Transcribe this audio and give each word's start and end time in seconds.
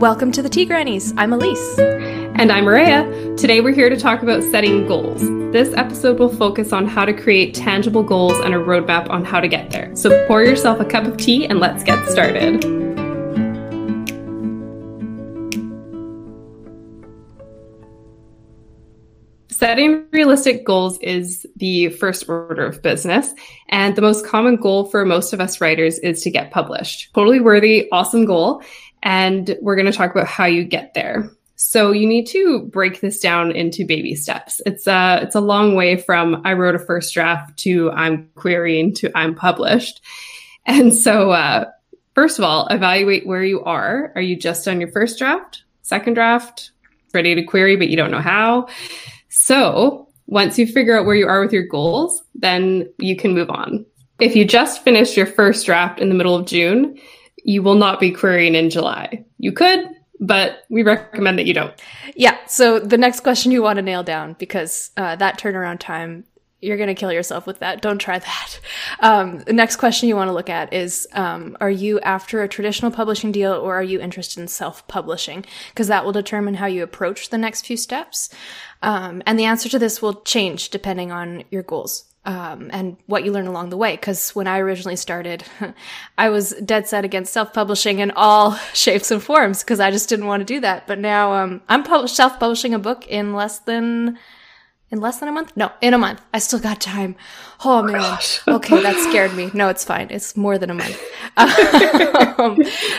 Welcome 0.00 0.32
to 0.32 0.40
the 0.40 0.48
Tea 0.48 0.64
Grannies. 0.64 1.12
I'm 1.18 1.30
Elise. 1.30 1.78
And 1.78 2.50
I'm 2.50 2.64
Maria. 2.64 3.04
Today 3.36 3.60
we're 3.60 3.74
here 3.74 3.90
to 3.90 3.98
talk 3.98 4.22
about 4.22 4.42
setting 4.42 4.86
goals. 4.86 5.20
This 5.52 5.74
episode 5.74 6.18
will 6.18 6.34
focus 6.34 6.72
on 6.72 6.86
how 6.86 7.04
to 7.04 7.12
create 7.12 7.52
tangible 7.52 8.02
goals 8.02 8.32
and 8.40 8.54
a 8.54 8.56
roadmap 8.56 9.10
on 9.10 9.26
how 9.26 9.40
to 9.40 9.46
get 9.46 9.68
there. 9.68 9.94
So 9.94 10.26
pour 10.26 10.42
yourself 10.42 10.80
a 10.80 10.86
cup 10.86 11.04
of 11.04 11.18
tea 11.18 11.44
and 11.44 11.60
let's 11.60 11.84
get 11.84 12.02
started. 12.08 12.64
Setting 19.50 20.06
realistic 20.10 20.64
goals 20.64 20.98
is 21.00 21.46
the 21.56 21.90
first 21.90 22.26
order 22.26 22.64
of 22.64 22.80
business. 22.80 23.34
And 23.68 23.94
the 23.94 24.00
most 24.00 24.24
common 24.24 24.56
goal 24.56 24.86
for 24.86 25.04
most 25.04 25.34
of 25.34 25.40
us 25.42 25.60
writers 25.60 25.98
is 25.98 26.22
to 26.22 26.30
get 26.30 26.50
published. 26.50 27.12
Totally 27.14 27.40
worthy, 27.40 27.86
awesome 27.92 28.24
goal. 28.24 28.62
And 29.02 29.56
we're 29.60 29.76
going 29.76 29.90
to 29.90 29.96
talk 29.96 30.10
about 30.10 30.26
how 30.26 30.44
you 30.44 30.64
get 30.64 30.94
there. 30.94 31.30
So 31.62 31.92
you 31.92 32.06
need 32.06 32.26
to 32.28 32.60
break 32.72 33.02
this 33.02 33.20
down 33.20 33.52
into 33.52 33.84
baby 33.84 34.14
steps. 34.14 34.62
It's 34.64 34.86
a 34.86 35.20
it's 35.22 35.34
a 35.34 35.42
long 35.42 35.74
way 35.74 35.98
from 35.98 36.40
I 36.44 36.54
wrote 36.54 36.74
a 36.74 36.78
first 36.78 37.12
draft 37.12 37.58
to 37.58 37.90
I'm 37.90 38.30
querying 38.34 38.94
to 38.94 39.10
I'm 39.14 39.34
published. 39.34 40.00
And 40.64 40.94
so 40.94 41.32
uh, 41.32 41.66
first 42.14 42.38
of 42.38 42.46
all, 42.46 42.66
evaluate 42.68 43.26
where 43.26 43.44
you 43.44 43.62
are. 43.62 44.10
Are 44.14 44.22
you 44.22 44.36
just 44.36 44.66
on 44.68 44.80
your 44.80 44.90
first 44.90 45.18
draft, 45.18 45.64
second 45.82 46.14
draft, 46.14 46.70
ready 47.12 47.34
to 47.34 47.42
query 47.42 47.76
but 47.76 47.88
you 47.88 47.96
don't 47.96 48.10
know 48.10 48.20
how? 48.20 48.66
So 49.28 50.08
once 50.28 50.58
you 50.58 50.66
figure 50.66 50.98
out 50.98 51.04
where 51.04 51.16
you 51.16 51.28
are 51.28 51.42
with 51.42 51.52
your 51.52 51.66
goals, 51.66 52.22
then 52.34 52.90
you 52.98 53.16
can 53.16 53.34
move 53.34 53.50
on. 53.50 53.84
If 54.18 54.34
you 54.34 54.46
just 54.46 54.82
finished 54.82 55.14
your 55.16 55.26
first 55.26 55.66
draft 55.66 56.00
in 56.00 56.08
the 56.08 56.14
middle 56.14 56.36
of 56.36 56.46
June, 56.46 56.98
you 57.44 57.62
will 57.62 57.74
not 57.74 58.00
be 58.00 58.10
querying 58.10 58.54
in 58.54 58.70
July. 58.70 59.24
You 59.38 59.52
could, 59.52 59.88
but 60.20 60.64
we 60.68 60.82
recommend 60.82 61.38
that 61.38 61.46
you 61.46 61.54
don't. 61.54 61.74
Yeah. 62.14 62.36
So 62.46 62.78
the 62.78 62.98
next 62.98 63.20
question 63.20 63.52
you 63.52 63.62
want 63.62 63.76
to 63.76 63.82
nail 63.82 64.02
down 64.02 64.36
because 64.38 64.90
uh, 64.96 65.16
that 65.16 65.38
turnaround 65.38 65.80
time, 65.80 66.24
you're 66.62 66.76
going 66.76 66.88
to 66.88 66.94
kill 66.94 67.10
yourself 67.10 67.46
with 67.46 67.60
that. 67.60 67.80
Don't 67.80 67.98
try 67.98 68.18
that. 68.18 68.60
Um, 69.02 69.38
the 69.38 69.54
next 69.54 69.76
question 69.76 70.10
you 70.10 70.16
want 70.16 70.28
to 70.28 70.34
look 70.34 70.50
at 70.50 70.74
is 70.74 71.08
um, 71.14 71.56
Are 71.58 71.70
you 71.70 72.00
after 72.00 72.42
a 72.42 72.48
traditional 72.48 72.90
publishing 72.90 73.32
deal 73.32 73.52
or 73.54 73.74
are 73.74 73.82
you 73.82 73.98
interested 73.98 74.40
in 74.40 74.48
self 74.48 74.86
publishing? 74.88 75.46
Because 75.70 75.86
that 75.86 76.04
will 76.04 76.12
determine 76.12 76.54
how 76.54 76.66
you 76.66 76.82
approach 76.82 77.30
the 77.30 77.38
next 77.38 77.64
few 77.64 77.78
steps. 77.78 78.28
Um, 78.82 79.22
and 79.24 79.38
the 79.38 79.46
answer 79.46 79.70
to 79.70 79.78
this 79.78 80.02
will 80.02 80.20
change 80.22 80.68
depending 80.68 81.10
on 81.12 81.44
your 81.50 81.62
goals 81.62 82.09
um, 82.24 82.68
and 82.72 82.96
what 83.06 83.24
you 83.24 83.32
learn 83.32 83.46
along 83.46 83.70
the 83.70 83.76
way. 83.76 83.96
Because 83.96 84.30
when 84.34 84.46
I 84.46 84.58
originally 84.58 84.96
started, 84.96 85.44
I 86.18 86.28
was 86.28 86.50
dead 86.64 86.86
set 86.86 87.04
against 87.04 87.32
self-publishing 87.32 87.98
in 87.98 88.10
all 88.12 88.52
shapes 88.74 89.10
and 89.10 89.22
forms 89.22 89.62
because 89.62 89.80
I 89.80 89.90
just 89.90 90.08
didn't 90.08 90.26
want 90.26 90.40
to 90.40 90.44
do 90.44 90.60
that. 90.60 90.86
But 90.86 90.98
now 90.98 91.32
um, 91.32 91.62
I'm 91.68 91.82
publish- 91.82 92.12
self-publishing 92.12 92.74
a 92.74 92.78
book 92.78 93.06
in 93.06 93.34
less 93.34 93.60
than 93.60 94.18
in 94.92 95.00
less 95.00 95.20
than 95.20 95.28
a 95.28 95.32
month. 95.32 95.52
No, 95.56 95.70
in 95.80 95.94
a 95.94 95.98
month. 95.98 96.20
I 96.34 96.40
still 96.40 96.58
got 96.58 96.80
time. 96.80 97.14
Oh, 97.64 97.78
oh 97.78 97.82
man. 97.84 98.18
okay, 98.48 98.82
that 98.82 98.96
scared 99.08 99.34
me. 99.34 99.48
No, 99.54 99.68
it's 99.68 99.84
fine. 99.84 100.08
It's 100.10 100.36
more 100.36 100.58
than 100.58 100.70
a 100.70 100.74
month. 100.74 101.00
um, 101.36 102.56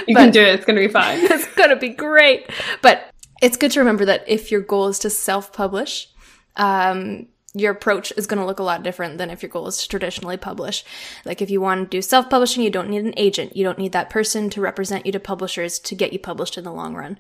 you 0.08 0.16
can 0.16 0.32
do 0.32 0.42
it. 0.42 0.56
It's 0.56 0.66
gonna 0.66 0.80
be 0.80 0.88
fine. 0.88 1.20
It's 1.22 1.54
gonna 1.56 1.76
be 1.76 1.90
great. 1.90 2.50
But 2.82 3.12
it's 3.42 3.58
good 3.58 3.72
to 3.72 3.80
remember 3.80 4.06
that 4.06 4.24
if 4.26 4.52
your 4.52 4.62
goal 4.62 4.88
is 4.88 5.00
to 5.00 5.10
self-publish, 5.10 6.08
um, 6.56 7.28
your 7.54 7.72
approach 7.72 8.14
is 8.16 8.28
going 8.28 8.40
to 8.40 8.46
look 8.46 8.60
a 8.60 8.64
lot 8.64 8.84
different 8.84 9.18
than 9.18 9.30
if 9.30 9.44
your 9.44 9.50
goal 9.50 9.68
is 9.68 9.78
to 9.78 9.88
traditionally 9.88 10.38
publish. 10.38 10.86
Like 11.26 11.42
if 11.42 11.50
you 11.50 11.60
want 11.60 11.92
to 11.92 11.98
do 11.98 12.02
self-publishing, 12.02 12.64
you 12.64 12.70
don't 12.70 12.90
need 12.90 13.04
an 13.04 13.14
agent. 13.18 13.56
You 13.56 13.64
don't 13.64 13.78
need 13.78 13.92
that 13.92 14.10
person 14.10 14.50
to 14.52 14.62
represent 14.62 15.06
you 15.06 15.12
to 15.12 15.20
publishers 15.20 15.78
to 15.80 15.96
get 15.96 16.14
you 16.14 16.20
published 16.20 16.58
in 16.58 16.64
the 16.64 16.72
long 16.72 16.96
run. 16.96 17.18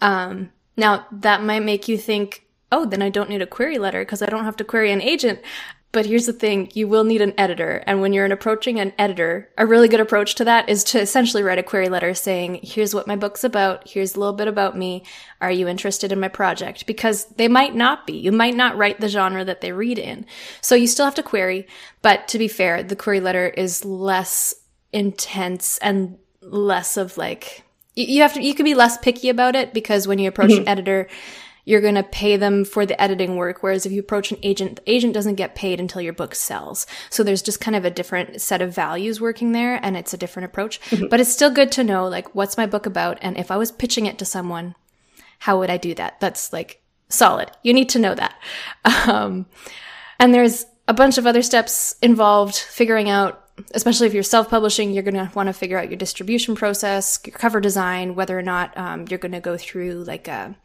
Um, 0.00 0.52
now 0.76 1.06
that 1.10 1.42
might 1.42 1.64
make 1.64 1.88
you 1.88 1.98
think, 1.98 2.46
oh, 2.70 2.86
then 2.86 3.02
I 3.02 3.10
don't 3.10 3.28
need 3.28 3.42
a 3.42 3.46
query 3.46 3.78
letter 3.78 4.02
because 4.02 4.22
I 4.22 4.26
don't 4.26 4.44
have 4.44 4.56
to 4.56 4.64
query 4.64 4.92
an 4.92 5.02
agent. 5.02 5.40
But 5.92 6.06
here's 6.06 6.24
the 6.24 6.32
thing, 6.32 6.70
you 6.72 6.88
will 6.88 7.04
need 7.04 7.20
an 7.20 7.34
editor. 7.36 7.84
And 7.86 8.00
when 8.00 8.14
you're 8.14 8.24
approaching 8.24 8.80
an 8.80 8.94
editor, 8.98 9.50
a 9.58 9.66
really 9.66 9.88
good 9.88 10.00
approach 10.00 10.34
to 10.36 10.44
that 10.44 10.70
is 10.70 10.84
to 10.84 11.00
essentially 11.00 11.42
write 11.42 11.58
a 11.58 11.62
query 11.62 11.90
letter 11.90 12.14
saying, 12.14 12.60
here's 12.62 12.94
what 12.94 13.06
my 13.06 13.14
book's 13.14 13.44
about. 13.44 13.86
Here's 13.86 14.14
a 14.14 14.18
little 14.18 14.34
bit 14.34 14.48
about 14.48 14.74
me. 14.74 15.04
Are 15.42 15.50
you 15.50 15.68
interested 15.68 16.10
in 16.10 16.18
my 16.18 16.28
project? 16.28 16.86
Because 16.86 17.26
they 17.36 17.46
might 17.46 17.74
not 17.74 18.06
be. 18.06 18.14
You 18.14 18.32
might 18.32 18.56
not 18.56 18.78
write 18.78 19.00
the 19.00 19.08
genre 19.08 19.44
that 19.44 19.60
they 19.60 19.72
read 19.72 19.98
in. 19.98 20.24
So 20.62 20.74
you 20.74 20.86
still 20.86 21.04
have 21.04 21.14
to 21.16 21.22
query. 21.22 21.66
But 22.00 22.26
to 22.28 22.38
be 22.38 22.48
fair, 22.48 22.82
the 22.82 22.96
query 22.96 23.20
letter 23.20 23.48
is 23.48 23.84
less 23.84 24.54
intense 24.94 25.76
and 25.78 26.16
less 26.40 26.96
of 26.96 27.18
like, 27.18 27.64
you 27.94 28.22
have 28.22 28.32
to, 28.32 28.42
you 28.42 28.54
can 28.54 28.64
be 28.64 28.74
less 28.74 28.96
picky 28.96 29.28
about 29.28 29.54
it 29.54 29.74
because 29.74 30.08
when 30.08 30.18
you 30.18 30.28
approach 30.30 30.52
mm-hmm. 30.52 30.62
an 30.62 30.68
editor, 30.68 31.08
you're 31.64 31.80
going 31.80 31.94
to 31.94 32.02
pay 32.02 32.36
them 32.36 32.64
for 32.64 32.84
the 32.84 33.00
editing 33.00 33.36
work. 33.36 33.62
Whereas 33.62 33.86
if 33.86 33.92
you 33.92 34.00
approach 34.00 34.32
an 34.32 34.38
agent, 34.42 34.76
the 34.76 34.90
agent 34.90 35.14
doesn't 35.14 35.36
get 35.36 35.54
paid 35.54 35.78
until 35.78 36.02
your 36.02 36.12
book 36.12 36.34
sells. 36.34 36.86
So 37.10 37.22
there's 37.22 37.42
just 37.42 37.60
kind 37.60 37.76
of 37.76 37.84
a 37.84 37.90
different 37.90 38.40
set 38.40 38.60
of 38.60 38.74
values 38.74 39.20
working 39.20 39.52
there 39.52 39.78
and 39.82 39.96
it's 39.96 40.12
a 40.12 40.18
different 40.18 40.46
approach. 40.46 40.80
Mm-hmm. 40.90 41.06
But 41.06 41.20
it's 41.20 41.32
still 41.32 41.50
good 41.50 41.70
to 41.72 41.84
know, 41.84 42.08
like, 42.08 42.34
what's 42.34 42.56
my 42.56 42.66
book 42.66 42.86
about? 42.86 43.18
And 43.22 43.36
if 43.36 43.50
I 43.50 43.56
was 43.56 43.70
pitching 43.70 44.06
it 44.06 44.18
to 44.18 44.24
someone, 44.24 44.74
how 45.38 45.58
would 45.58 45.70
I 45.70 45.76
do 45.76 45.94
that? 45.94 46.18
That's 46.20 46.52
like 46.52 46.82
solid. 47.08 47.50
You 47.62 47.72
need 47.72 47.88
to 47.90 47.98
know 47.98 48.14
that. 48.14 48.34
Um, 49.02 49.46
and 50.20 50.32
there's 50.32 50.64
a 50.86 50.94
bunch 50.94 51.18
of 51.18 51.26
other 51.26 51.42
steps 51.42 51.96
involved 52.00 52.54
figuring 52.54 53.10
out 53.10 53.42
especially 53.74 54.06
if 54.06 54.14
you're 54.14 54.22
self-publishing, 54.22 54.92
you're 54.92 55.02
going 55.02 55.14
to 55.14 55.30
want 55.34 55.48
to 55.48 55.52
figure 55.52 55.78
out 55.78 55.90
your 55.90 55.98
distribution 55.98 56.54
process, 56.54 57.20
your 57.26 57.36
cover 57.36 57.60
design, 57.60 58.14
whether 58.14 58.38
or 58.38 58.42
not 58.42 58.76
um, 58.78 59.04
you're 59.08 59.18
going 59.18 59.32
to 59.32 59.40
go 59.40 59.56
through 59.56 60.04
like 60.04 60.28
a 60.28 60.56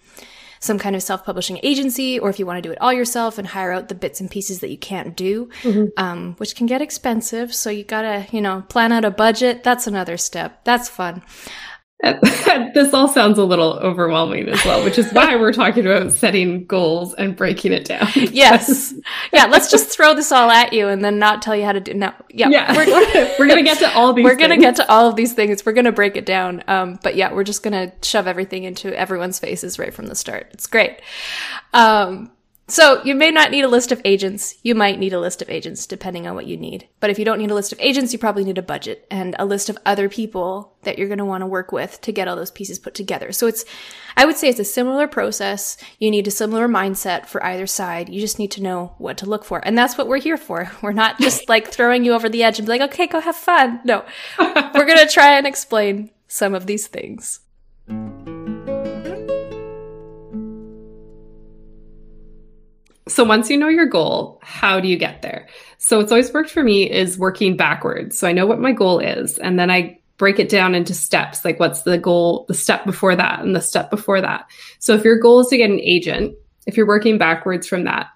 some 0.67 0.77
kind 0.77 0.95
of 0.95 1.01
self-publishing 1.01 1.59
agency, 1.63 2.19
or 2.19 2.29
if 2.29 2.37
you 2.37 2.45
want 2.45 2.57
to 2.57 2.61
do 2.61 2.71
it 2.71 2.77
all 2.79 2.93
yourself 2.93 3.37
and 3.39 3.47
hire 3.47 3.71
out 3.71 3.87
the 3.87 3.95
bits 3.95 4.21
and 4.21 4.29
pieces 4.29 4.59
that 4.59 4.69
you 4.69 4.77
can't 4.77 5.15
do, 5.15 5.49
mm-hmm. 5.63 5.85
um, 5.97 6.35
which 6.37 6.55
can 6.55 6.67
get 6.67 6.81
expensive. 6.81 7.55
So 7.55 7.71
you 7.71 7.83
gotta, 7.83 8.27
you 8.31 8.41
know, 8.41 8.63
plan 8.69 8.91
out 8.91 9.05
a 9.05 9.11
budget. 9.11 9.63
That's 9.63 9.87
another 9.87 10.17
step. 10.17 10.63
That's 10.63 10.89
fun. 10.89 11.23
this 12.03 12.93
all 12.93 13.07
sounds 13.07 13.39
a 13.39 13.43
little 13.43 13.73
overwhelming 13.73 14.47
as 14.49 14.63
well, 14.63 14.83
which 14.83 14.99
is 14.99 15.11
why 15.13 15.35
we're 15.35 15.51
talking 15.51 15.85
about 15.85 16.11
setting 16.11 16.63
goals 16.65 17.15
and 17.15 17.35
breaking 17.35 17.73
it 17.73 17.85
down. 17.85 18.07
yes. 18.15 18.93
Yeah. 19.33 19.45
Let's 19.45 19.69
just 19.71 19.89
throw 19.89 20.13
this 20.13 20.31
all 20.31 20.49
at 20.49 20.73
you 20.73 20.87
and 20.87 21.03
then 21.03 21.17
not 21.19 21.41
tell 21.41 21.55
you 21.55 21.65
how 21.65 21.71
to 21.71 21.79
do. 21.79 21.93
No. 21.93 22.13
Yeah. 22.29 22.49
yeah. 22.49 22.75
We're, 22.75 23.35
we're 23.39 23.47
going 23.47 23.63
to 23.63 23.63
get 23.63 23.79
to 23.79 23.93
all 23.93 24.13
these 24.13 24.23
We're 24.23 24.35
going 24.35 24.51
to 24.51 24.57
get 24.57 24.75
to 24.77 24.89
all 24.89 25.07
of 25.09 25.15
these 25.15 25.33
things. 25.33 25.65
We're 25.65 25.73
going 25.73 25.85
to 25.85 25.91
break 25.91 26.15
it 26.15 26.25
down. 26.25 26.63
Um, 26.67 26.99
but 27.03 27.15
yeah, 27.15 27.33
we're 27.33 27.43
just 27.43 27.63
going 27.63 27.73
to 27.73 28.07
shove 28.07 28.27
everything 28.27 28.63
into 28.63 28.97
everyone's 28.97 29.39
faces 29.39 29.79
right 29.79 29.93
from 29.93 30.07
the 30.07 30.15
start. 30.15 30.49
It's 30.53 30.67
great. 30.67 31.01
Um, 31.73 32.31
so 32.69 33.01
you 33.03 33.15
may 33.15 33.31
not 33.31 33.49
need 33.49 33.63
a 33.63 33.69
list 33.69 33.93
of 33.93 34.01
agents. 34.03 34.55
You 34.61 34.75
might 34.75 34.99
need 34.99 35.13
a 35.13 35.19
list 35.19 35.41
of 35.41 35.49
agents 35.49 35.87
depending 35.87 36.27
on 36.27 36.35
what 36.35 36.47
you 36.47 36.57
need. 36.57 36.89
But 36.99 37.09
if 37.09 37.17
you 37.17 37.23
don't 37.23 37.39
need 37.39 37.49
a 37.49 37.55
list 37.55 37.71
of 37.71 37.79
agents, 37.79 38.11
you 38.11 38.19
probably 38.19 38.43
need 38.43 38.57
a 38.57 38.63
budget 38.63 39.07
and 39.09 39.37
a 39.39 39.45
list 39.45 39.69
of 39.69 39.77
other 39.85 40.09
people 40.09 40.75
that 40.83 40.97
you're 40.97 41.07
going 41.07 41.17
to 41.19 41.25
want 41.25 41.43
to 41.43 41.47
work 41.47 41.71
with 41.71 42.01
to 42.01 42.11
get 42.11 42.27
all 42.27 42.35
those 42.35 42.51
pieces 42.51 42.77
put 42.77 42.93
together. 42.93 43.31
So 43.31 43.47
it's, 43.47 43.63
I 44.17 44.25
would 44.25 44.35
say 44.35 44.49
it's 44.49 44.59
a 44.59 44.65
similar 44.65 45.07
process. 45.07 45.77
You 45.97 46.11
need 46.11 46.27
a 46.27 46.31
similar 46.31 46.67
mindset 46.67 47.27
for 47.27 47.41
either 47.41 47.67
side. 47.67 48.09
You 48.09 48.19
just 48.19 48.37
need 48.37 48.51
to 48.51 48.63
know 48.63 48.95
what 48.97 49.17
to 49.19 49.29
look 49.29 49.45
for. 49.45 49.65
And 49.65 49.77
that's 49.77 49.97
what 49.97 50.09
we're 50.09 50.17
here 50.17 50.37
for. 50.37 50.69
We're 50.81 50.91
not 50.91 51.19
just 51.19 51.47
like 51.49 51.69
throwing 51.69 52.03
you 52.03 52.13
over 52.13 52.27
the 52.27 52.43
edge 52.43 52.59
and 52.59 52.65
be 52.65 52.71
like, 52.77 52.91
okay, 52.91 53.07
go 53.07 53.21
have 53.21 53.37
fun. 53.37 53.79
No, 53.85 54.03
we're 54.39 54.85
going 54.85 54.97
to 54.99 55.07
try 55.07 55.37
and 55.37 55.47
explain 55.47 56.11
some 56.27 56.53
of 56.53 56.65
these 56.65 56.87
things. 56.87 57.39
So 63.07 63.23
once 63.23 63.49
you 63.49 63.57
know 63.57 63.67
your 63.67 63.85
goal, 63.85 64.39
how 64.41 64.79
do 64.79 64.87
you 64.87 64.97
get 64.97 65.21
there? 65.21 65.47
So 65.77 65.99
it's 65.99 66.11
always 66.11 66.33
worked 66.33 66.49
for 66.49 66.63
me 66.63 66.89
is 66.89 67.17
working 67.17 67.55
backwards. 67.55 68.17
So 68.17 68.27
I 68.27 68.33
know 68.33 68.45
what 68.45 68.59
my 68.59 68.71
goal 68.71 68.99
is 68.99 69.37
and 69.37 69.59
then 69.59 69.69
I 69.69 69.99
break 70.17 70.39
it 70.39 70.49
down 70.49 70.75
into 70.75 70.93
steps. 70.93 71.45
Like 71.45 71.59
what's 71.59 71.83
the 71.83 71.97
goal, 71.97 72.45
the 72.47 72.53
step 72.53 72.85
before 72.85 73.15
that 73.15 73.41
and 73.41 73.55
the 73.55 73.61
step 73.61 73.89
before 73.89 74.19
that. 74.21 74.49
So 74.79 74.93
if 74.93 75.03
your 75.03 75.19
goal 75.19 75.39
is 75.39 75.47
to 75.47 75.57
get 75.57 75.69
an 75.69 75.79
agent, 75.79 76.35
if 76.65 76.75
you're 76.75 76.87
working 76.87 77.17
backwards 77.17 77.67
from 77.67 77.83
that, 77.85 78.07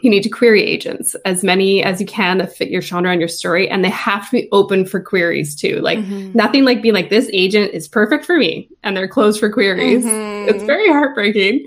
you 0.00 0.10
need 0.10 0.24
to 0.24 0.28
query 0.28 0.64
agents, 0.64 1.14
as 1.24 1.44
many 1.44 1.82
as 1.82 2.00
you 2.00 2.06
can 2.06 2.38
that 2.38 2.56
fit 2.56 2.70
your 2.70 2.82
genre 2.82 3.12
and 3.12 3.20
your 3.20 3.28
story. 3.28 3.68
And 3.68 3.84
they 3.84 3.90
have 3.90 4.26
to 4.26 4.32
be 4.32 4.48
open 4.50 4.84
for 4.84 5.00
queries 5.00 5.54
too. 5.54 5.80
Like 5.80 6.00
mm-hmm. 6.00 6.36
nothing 6.36 6.64
like 6.64 6.82
being 6.82 6.94
like, 6.94 7.08
this 7.08 7.30
agent 7.32 7.72
is 7.72 7.86
perfect 7.86 8.24
for 8.24 8.36
me 8.36 8.68
and 8.82 8.96
they're 8.96 9.06
closed 9.06 9.38
for 9.38 9.50
queries. 9.50 10.04
Mm-hmm. 10.04 10.48
It's 10.48 10.64
very 10.64 10.88
heartbreaking. 10.88 11.66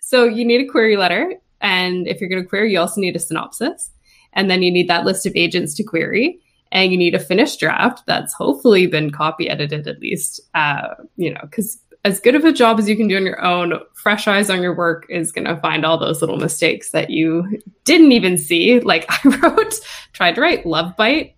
So 0.00 0.24
you 0.24 0.44
need 0.44 0.60
a 0.60 0.70
query 0.70 0.96
letter 0.96 1.34
and 1.60 2.06
if 2.06 2.20
you're 2.20 2.28
going 2.28 2.42
to 2.42 2.48
query, 2.48 2.72
you 2.72 2.80
also 2.80 3.00
need 3.00 3.16
a 3.16 3.20
synopsis. 3.20 3.90
And 4.32 4.50
then 4.50 4.62
you 4.62 4.70
need 4.70 4.88
that 4.88 5.04
list 5.04 5.26
of 5.26 5.32
agents 5.34 5.74
to 5.74 5.82
query. 5.82 6.40
And 6.72 6.90
you 6.92 6.98
need 6.98 7.14
a 7.14 7.20
finished 7.20 7.60
draft 7.60 8.02
that's 8.06 8.34
hopefully 8.34 8.86
been 8.86 9.10
copy 9.10 9.48
edited 9.48 9.86
at 9.86 10.00
least, 10.00 10.40
uh, 10.54 10.94
you 11.16 11.32
know, 11.32 11.40
because 11.42 11.78
as 12.04 12.20
good 12.20 12.34
of 12.34 12.44
a 12.44 12.52
job 12.52 12.78
as 12.78 12.88
you 12.88 12.96
can 12.96 13.08
do 13.08 13.16
on 13.16 13.24
your 13.24 13.42
own, 13.42 13.74
fresh 13.94 14.28
eyes 14.28 14.50
on 14.50 14.62
your 14.62 14.74
work 14.74 15.06
is 15.08 15.32
going 15.32 15.46
to 15.46 15.56
find 15.60 15.84
all 15.84 15.98
those 15.98 16.20
little 16.20 16.36
mistakes 16.36 16.90
that 16.90 17.10
you 17.10 17.60
didn't 17.84 18.12
even 18.12 18.36
see. 18.36 18.80
Like 18.84 19.06
I 19.08 19.28
wrote, 19.28 19.74
tried 20.12 20.34
to 20.34 20.40
write 20.40 20.66
Love 20.66 20.96
Bite, 20.96 21.36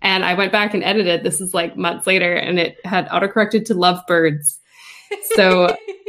and 0.00 0.24
I 0.24 0.34
went 0.34 0.52
back 0.52 0.74
and 0.74 0.82
edited. 0.82 1.22
This 1.22 1.40
is 1.40 1.54
like 1.54 1.76
months 1.76 2.06
later, 2.06 2.34
and 2.34 2.58
it 2.58 2.76
had 2.84 3.08
autocorrected 3.08 3.66
to 3.66 3.74
Lovebirds 3.74 4.58
So 5.34 5.74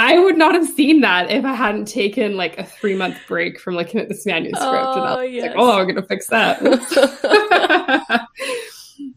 I 0.00 0.18
would 0.18 0.38
not 0.38 0.54
have 0.54 0.66
seen 0.66 1.02
that 1.02 1.30
if 1.30 1.44
I 1.44 1.52
hadn't 1.52 1.84
taken 1.84 2.34
like 2.34 2.56
a 2.58 2.64
three 2.64 2.96
month 2.96 3.18
break 3.28 3.60
from 3.60 3.74
looking 3.74 4.00
at 4.00 4.08
this 4.08 4.24
manuscript. 4.24 4.64
Oh, 4.64 4.92
and 4.94 5.02
I 5.02 5.24
was 5.24 5.30
yes. 5.30 5.48
like, 5.48 5.56
oh, 5.58 5.78
I'm 5.78 5.86
gonna 5.86 6.06
fix 6.06 6.28
that. 6.28 6.58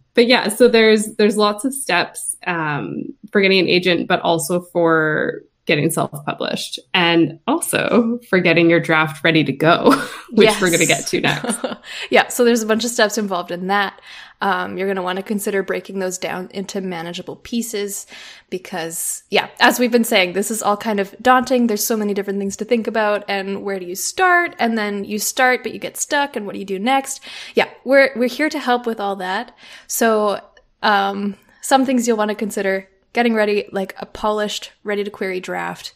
but 0.14 0.28
yeah, 0.28 0.50
so 0.50 0.68
there's 0.68 1.16
there's 1.16 1.38
lots 1.38 1.64
of 1.64 1.74
steps 1.74 2.36
um, 2.46 3.06
for 3.32 3.40
getting 3.40 3.60
an 3.60 3.70
agent, 3.70 4.10
but 4.10 4.20
also 4.22 4.60
for 4.60 5.44
getting 5.66 5.90
self-published 5.90 6.78
and 6.94 7.40
also 7.48 8.20
for 8.30 8.40
getting 8.40 8.70
your 8.70 8.82
draft 8.82 9.24
ready 9.24 9.46
to 9.46 9.54
go 9.54 9.92
which 10.32 10.48
yes. 10.48 10.62
we're 10.62 10.68
going 10.68 10.82
to 10.82 10.86
get 10.86 11.08
to 11.08 11.22
next 11.22 11.58
yeah 12.10 12.28
so 12.28 12.44
there's 12.44 12.62
a 12.62 12.66
bunch 12.66 12.84
of 12.84 12.92
steps 12.92 13.18
involved 13.18 13.50
in 13.50 13.68
that 13.68 14.02
um, 14.44 14.78
you're 14.78 14.88
going 14.88 14.98
to 14.98 15.02
want 15.02 15.16
to 15.16 15.24
consider 15.24 15.64
breaking 15.64 16.00
those 16.00 16.18
down 16.18 16.50
into 16.54 16.82
manageable 16.82 17.38
pieces 17.38 18.06
because 18.50 19.24
yeah 19.30 19.50
as 19.62 19.80
we've 19.80 19.92
been 19.92 20.04
saying 20.04 20.34
this 20.34 20.52
is 20.52 20.62
all 20.62 20.76
kind 20.76 21.00
of 21.00 21.16
daunting. 21.22 21.68
There's 21.68 21.86
so 21.86 21.96
many 21.96 22.14
different 22.14 22.40
things 22.40 22.58
to 22.58 22.66
think 22.66 22.86
about 22.86 23.24
and 23.30 23.64
where 23.64 23.80
do 23.80 23.86
you 23.86 23.96
start? 23.96 24.54
And 24.60 24.78
then 24.78 25.06
you 25.06 25.18
start 25.18 25.64
but 25.64 25.72
you 25.72 25.80
get 25.80 25.96
stuck 25.96 26.36
and 26.36 26.46
what 26.46 26.54
do 26.54 26.60
you 26.60 26.66
do 26.66 26.78
next? 26.78 27.22
Yeah 27.56 27.70
we're 27.86 28.12
we're 28.18 28.28
here 28.28 28.50
to 28.50 28.60
help 28.60 28.86
with 28.86 29.00
all 29.00 29.16
that. 29.16 29.56
So 29.88 30.42
um, 30.82 31.36
some 31.62 31.86
things 31.86 32.06
you'll 32.06 32.18
want 32.18 32.30
to 32.30 32.36
consider 32.36 32.90
getting 33.14 33.34
ready 33.36 33.70
like 33.72 33.96
a 33.98 34.06
polished, 34.06 34.74
ready 34.84 35.06
to 35.06 35.10
query 35.10 35.40
draft. 35.40 35.94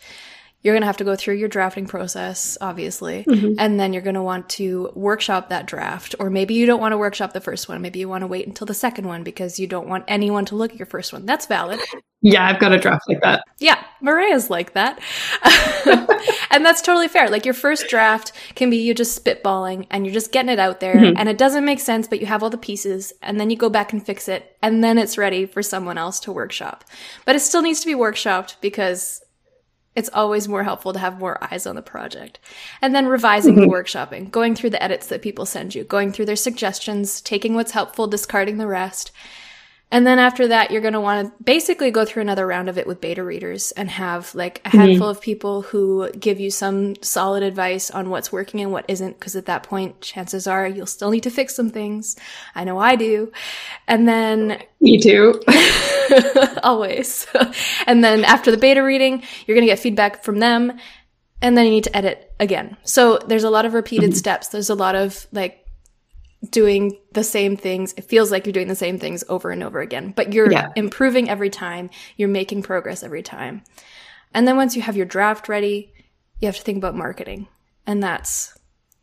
You're 0.62 0.74
going 0.74 0.82
to 0.82 0.88
have 0.88 0.98
to 0.98 1.04
go 1.04 1.16
through 1.16 1.36
your 1.36 1.48
drafting 1.48 1.86
process, 1.86 2.58
obviously, 2.60 3.24
mm-hmm. 3.24 3.54
and 3.60 3.80
then 3.80 3.94
you're 3.94 4.02
going 4.02 4.16
to 4.16 4.24
want 4.24 4.50
to 4.50 4.92
workshop 4.96 5.50
that 5.50 5.68
draft. 5.68 6.16
Or 6.20 6.30
maybe 6.30 6.56
you 6.56 6.66
don't 6.66 6.82
want 6.82 6.94
to 6.94 6.98
workshop 6.98 7.34
the 7.34 7.42
first 7.42 7.70
one. 7.70 7.82
Maybe 7.82 8.00
you 8.00 8.10
want 8.10 8.24
to 8.24 8.28
wait 8.28 8.48
until 8.48 8.66
the 8.66 8.74
second 8.74 9.08
one 9.08 9.24
because 9.24 9.60
you 9.60 9.68
don't 9.68 9.88
want 9.88 10.06
anyone 10.08 10.46
to 10.46 10.56
look 10.56 10.72
at 10.72 10.80
your 10.80 10.88
first 10.88 11.14
one. 11.14 11.26
That's 11.26 11.46
valid. 11.46 11.80
Yeah, 12.22 12.46
I've 12.48 12.60
got 12.60 12.74
a 12.74 12.80
draft 12.80 13.04
like 13.08 13.22
that. 13.22 13.44
Yeah, 13.60 13.82
Maria's 14.02 14.50
like 14.50 14.74
that. 14.74 15.00
and 16.50 16.66
that's 16.66 16.82
totally 16.82 17.08
fair. 17.08 17.30
Like 17.30 17.46
your 17.46 17.54
first 17.54 17.88
draft 17.90 18.32
can 18.56 18.72
be 18.72 18.78
you 18.78 18.96
just 18.96 19.24
spitballing 19.24 19.86
and 19.92 20.04
you're 20.04 20.14
just 20.14 20.32
getting 20.32 20.50
it 20.50 20.58
out 20.58 20.80
there 20.80 20.96
mm-hmm. 20.96 21.16
and 21.16 21.30
it 21.30 21.38
doesn't 21.38 21.64
make 21.64 21.80
sense, 21.80 22.08
but 22.08 22.20
you 22.20 22.26
have 22.26 22.42
all 22.42 22.50
the 22.50 22.58
pieces 22.58 23.14
and 23.22 23.40
then 23.40 23.52
you 23.52 23.56
go 23.56 23.70
back 23.70 23.94
and 23.94 24.04
fix 24.04 24.28
it 24.28 24.58
and 24.64 24.84
then 24.84 24.98
it's 24.98 25.18
ready 25.18 25.46
for 25.46 25.62
someone 25.62 26.00
else 26.00 26.20
to 26.22 26.32
workshop. 26.32 26.84
But 27.24 27.36
it 27.36 27.42
still 27.42 27.62
needs 27.62 27.82
to 27.82 27.86
be 27.86 27.94
workshopped 27.94 28.56
because 28.62 29.22
it's 29.98 30.12
always 30.14 30.48
more 30.48 30.64
helpful 30.64 30.94
to 30.94 31.00
have 31.00 31.18
more 31.18 31.44
eyes 31.44 31.66
on 31.66 31.76
the 31.76 31.82
project. 31.82 32.38
And 32.84 32.94
then 32.94 33.08
revising 33.08 33.56
mm-hmm. 33.56 33.72
workshopping, 33.72 34.30
going 34.30 34.54
through 34.54 34.70
the 34.70 34.82
edits 34.82 35.08
that 35.08 35.24
people 35.24 35.48
send 35.48 35.74
you, 35.74 35.84
going 35.84 36.12
through 36.12 36.28
their 36.28 36.36
suggestions, 36.36 37.20
taking 37.20 37.56
what's 37.56 37.72
helpful, 37.72 38.06
discarding 38.06 38.58
the 38.58 38.68
rest, 38.68 39.12
and 39.90 40.06
then 40.06 40.20
after 40.20 40.50
that, 40.50 40.70
you're 40.70 40.82
going 40.82 40.94
to 40.94 41.00
want 41.00 41.28
to 41.28 41.44
basically 41.44 41.92
go 41.92 42.04
through 42.04 42.22
another 42.22 42.46
round 42.46 42.68
of 42.68 42.78
it 42.78 42.88
with 42.88 43.00
beta 43.00 43.24
readers 43.24 43.72
and 43.72 43.90
have 43.90 44.36
like 44.36 44.62
a 44.66 44.70
handful 44.70 45.08
mm-hmm. 45.08 45.18
of 45.18 45.22
people 45.22 45.62
who 45.62 46.12
give 46.12 46.42
you 46.42 46.52
some 46.52 47.02
solid 47.02 47.42
advice 47.42 47.90
on 47.90 48.10
what's 48.10 48.30
working 48.30 48.60
and 48.60 48.74
what 48.74 48.84
isn't. 48.90 49.18
Cause 49.18 49.38
at 49.38 49.46
that 49.46 49.64
point, 49.64 50.02
chances 50.02 50.46
are 50.46 50.68
you'll 50.68 50.88
still 50.88 51.10
need 51.10 51.24
to 51.24 51.30
fix 51.30 51.56
some 51.56 51.70
things. 51.70 52.18
I 52.54 52.66
know 52.66 52.78
I 52.78 52.98
do. 52.98 53.32
And 53.88 54.10
then. 54.10 54.62
Me 54.82 55.00
too. 55.00 55.42
always. 56.64 57.26
and 57.88 58.04
then 58.04 58.26
after 58.26 58.52
the 58.52 58.58
beta 58.58 58.84
reading, 58.84 59.24
you're 59.46 59.56
going 59.56 59.66
to 59.66 59.72
get 59.72 59.80
feedback 59.80 60.22
from 60.22 60.40
them. 60.40 60.78
And 61.42 61.56
then 61.56 61.66
you 61.66 61.72
need 61.72 61.86
to 61.86 61.96
edit 61.96 62.34
again. 62.42 62.76
So 62.84 63.20
there's 63.20 63.44
a 63.46 63.50
lot 63.50 63.66
of 63.66 63.74
repeated 63.74 64.10
mm-hmm. 64.10 64.18
steps. 64.18 64.50
There's 64.50 64.70
a 64.70 64.76
lot 64.76 64.96
of 64.96 65.28
like 65.32 65.67
doing 66.50 66.98
the 67.14 67.24
same 67.24 67.58
things. 67.58 67.94
It 67.98 68.06
feels 68.06 68.32
like 68.32 68.46
you're 68.46 68.54
doing 68.54 68.68
the 68.68 68.76
same 68.76 69.00
things 69.00 69.24
over 69.30 69.52
and 69.52 69.64
over 69.64 69.80
again, 69.80 70.14
but 70.16 70.34
you're 70.34 70.52
yeah. 70.52 70.72
improving 70.76 71.30
every 71.30 71.50
time. 71.50 71.90
You're 72.16 72.30
making 72.30 72.64
progress 72.64 73.04
every 73.04 73.24
time. 73.24 73.64
And 74.34 74.48
then 74.48 74.58
once 74.58 74.76
you 74.76 74.82
have 74.82 74.98
your 74.98 75.06
draft 75.06 75.50
ready, 75.50 75.94
you 76.40 76.48
have 76.48 76.58
to 76.58 76.62
think 76.62 76.78
about 76.78 76.96
marketing. 76.96 77.48
And 77.86 78.04
that's 78.04 78.58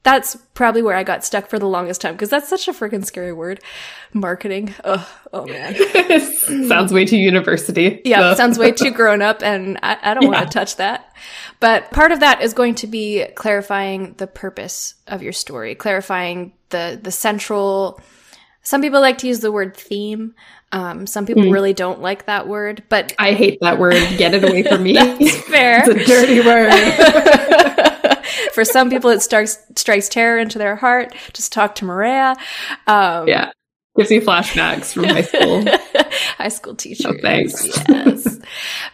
that's 0.04 0.36
probably 0.52 0.82
where 0.82 0.94
I 0.94 1.02
got 1.02 1.24
stuck 1.24 1.48
for 1.48 1.58
the 1.58 1.66
longest 1.66 2.02
time 2.02 2.12
because 2.12 2.28
that's 2.28 2.46
such 2.46 2.68
a 2.68 2.72
freaking 2.72 3.06
scary 3.06 3.32
word. 3.32 3.60
Marketing. 4.12 4.74
Oh, 4.84 5.10
oh 5.32 5.46
man. 5.46 5.74
sounds 6.68 6.92
way 6.92 7.06
too 7.06 7.16
university. 7.16 8.02
Yeah, 8.04 8.34
sounds 8.34 8.58
way 8.58 8.70
too 8.70 8.90
grown 8.90 9.22
up 9.22 9.42
and 9.42 9.78
I, 9.82 9.96
I 10.02 10.14
don't 10.14 10.24
yeah. 10.24 10.28
want 10.28 10.50
to 10.50 10.52
touch 10.52 10.76
that. 10.76 11.10
But 11.64 11.90
part 11.92 12.12
of 12.12 12.20
that 12.20 12.42
is 12.42 12.52
going 12.52 12.74
to 12.74 12.86
be 12.86 13.24
clarifying 13.36 14.16
the 14.18 14.26
purpose 14.26 14.96
of 15.06 15.22
your 15.22 15.32
story, 15.32 15.74
clarifying 15.74 16.52
the 16.68 17.00
the 17.02 17.10
central 17.10 18.02
some 18.62 18.82
people 18.82 19.00
like 19.00 19.16
to 19.18 19.26
use 19.26 19.40
the 19.40 19.50
word 19.50 19.74
theme. 19.74 20.34
Um, 20.72 21.06
some 21.06 21.24
people 21.24 21.44
mm. 21.44 21.52
really 21.54 21.72
don't 21.72 22.02
like 22.02 22.26
that 22.26 22.48
word, 22.48 22.82
but 22.90 23.14
I 23.18 23.32
hate 23.32 23.60
that 23.62 23.78
word. 23.78 23.94
Get 24.18 24.34
it 24.34 24.44
away 24.44 24.62
from 24.62 24.82
me. 24.82 24.92
That's 24.92 25.40
fair. 25.48 25.80
it's 25.86 25.88
a 25.88 26.04
dirty 26.04 26.40
word. 26.42 26.70
For 28.52 28.66
some 28.66 28.90
people, 28.90 29.08
it 29.08 29.22
strikes 29.22 29.56
strikes 29.74 30.10
terror 30.10 30.38
into 30.38 30.58
their 30.58 30.76
heart. 30.76 31.14
Just 31.32 31.50
talk 31.50 31.76
to 31.76 31.86
Maria. 31.86 32.36
Um, 32.86 33.26
yeah, 33.26 33.52
gives 33.96 34.10
me 34.10 34.20
flashbacks 34.20 34.92
from 34.92 35.04
high 35.04 35.22
school. 35.22 35.64
high 36.38 36.48
school 36.48 36.74
teachers. 36.74 37.06
Oh, 37.06 37.14
thanks. 37.20 37.66
Yes. 37.88 38.38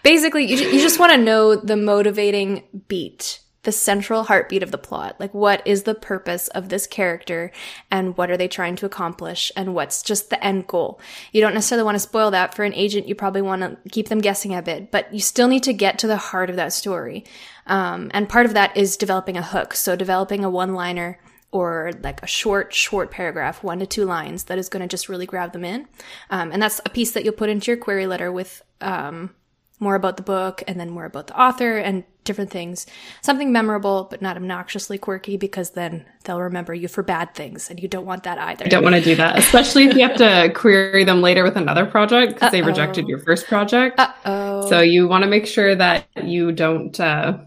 Basically, 0.02 0.44
you, 0.44 0.56
you 0.56 0.80
just 0.80 0.98
want 0.98 1.12
to 1.12 1.18
know 1.18 1.56
the 1.56 1.76
motivating 1.76 2.64
beat 2.88 3.40
the 3.62 3.72
central 3.72 4.24
heartbeat 4.24 4.62
of 4.62 4.70
the 4.70 4.78
plot. 4.78 5.16
Like, 5.20 5.34
what 5.34 5.66
is 5.66 5.82
the 5.82 5.94
purpose 5.94 6.48
of 6.48 6.68
this 6.68 6.86
character 6.86 7.52
and 7.90 8.16
what 8.16 8.30
are 8.30 8.36
they 8.36 8.48
trying 8.48 8.76
to 8.76 8.86
accomplish 8.86 9.52
and 9.54 9.74
what's 9.74 10.02
just 10.02 10.30
the 10.30 10.42
end 10.42 10.66
goal? 10.66 10.98
You 11.32 11.42
don't 11.42 11.52
necessarily 11.52 11.84
want 11.84 11.96
to 11.96 12.00
spoil 12.00 12.30
that 12.30 12.54
for 12.54 12.64
an 12.64 12.74
agent. 12.74 13.06
You 13.06 13.14
probably 13.14 13.42
want 13.42 13.62
to 13.62 13.76
keep 13.90 14.08
them 14.08 14.20
guessing 14.20 14.54
a 14.54 14.62
bit, 14.62 14.90
but 14.90 15.12
you 15.12 15.20
still 15.20 15.48
need 15.48 15.62
to 15.64 15.74
get 15.74 15.98
to 15.98 16.06
the 16.06 16.16
heart 16.16 16.48
of 16.48 16.56
that 16.56 16.72
story. 16.72 17.24
Um, 17.66 18.10
and 18.14 18.28
part 18.28 18.46
of 18.46 18.54
that 18.54 18.76
is 18.76 18.96
developing 18.96 19.36
a 19.36 19.42
hook. 19.42 19.74
So 19.74 19.94
developing 19.94 20.42
a 20.42 20.50
one 20.50 20.74
liner 20.74 21.18
or 21.52 21.92
like 22.02 22.22
a 22.22 22.26
short, 22.26 22.72
short 22.72 23.10
paragraph, 23.10 23.62
one 23.62 23.80
to 23.80 23.86
two 23.86 24.04
lines 24.04 24.44
that 24.44 24.58
is 24.58 24.68
going 24.68 24.82
to 24.82 24.88
just 24.88 25.08
really 25.08 25.26
grab 25.26 25.52
them 25.52 25.64
in. 25.64 25.88
Um, 26.30 26.52
and 26.52 26.62
that's 26.62 26.80
a 26.84 26.90
piece 26.90 27.12
that 27.12 27.24
you'll 27.24 27.32
put 27.32 27.48
into 27.50 27.70
your 27.70 27.76
query 27.76 28.06
letter 28.06 28.30
with, 28.30 28.62
um, 28.80 29.34
more 29.80 29.94
about 29.94 30.18
the 30.18 30.22
book 30.22 30.62
and 30.68 30.78
then 30.78 30.90
more 30.90 31.06
about 31.06 31.26
the 31.26 31.40
author 31.40 31.78
and 31.78 32.04
different 32.24 32.50
things. 32.50 32.86
Something 33.22 33.50
memorable, 33.50 34.06
but 34.10 34.20
not 34.20 34.36
obnoxiously 34.36 34.98
quirky 34.98 35.38
because 35.38 35.70
then 35.70 36.04
they'll 36.24 36.40
remember 36.40 36.74
you 36.74 36.86
for 36.86 37.02
bad 37.02 37.34
things 37.34 37.70
and 37.70 37.80
you 37.80 37.88
don't 37.88 38.04
want 38.04 38.24
that 38.24 38.38
either. 38.38 38.66
I 38.66 38.68
don't 38.68 38.84
want 38.84 38.96
to 38.96 39.00
do 39.00 39.16
that, 39.16 39.38
especially 39.38 39.84
if 39.86 39.96
you 39.96 40.06
have 40.06 40.18
to 40.18 40.52
query 40.54 41.04
them 41.04 41.22
later 41.22 41.42
with 41.42 41.56
another 41.56 41.86
project 41.86 42.34
because 42.34 42.52
they 42.52 42.62
rejected 42.62 43.08
your 43.08 43.18
first 43.20 43.46
project. 43.46 43.98
Uh-oh. 43.98 44.68
So 44.68 44.80
you 44.80 45.08
want 45.08 45.24
to 45.24 45.30
make 45.30 45.46
sure 45.46 45.74
that 45.74 46.06
you 46.22 46.52
don't 46.52 46.98
uh, 47.00 47.38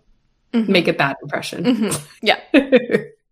mm-hmm. 0.51 0.71
make 0.71 0.87
a 0.87 0.93
bad 0.93 1.15
impression. 1.21 1.63
Mm-hmm. 1.63 2.05
Yeah. 2.23 2.39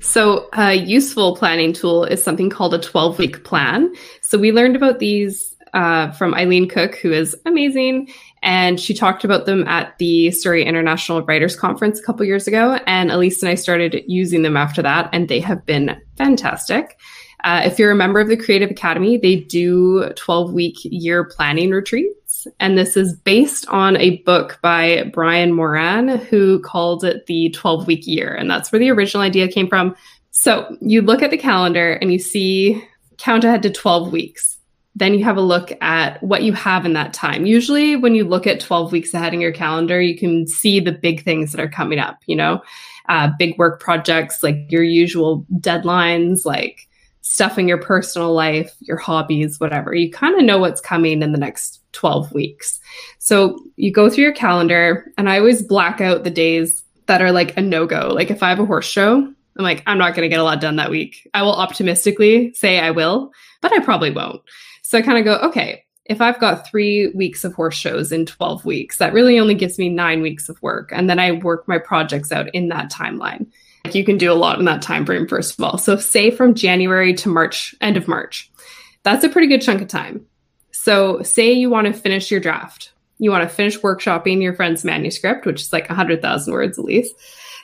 So, 0.00 0.48
a 0.54 0.74
useful 0.74 1.36
planning 1.36 1.72
tool 1.72 2.04
is 2.04 2.22
something 2.22 2.48
called 2.48 2.74
a 2.74 2.78
12 2.78 3.18
week 3.18 3.44
plan. 3.44 3.92
So, 4.22 4.38
we 4.38 4.50
learned 4.50 4.76
about 4.76 4.98
these 4.98 5.54
uh, 5.74 6.10
from 6.12 6.34
Eileen 6.34 6.68
Cook, 6.68 6.96
who 6.96 7.12
is 7.12 7.36
amazing. 7.46 8.08
And 8.42 8.80
she 8.80 8.94
talked 8.94 9.24
about 9.24 9.46
them 9.46 9.66
at 9.68 9.96
the 9.98 10.30
Surrey 10.30 10.64
International 10.64 11.22
Writers 11.22 11.54
Conference 11.54 12.00
a 12.00 12.02
couple 12.02 12.24
years 12.26 12.48
ago. 12.48 12.78
And 12.86 13.10
Elise 13.10 13.42
and 13.42 13.50
I 13.50 13.54
started 13.54 14.02
using 14.06 14.42
them 14.42 14.56
after 14.56 14.82
that, 14.82 15.10
and 15.12 15.28
they 15.28 15.40
have 15.40 15.64
been 15.66 16.00
fantastic. 16.16 16.98
Uh, 17.44 17.62
if 17.64 17.78
you're 17.78 17.90
a 17.90 17.96
member 17.96 18.20
of 18.20 18.28
the 18.28 18.36
Creative 18.36 18.70
Academy, 18.70 19.16
they 19.16 19.36
do 19.36 20.10
12 20.14 20.52
week 20.52 20.76
year 20.82 21.24
planning 21.24 21.70
retreats. 21.70 22.19
And 22.58 22.76
this 22.76 22.96
is 22.96 23.14
based 23.14 23.66
on 23.68 23.96
a 23.96 24.18
book 24.18 24.58
by 24.62 25.10
Brian 25.12 25.52
Moran, 25.52 26.08
who 26.08 26.60
called 26.60 27.04
it 27.04 27.26
the 27.26 27.50
12 27.50 27.86
week 27.86 28.06
year. 28.06 28.34
And 28.34 28.50
that's 28.50 28.70
where 28.70 28.78
the 28.78 28.90
original 28.90 29.22
idea 29.22 29.48
came 29.48 29.68
from. 29.68 29.94
So 30.30 30.76
you 30.80 31.02
look 31.02 31.22
at 31.22 31.30
the 31.30 31.36
calendar 31.36 31.92
and 31.94 32.12
you 32.12 32.18
see 32.18 32.82
count 33.18 33.44
ahead 33.44 33.62
to 33.62 33.70
12 33.70 34.12
weeks. 34.12 34.58
Then 34.96 35.14
you 35.14 35.24
have 35.24 35.36
a 35.36 35.42
look 35.42 35.72
at 35.80 36.22
what 36.22 36.42
you 36.42 36.52
have 36.52 36.84
in 36.84 36.94
that 36.94 37.12
time. 37.12 37.46
Usually, 37.46 37.94
when 37.94 38.14
you 38.14 38.24
look 38.24 38.46
at 38.46 38.60
12 38.60 38.90
weeks 38.90 39.14
ahead 39.14 39.32
in 39.32 39.40
your 39.40 39.52
calendar, 39.52 40.00
you 40.00 40.18
can 40.18 40.48
see 40.48 40.80
the 40.80 40.92
big 40.92 41.22
things 41.22 41.52
that 41.52 41.60
are 41.60 41.68
coming 41.68 42.00
up, 42.00 42.18
you 42.26 42.34
know, 42.34 42.60
uh, 43.08 43.30
big 43.38 43.56
work 43.56 43.80
projects, 43.80 44.42
like 44.42 44.56
your 44.68 44.82
usual 44.82 45.46
deadlines, 45.58 46.44
like 46.44 46.88
stuff 47.22 47.58
in 47.58 47.68
your 47.68 47.78
personal 47.78 48.32
life, 48.32 48.74
your 48.80 48.96
hobbies, 48.96 49.60
whatever. 49.60 49.94
You 49.94 50.10
kind 50.10 50.38
of 50.38 50.44
know 50.44 50.58
what's 50.58 50.80
coming 50.80 51.22
in 51.22 51.32
the 51.32 51.38
next 51.38 51.80
12 51.92 52.32
weeks. 52.32 52.80
So 53.18 53.58
you 53.76 53.92
go 53.92 54.08
through 54.08 54.24
your 54.24 54.32
calendar, 54.32 55.12
and 55.18 55.28
I 55.28 55.38
always 55.38 55.62
black 55.62 56.00
out 56.00 56.24
the 56.24 56.30
days 56.30 56.82
that 57.06 57.22
are 57.22 57.32
like 57.32 57.56
a 57.56 57.60
no 57.60 57.86
go. 57.86 58.08
Like 58.14 58.30
if 58.30 58.42
I 58.42 58.48
have 58.48 58.60
a 58.60 58.66
horse 58.66 58.86
show, 58.86 59.16
I'm 59.56 59.64
like, 59.64 59.82
I'm 59.86 59.98
not 59.98 60.14
going 60.14 60.24
to 60.24 60.28
get 60.28 60.40
a 60.40 60.44
lot 60.44 60.60
done 60.60 60.76
that 60.76 60.90
week. 60.90 61.28
I 61.34 61.42
will 61.42 61.54
optimistically 61.54 62.52
say 62.54 62.78
I 62.78 62.92
will, 62.92 63.32
but 63.60 63.72
I 63.72 63.80
probably 63.80 64.10
won't. 64.10 64.42
So 64.82 64.96
I 64.98 65.02
kind 65.02 65.18
of 65.18 65.24
go, 65.24 65.48
okay, 65.48 65.84
if 66.06 66.20
I've 66.20 66.40
got 66.40 66.66
three 66.66 67.08
weeks 67.08 67.44
of 67.44 67.54
horse 67.54 67.76
shows 67.76 68.10
in 68.10 68.26
12 68.26 68.64
weeks, 68.64 68.98
that 68.98 69.12
really 69.12 69.38
only 69.38 69.54
gives 69.54 69.78
me 69.78 69.88
nine 69.88 70.22
weeks 70.22 70.48
of 70.48 70.60
work. 70.62 70.90
And 70.92 71.08
then 71.08 71.18
I 71.18 71.32
work 71.32 71.68
my 71.68 71.78
projects 71.78 72.32
out 72.32 72.52
in 72.54 72.68
that 72.68 72.90
timeline. 72.90 73.46
You 73.92 74.04
can 74.04 74.18
do 74.18 74.30
a 74.30 74.34
lot 74.34 74.58
in 74.58 74.64
that 74.66 74.82
time 74.82 75.06
frame, 75.06 75.26
first 75.26 75.58
of 75.58 75.64
all. 75.64 75.78
So, 75.78 75.96
say 75.96 76.30
from 76.30 76.54
January 76.54 77.14
to 77.14 77.28
March, 77.28 77.74
end 77.80 77.96
of 77.96 78.06
March. 78.08 78.50
That's 79.02 79.24
a 79.24 79.28
pretty 79.28 79.48
good 79.48 79.62
chunk 79.62 79.80
of 79.80 79.88
time. 79.88 80.26
So, 80.72 81.22
say 81.22 81.52
you 81.52 81.70
want 81.70 81.86
to 81.86 81.92
finish 81.92 82.30
your 82.30 82.40
draft, 82.40 82.92
you 83.18 83.30
want 83.30 83.48
to 83.48 83.54
finish 83.54 83.78
workshopping 83.80 84.42
your 84.42 84.54
friend's 84.54 84.84
manuscript, 84.84 85.46
which 85.46 85.62
is 85.62 85.72
like 85.72 85.88
100,000 85.88 86.52
words 86.52 86.78
at 86.78 86.84
least. 86.84 87.14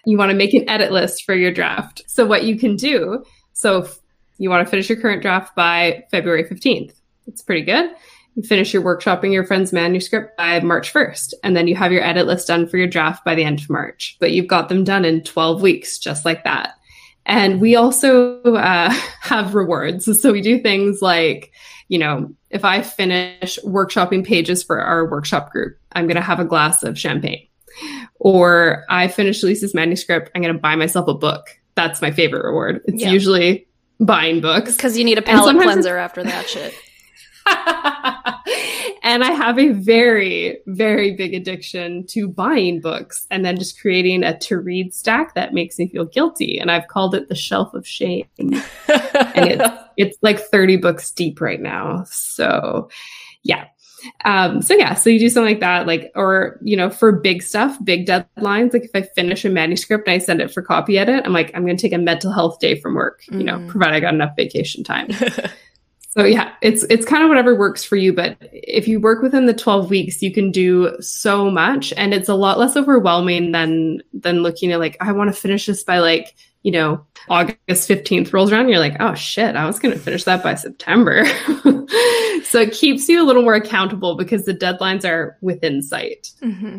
You 0.04 0.18
want 0.18 0.30
to 0.30 0.36
make 0.36 0.54
an 0.54 0.68
edit 0.68 0.92
list 0.92 1.24
for 1.24 1.34
your 1.34 1.52
draft. 1.52 2.02
So, 2.06 2.24
what 2.26 2.44
you 2.44 2.58
can 2.58 2.76
do 2.76 3.24
so, 3.56 3.88
you 4.36 4.50
want 4.50 4.66
to 4.66 4.70
finish 4.70 4.90
your 4.90 5.00
current 5.00 5.22
draft 5.22 5.56
by 5.56 6.04
February 6.10 6.44
15th. 6.44 6.92
It's 7.26 7.40
pretty 7.40 7.62
good. 7.62 7.90
You 8.36 8.42
finish 8.42 8.74
your 8.74 8.82
workshopping 8.82 9.32
your 9.32 9.44
friend's 9.44 9.72
manuscript 9.72 10.36
by 10.36 10.60
March 10.60 10.92
1st, 10.92 11.32
and 11.42 11.56
then 11.56 11.66
you 11.68 11.74
have 11.74 11.90
your 11.90 12.04
edit 12.04 12.26
list 12.26 12.48
done 12.48 12.68
for 12.68 12.76
your 12.76 12.86
draft 12.86 13.24
by 13.24 13.34
the 13.34 13.42
end 13.42 13.60
of 13.60 13.70
March. 13.70 14.16
But 14.20 14.32
you've 14.32 14.46
got 14.46 14.68
them 14.68 14.84
done 14.84 15.06
in 15.06 15.22
12 15.22 15.62
weeks, 15.62 15.98
just 15.98 16.26
like 16.26 16.44
that. 16.44 16.74
And 17.24 17.62
we 17.62 17.76
also 17.76 18.42
uh, 18.42 18.90
have 19.20 19.54
rewards. 19.54 20.20
So 20.20 20.32
we 20.32 20.42
do 20.42 20.60
things 20.60 21.00
like, 21.00 21.50
you 21.88 21.98
know, 21.98 22.30
if 22.50 22.62
I 22.62 22.82
finish 22.82 23.58
workshopping 23.64 24.24
pages 24.24 24.62
for 24.62 24.80
our 24.80 25.10
workshop 25.10 25.50
group, 25.50 25.78
I'm 25.92 26.06
going 26.06 26.16
to 26.16 26.22
have 26.22 26.38
a 26.38 26.44
glass 26.44 26.82
of 26.82 26.98
champagne. 26.98 27.48
Or 28.20 28.84
I 28.90 29.08
finish 29.08 29.42
Lisa's 29.42 29.74
manuscript, 29.74 30.30
I'm 30.34 30.42
going 30.42 30.54
to 30.54 30.60
buy 30.60 30.76
myself 30.76 31.08
a 31.08 31.14
book. 31.14 31.58
That's 31.74 32.02
my 32.02 32.10
favorite 32.10 32.44
reward. 32.44 32.82
It's 32.84 33.02
yeah. 33.02 33.10
usually 33.10 33.66
buying 33.98 34.42
books. 34.42 34.76
Because 34.76 34.98
you 34.98 35.04
need 35.04 35.18
a 35.18 35.22
palate 35.22 35.56
cleanser 35.56 35.96
after 35.96 36.22
that 36.22 36.48
shit. 36.48 36.74
and 39.02 39.22
I 39.22 39.30
have 39.30 39.58
a 39.58 39.68
very, 39.70 40.58
very 40.66 41.14
big 41.14 41.34
addiction 41.34 42.06
to 42.08 42.28
buying 42.28 42.80
books 42.80 43.26
and 43.30 43.44
then 43.44 43.56
just 43.56 43.80
creating 43.80 44.24
a 44.24 44.36
to 44.38 44.58
read 44.58 44.92
stack 44.94 45.34
that 45.34 45.54
makes 45.54 45.78
me 45.78 45.88
feel 45.88 46.04
guilty. 46.04 46.58
And 46.58 46.70
I've 46.70 46.88
called 46.88 47.14
it 47.14 47.28
the 47.28 47.34
shelf 47.34 47.72
of 47.74 47.86
shame. 47.86 48.26
and 48.38 48.62
it's, 48.88 49.74
it's 49.96 50.18
like 50.22 50.40
30 50.40 50.78
books 50.78 51.10
deep 51.12 51.40
right 51.40 51.60
now. 51.60 52.04
So, 52.08 52.90
yeah. 53.42 53.66
Um, 54.24 54.62
so 54.62 54.74
yeah, 54.74 54.94
so 54.94 55.10
you 55.10 55.18
do 55.18 55.28
something 55.28 55.54
like 55.54 55.60
that, 55.60 55.86
like, 55.86 56.12
or, 56.14 56.60
you 56.62 56.76
know, 56.76 56.90
for 56.90 57.12
big 57.12 57.42
stuff, 57.42 57.76
big 57.82 58.06
deadlines, 58.06 58.72
like 58.72 58.84
if 58.84 58.90
I 58.94 59.02
finish 59.02 59.44
a 59.44 59.50
manuscript 59.50 60.06
and 60.06 60.14
I 60.14 60.18
send 60.18 60.40
it 60.40 60.52
for 60.52 60.62
copy 60.62 60.98
edit, 60.98 61.22
I'm 61.24 61.32
like, 61.32 61.50
I'm 61.54 61.64
going 61.64 61.76
to 61.76 61.80
take 61.80 61.92
a 61.92 61.98
mental 61.98 62.32
health 62.32 62.58
day 62.60 62.78
from 62.78 62.94
work, 62.94 63.22
you 63.30 63.42
know, 63.42 63.58
mm. 63.58 63.68
provided 63.68 63.96
I 63.96 64.00
got 64.00 64.14
enough 64.14 64.36
vacation 64.36 64.84
time. 64.84 65.08
So 66.16 66.24
yeah, 66.24 66.54
it's 66.62 66.82
it's 66.84 67.04
kind 67.04 67.22
of 67.22 67.28
whatever 67.28 67.54
works 67.54 67.84
for 67.84 67.96
you, 67.96 68.10
but 68.10 68.38
if 68.40 68.88
you 68.88 68.98
work 68.98 69.22
within 69.22 69.44
the 69.44 69.52
12 69.52 69.90
weeks, 69.90 70.22
you 70.22 70.32
can 70.32 70.50
do 70.50 70.96
so 70.98 71.50
much 71.50 71.92
and 71.94 72.14
it's 72.14 72.30
a 72.30 72.34
lot 72.34 72.58
less 72.58 72.74
overwhelming 72.74 73.52
than 73.52 74.00
than 74.14 74.42
looking 74.42 74.72
at 74.72 74.80
like 74.80 74.96
I 75.00 75.12
want 75.12 75.28
to 75.28 75.38
finish 75.38 75.66
this 75.66 75.84
by 75.84 75.98
like, 75.98 76.34
you 76.62 76.72
know, 76.72 77.04
August 77.28 77.58
15th 77.68 78.32
rolls 78.32 78.50
around, 78.50 78.70
you're 78.70 78.78
like, 78.78 78.96
"Oh 78.98 79.14
shit, 79.14 79.56
I 79.56 79.66
was 79.66 79.78
going 79.78 79.92
to 79.92 80.00
finish 80.00 80.24
that 80.24 80.42
by 80.42 80.54
September." 80.54 81.26
so 82.44 82.60
it 82.60 82.72
keeps 82.72 83.06
you 83.10 83.22
a 83.22 83.26
little 83.26 83.42
more 83.42 83.54
accountable 83.54 84.16
because 84.16 84.46
the 84.46 84.54
deadlines 84.54 85.04
are 85.04 85.36
within 85.42 85.82
sight. 85.82 86.32
Mm-hmm. 86.40 86.78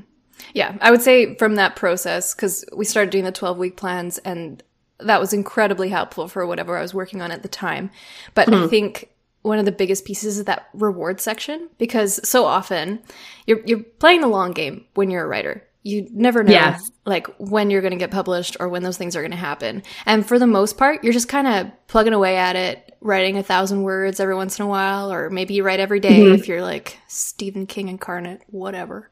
Yeah, 0.56 0.78
I 0.82 0.90
would 0.90 1.04
say 1.04 1.36
from 1.36 1.56
that 1.56 1.76
process 1.76 2.34
cuz 2.34 2.66
we 2.76 2.86
started 2.86 3.12
doing 3.12 3.24
the 3.24 3.32
12 3.32 3.60
week 3.60 3.78
plans 3.78 4.18
and 4.20 4.64
that 5.00 5.20
was 5.20 5.32
incredibly 5.32 5.90
helpful 5.90 6.28
for 6.28 6.48
whatever 6.48 6.76
I 6.76 6.82
was 6.82 6.96
working 6.96 7.22
on 7.22 7.32
at 7.32 7.44
the 7.44 7.48
time. 7.48 7.92
But 8.34 8.48
mm-hmm. 8.48 8.64
I 8.64 8.68
think 8.68 9.10
one 9.48 9.60
of 9.60 9.66
the 9.66 9.72
biggest 9.72 10.06
pieces 10.06 10.38
is 10.38 10.46
that 10.46 10.68
reward 10.74 11.20
section 11.20 11.70
because 11.78 12.20
so 12.28 12.46
often 12.46 13.00
you're 13.46 13.62
you're 13.66 13.84
playing 13.84 14.22
the 14.22 14.28
long 14.28 14.52
game 14.52 14.86
when 14.94 15.10
you're 15.10 15.24
a 15.24 15.28
writer. 15.28 15.64
You 15.84 16.08
never 16.12 16.44
know 16.44 16.52
yes. 16.52 16.92
like 17.06 17.28
when 17.38 17.70
you're 17.70 17.82
going 17.82 17.94
to 17.94 17.98
get 17.98 18.12
published 18.12 18.58
or 18.60 18.68
when 18.68 18.84
those 18.84 18.98
things 18.98 19.16
are 19.16 19.22
going 19.22 19.32
to 19.32 19.38
happen. 19.38 19.84
And 20.06 20.28
for 20.28 20.38
the 20.38 20.46
most 20.46 20.78
part, 20.78 21.02
you're 21.02 21.14
just 21.14 21.30
kind 21.30 21.48
of 21.48 21.72
plugging 21.88 22.12
away 22.12 22.36
at 22.36 22.58
it, 22.58 22.98
writing 23.00 23.38
a 23.38 23.44
thousand 23.44 23.84
words 23.84 24.20
every 24.20 24.36
once 24.36 24.60
in 24.60 24.66
a 24.66 24.68
while, 24.68 25.14
or 25.14 25.30
maybe 25.30 25.54
you 25.54 25.64
write 25.64 25.80
every 25.80 26.02
day 26.02 26.20
mm-hmm. 26.20 26.36
if 26.36 26.50
you're 26.50 26.62
like 26.62 26.98
Stephen 27.08 27.68
King 27.68 27.88
incarnate, 27.88 28.42
whatever. 28.48 29.10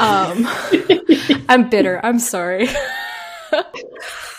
um, 0.00 0.48
I'm 1.48 1.70
bitter. 1.70 2.00
I'm 2.02 2.18
sorry. 2.18 2.68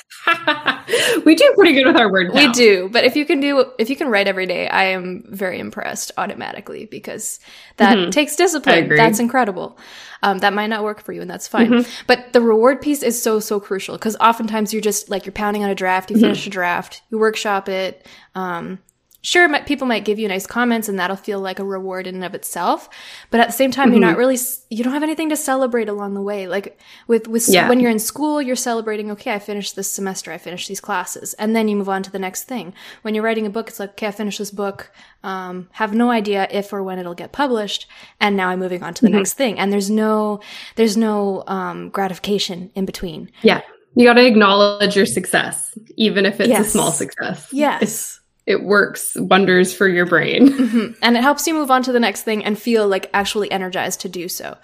we 1.26 1.36
do 1.36 1.54
pretty 1.56 1.74
good 1.74 1.86
with 1.86 1.98
our 1.98 2.12
word 2.12 2.32
count. 2.32 2.48
We 2.48 2.52
do, 2.54 2.90
but 2.90 3.04
if 3.04 3.16
you 3.16 3.26
can 3.26 3.40
do 3.40 3.66
if 3.78 3.90
you 3.90 3.96
can 3.96 4.10
write 4.10 4.28
every 4.28 4.46
day, 4.46 4.68
I 4.68 4.86
am 4.86 5.24
very 5.28 5.60
impressed 5.60 6.12
automatically 6.18 6.86
because 6.86 7.40
that 7.78 7.98
mm-hmm. 7.98 8.10
takes 8.10 8.36
discipline. 8.36 8.90
That's 8.90 9.20
incredible. 9.20 9.78
Um, 10.24 10.40
that 10.40 10.54
might 10.54 10.68
not 10.68 10.84
work 10.84 11.02
for 11.02 11.14
you, 11.14 11.22
and 11.22 11.30
that's 11.30 11.48
fine. 11.48 11.70
Mm-hmm. 11.70 12.04
But 12.08 12.34
the 12.34 12.42
reward 12.42 12.82
piece 12.82 13.04
is 13.04 13.22
so 13.22 13.40
so 13.40 13.60
crucial 13.60 13.96
because 13.96 14.16
oftentimes 14.18 14.74
you're 14.74 14.82
just 14.82 15.10
like 15.10 15.26
you're 15.26 15.34
pounding 15.34 15.64
on 15.64 15.70
a 15.70 15.76
draft, 15.76 16.10
you 16.10 16.20
finish 16.20 16.42
mm-hmm. 16.42 16.50
a 16.50 16.52
draft, 16.52 17.02
you 17.10 17.20
workshop 17.20 17.70
it. 17.70 18.06
Um, 18.34 18.80
sure 19.26 19.60
people 19.64 19.88
might 19.88 20.06
give 20.06 20.20
you 20.20 20.28
nice 20.28 20.46
comments 20.46 20.88
and 20.88 21.00
that'll 21.00 21.16
feel 21.16 21.40
like 21.40 21.58
a 21.58 21.64
reward 21.64 22.06
in 22.06 22.16
and 22.16 22.24
of 22.24 22.36
itself 22.36 22.88
but 23.32 23.40
at 23.40 23.48
the 23.48 23.54
same 23.54 23.72
time 23.72 23.88
mm-hmm. 23.88 23.94
you're 23.94 24.10
not 24.12 24.18
really 24.18 24.38
you 24.70 24.84
don't 24.84 24.94
have 24.94 25.04
anything 25.04 25.30
to 25.30 25.36
celebrate 25.36 25.90
along 25.90 26.14
the 26.14 26.22
way 26.22 26.48
like 26.48 26.80
with 27.08 27.28
with 27.28 27.50
yeah. 27.50 27.68
when 27.68 27.80
you're 27.80 27.90
in 27.90 27.98
school 27.98 28.40
you're 28.40 28.56
celebrating 28.56 29.10
okay 29.10 29.34
i 29.34 29.40
finished 29.40 29.76
this 29.76 29.90
semester 29.90 30.32
i 30.32 30.38
finished 30.38 30.68
these 30.68 30.80
classes 30.80 31.34
and 31.36 31.56
then 31.56 31.68
you 31.68 31.76
move 31.76 31.90
on 31.90 32.04
to 32.04 32.12
the 32.12 32.20
next 32.20 32.44
thing 32.44 32.74
when 33.02 33.16
you're 33.16 33.24
writing 33.24 33.48
a 33.48 33.50
book 33.50 33.68
it's 33.68 33.80
like 33.80 33.90
okay 33.92 34.08
i 34.08 34.12
finished 34.12 34.38
this 34.38 34.52
book 34.52 34.92
um, 35.24 35.68
have 35.72 35.96
no 35.96 36.12
idea 36.12 36.48
if 36.52 36.72
or 36.72 36.84
when 36.84 37.00
it'll 37.00 37.16
get 37.16 37.32
published 37.32 37.88
and 38.20 38.38
now 38.38 38.50
i'm 38.50 38.60
moving 38.60 38.84
on 38.84 38.94
to 38.94 39.02
the 39.02 39.08
mm-hmm. 39.08 39.18
next 39.18 39.34
thing 39.34 39.58
and 39.58 39.74
there's 39.74 39.90
no 39.90 40.40
there's 40.76 40.96
no 40.96 41.44
um, 41.48 41.90
gratification 41.90 42.70
in 42.76 42.86
between 42.86 43.32
yeah 43.42 43.62
you 43.96 44.06
got 44.06 44.14
to 44.14 44.26
acknowledge 44.26 44.96
your 44.96 45.06
success 45.08 45.76
even 45.96 46.28
if 46.28 46.40
it's 46.40 46.50
yes. 46.50 46.68
a 46.68 46.70
small 46.70 46.92
success 46.92 47.50
yes 47.52 47.82
it's- 47.82 48.20
it 48.46 48.64
works 48.64 49.16
wonders 49.16 49.74
for 49.74 49.88
your 49.88 50.06
brain. 50.06 50.54
Mm-hmm. 50.66 50.94
And 51.02 51.18
it 51.18 51.22
helps 51.22 51.46
you 51.46 51.54
move 51.54 51.70
on 51.70 51.84
to 51.84 51.92
the 51.92 52.00
next 52.00 52.24
thing 52.24 52.44
and 52.44 52.58
feel 52.58 52.88
like 52.88 53.10
actually 53.14 53.52
energized 53.52 54.02
to 54.02 54.10
do 54.10 54.28
so. 54.28 54.58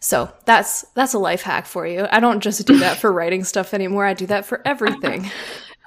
So 0.00 0.30
that's 0.44 0.82
that's 0.94 1.14
a 1.14 1.18
life 1.18 1.42
hack 1.42 1.66
for 1.66 1.86
you. 1.86 2.06
I 2.10 2.20
don't 2.20 2.40
just 2.40 2.66
do 2.66 2.78
that 2.78 2.98
for 2.98 3.12
writing 3.12 3.44
stuff 3.44 3.72
anymore. 3.72 4.04
I 4.04 4.14
do 4.14 4.26
that 4.26 4.44
for 4.44 4.62
everything. 4.66 5.30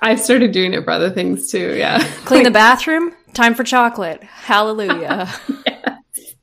I've 0.01 0.19
started 0.19 0.51
doing 0.51 0.73
it 0.73 0.83
for 0.85 0.91
other 0.91 1.09
things 1.09 1.51
too. 1.51 1.75
Yeah. 1.75 1.99
Clean 2.25 2.43
the 2.43 2.51
bathroom. 2.51 3.13
Time 3.33 3.53
for 3.53 3.63
chocolate. 3.63 4.23
Hallelujah. 4.23 5.27
yes. 5.67 6.35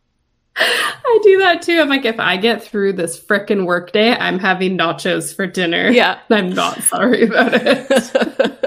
I 0.57 1.19
do 1.23 1.39
that 1.39 1.63
too. 1.63 1.81
I'm 1.81 1.89
like, 1.89 2.05
if 2.05 2.21
I 2.21 2.37
get 2.37 2.63
through 2.63 2.95
this 2.95 3.19
frickin' 3.19 3.67
workday, 3.67 4.13
I'm 4.13 4.39
having 4.39 4.77
nachos 4.77 5.35
for 5.35 5.47
dinner. 5.47 5.91
Yeah. 5.91 6.19
I'm 6.31 6.51
not 6.51 6.83
sorry 6.83 7.25
about 7.25 7.53
it. 7.55 8.66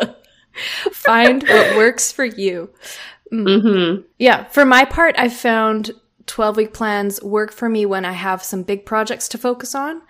Find 1.10 1.44
what 1.44 1.78
works 1.78 2.12
for 2.12 2.26
you. 2.26 2.70
Mm. 3.32 3.46
Mm-hmm. 3.46 4.02
Yeah. 4.18 4.46
For 4.46 4.66
my 4.66 4.86
part, 4.86 5.16
I've 5.18 5.34
found 5.34 5.92
12 6.26 6.58
week 6.58 6.74
plans 6.74 7.22
work 7.22 7.52
for 7.52 7.70
me 7.70 7.86
when 7.86 8.06
I 8.06 8.12
have 8.12 8.44
some 8.44 8.64
big 8.64 8.86
projects 8.86 9.28
to 9.30 9.38
focus 9.38 9.76
on. 9.76 10.02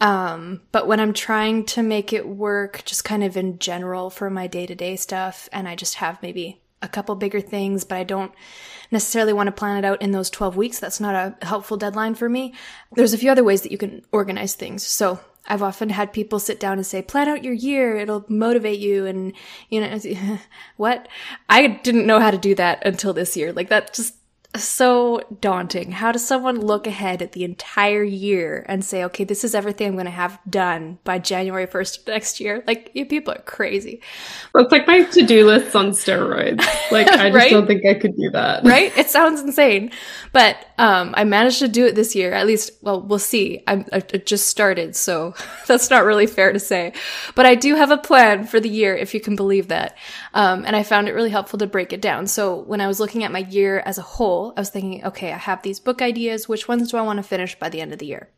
Um, 0.00 0.60
but 0.72 0.86
when 0.86 1.00
I'm 1.00 1.12
trying 1.12 1.64
to 1.66 1.82
make 1.82 2.12
it 2.12 2.28
work 2.28 2.82
just 2.84 3.04
kind 3.04 3.24
of 3.24 3.36
in 3.36 3.58
general 3.58 4.10
for 4.10 4.28
my 4.28 4.46
day 4.46 4.66
to 4.66 4.74
day 4.74 4.96
stuff, 4.96 5.48
and 5.52 5.68
I 5.68 5.76
just 5.76 5.94
have 5.96 6.20
maybe 6.22 6.60
a 6.82 6.88
couple 6.88 7.14
bigger 7.14 7.40
things, 7.40 7.84
but 7.84 7.96
I 7.96 8.04
don't 8.04 8.32
necessarily 8.90 9.32
want 9.32 9.46
to 9.46 9.52
plan 9.52 9.78
it 9.78 9.86
out 9.86 10.02
in 10.02 10.10
those 10.10 10.28
12 10.30 10.56
weeks. 10.56 10.78
That's 10.78 11.00
not 11.00 11.14
a 11.14 11.46
helpful 11.46 11.78
deadline 11.78 12.14
for 12.14 12.28
me. 12.28 12.54
There's 12.92 13.14
a 13.14 13.18
few 13.18 13.30
other 13.30 13.44
ways 13.44 13.62
that 13.62 13.72
you 13.72 13.78
can 13.78 14.04
organize 14.12 14.54
things. 14.54 14.86
So 14.86 15.20
I've 15.46 15.62
often 15.62 15.90
had 15.90 16.12
people 16.12 16.38
sit 16.38 16.58
down 16.58 16.78
and 16.78 16.86
say, 16.86 17.02
plan 17.02 17.28
out 17.28 17.44
your 17.44 17.52
year. 17.52 17.96
It'll 17.96 18.24
motivate 18.28 18.78
you. 18.78 19.06
And, 19.06 19.32
you 19.68 19.80
know, 19.80 20.38
what? 20.76 21.08
I 21.48 21.66
didn't 21.66 22.06
know 22.06 22.20
how 22.20 22.30
to 22.30 22.38
do 22.38 22.54
that 22.54 22.84
until 22.86 23.12
this 23.12 23.36
year. 23.36 23.52
Like 23.52 23.68
that 23.68 23.92
just 23.94 24.14
so 24.56 25.20
daunting. 25.40 25.92
How 25.92 26.12
does 26.12 26.24
someone 26.26 26.60
look 26.60 26.86
ahead 26.86 27.22
at 27.22 27.32
the 27.32 27.44
entire 27.44 28.02
year 28.02 28.64
and 28.68 28.84
say, 28.84 29.04
okay, 29.04 29.24
this 29.24 29.44
is 29.44 29.54
everything 29.54 29.88
I'm 29.88 29.94
going 29.94 30.04
to 30.04 30.10
have 30.10 30.38
done 30.48 30.98
by 31.04 31.18
January 31.18 31.66
1st 31.66 32.06
next 32.06 32.40
year? 32.40 32.62
Like, 32.66 32.90
you 32.94 33.06
people 33.06 33.34
are 33.34 33.42
crazy. 33.42 34.00
It's 34.54 34.72
like 34.72 34.86
my 34.86 35.02
to 35.02 35.26
do 35.26 35.46
list 35.46 35.74
on 35.74 35.90
steroids. 35.90 36.64
Like, 36.90 37.08
I 37.08 37.30
just 37.30 37.34
right? 37.34 37.50
don't 37.50 37.66
think 37.66 37.84
I 37.84 37.94
could 37.94 38.16
do 38.16 38.30
that. 38.30 38.64
right? 38.64 38.96
It 38.96 39.10
sounds 39.10 39.40
insane. 39.40 39.90
But 40.32 40.56
um, 40.78 41.14
I 41.16 41.24
managed 41.24 41.58
to 41.60 41.68
do 41.68 41.86
it 41.86 41.94
this 41.94 42.14
year. 42.14 42.32
At 42.32 42.46
least, 42.46 42.72
well, 42.82 43.00
we'll 43.02 43.18
see. 43.18 43.62
I'm, 43.66 43.86
I 43.92 44.00
just 44.00 44.46
started, 44.46 44.94
so 44.94 45.34
that's 45.66 45.90
not 45.90 46.04
really 46.04 46.26
fair 46.26 46.52
to 46.52 46.60
say. 46.60 46.92
But 47.34 47.46
I 47.46 47.54
do 47.54 47.74
have 47.74 47.90
a 47.90 47.98
plan 47.98 48.46
for 48.46 48.60
the 48.60 48.68
year, 48.68 48.94
if 48.94 49.14
you 49.14 49.20
can 49.20 49.36
believe 49.36 49.68
that. 49.68 49.96
Um, 50.32 50.64
and 50.64 50.76
I 50.76 50.82
found 50.82 51.08
it 51.08 51.12
really 51.12 51.30
helpful 51.30 51.58
to 51.58 51.66
break 51.66 51.92
it 51.92 52.00
down. 52.00 52.26
So 52.26 52.56
when 52.60 52.80
I 52.80 52.86
was 52.86 53.00
looking 53.00 53.24
at 53.24 53.32
my 53.32 53.40
year 53.40 53.80
as 53.84 53.98
a 53.98 54.02
whole, 54.02 54.43
I 54.56 54.60
was 54.60 54.70
thinking, 54.70 55.04
okay, 55.04 55.32
I 55.32 55.38
have 55.38 55.62
these 55.62 55.80
book 55.80 56.02
ideas. 56.02 56.48
Which 56.48 56.68
ones 56.68 56.90
do 56.90 56.96
I 56.96 57.02
want 57.02 57.18
to 57.18 57.22
finish 57.22 57.58
by 57.58 57.68
the 57.68 57.80
end 57.80 57.92
of 57.92 57.98
the 57.98 58.06
year? 58.06 58.28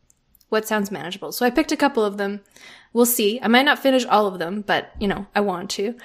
What 0.49 0.67
sounds 0.67 0.91
manageable? 0.91 1.31
So 1.31 1.45
I 1.45 1.49
picked 1.49 1.71
a 1.71 1.77
couple 1.77 2.05
of 2.05 2.17
them. 2.17 2.41
We'll 2.93 3.05
see. 3.05 3.39
I 3.41 3.47
might 3.47 3.65
not 3.65 3.79
finish 3.79 4.05
all 4.05 4.27
of 4.27 4.39
them, 4.39 4.61
but 4.61 4.91
you 4.99 5.07
know, 5.07 5.27
I 5.35 5.41
want 5.41 5.69
to. 5.71 5.95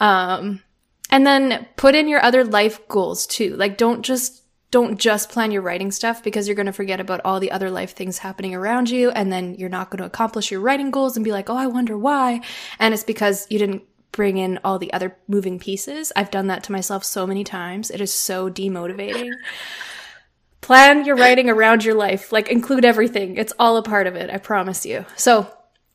Um, 0.00 0.62
and 1.10 1.26
then 1.26 1.66
put 1.76 1.94
in 1.94 2.08
your 2.08 2.22
other 2.22 2.44
life 2.44 2.86
goals 2.88 3.26
too. 3.26 3.56
Like 3.56 3.76
don't 3.76 4.02
just 4.02 4.42
don't 4.72 4.98
just 4.98 5.30
plan 5.30 5.52
your 5.52 5.62
writing 5.62 5.92
stuff 5.92 6.22
because 6.24 6.48
you're 6.48 6.56
going 6.56 6.66
to 6.66 6.72
forget 6.72 6.98
about 6.98 7.20
all 7.24 7.38
the 7.38 7.52
other 7.52 7.70
life 7.70 7.94
things 7.94 8.18
happening 8.18 8.54
around 8.54 8.90
you 8.90 9.10
and 9.10 9.32
then 9.32 9.54
you're 9.54 9.68
not 9.68 9.90
going 9.90 9.98
to 9.98 10.04
accomplish 10.06 10.50
your 10.50 10.60
writing 10.60 10.90
goals 10.90 11.16
and 11.16 11.24
be 11.24 11.30
like, 11.30 11.48
"Oh, 11.48 11.56
I 11.56 11.68
wonder 11.68 11.96
why." 11.96 12.40
And 12.78 12.92
it's 12.92 13.04
because 13.04 13.46
you 13.48 13.58
didn't 13.58 13.84
bring 14.16 14.38
in 14.38 14.58
all 14.64 14.78
the 14.78 14.92
other 14.92 15.16
moving 15.28 15.58
pieces. 15.58 16.10
I've 16.16 16.30
done 16.30 16.48
that 16.48 16.64
to 16.64 16.72
myself 16.72 17.04
so 17.04 17.26
many 17.26 17.44
times. 17.44 17.90
It 17.90 18.00
is 18.00 18.12
so 18.12 18.50
demotivating. 18.50 19.32
Plan 20.62 21.04
your 21.04 21.14
writing 21.14 21.48
around 21.48 21.84
your 21.84 21.94
life, 21.94 22.32
like 22.32 22.48
include 22.48 22.84
everything. 22.84 23.36
It's 23.36 23.52
all 23.58 23.76
a 23.76 23.82
part 23.82 24.08
of 24.08 24.16
it, 24.16 24.30
I 24.30 24.38
promise 24.38 24.84
you. 24.84 25.04
So 25.14 25.48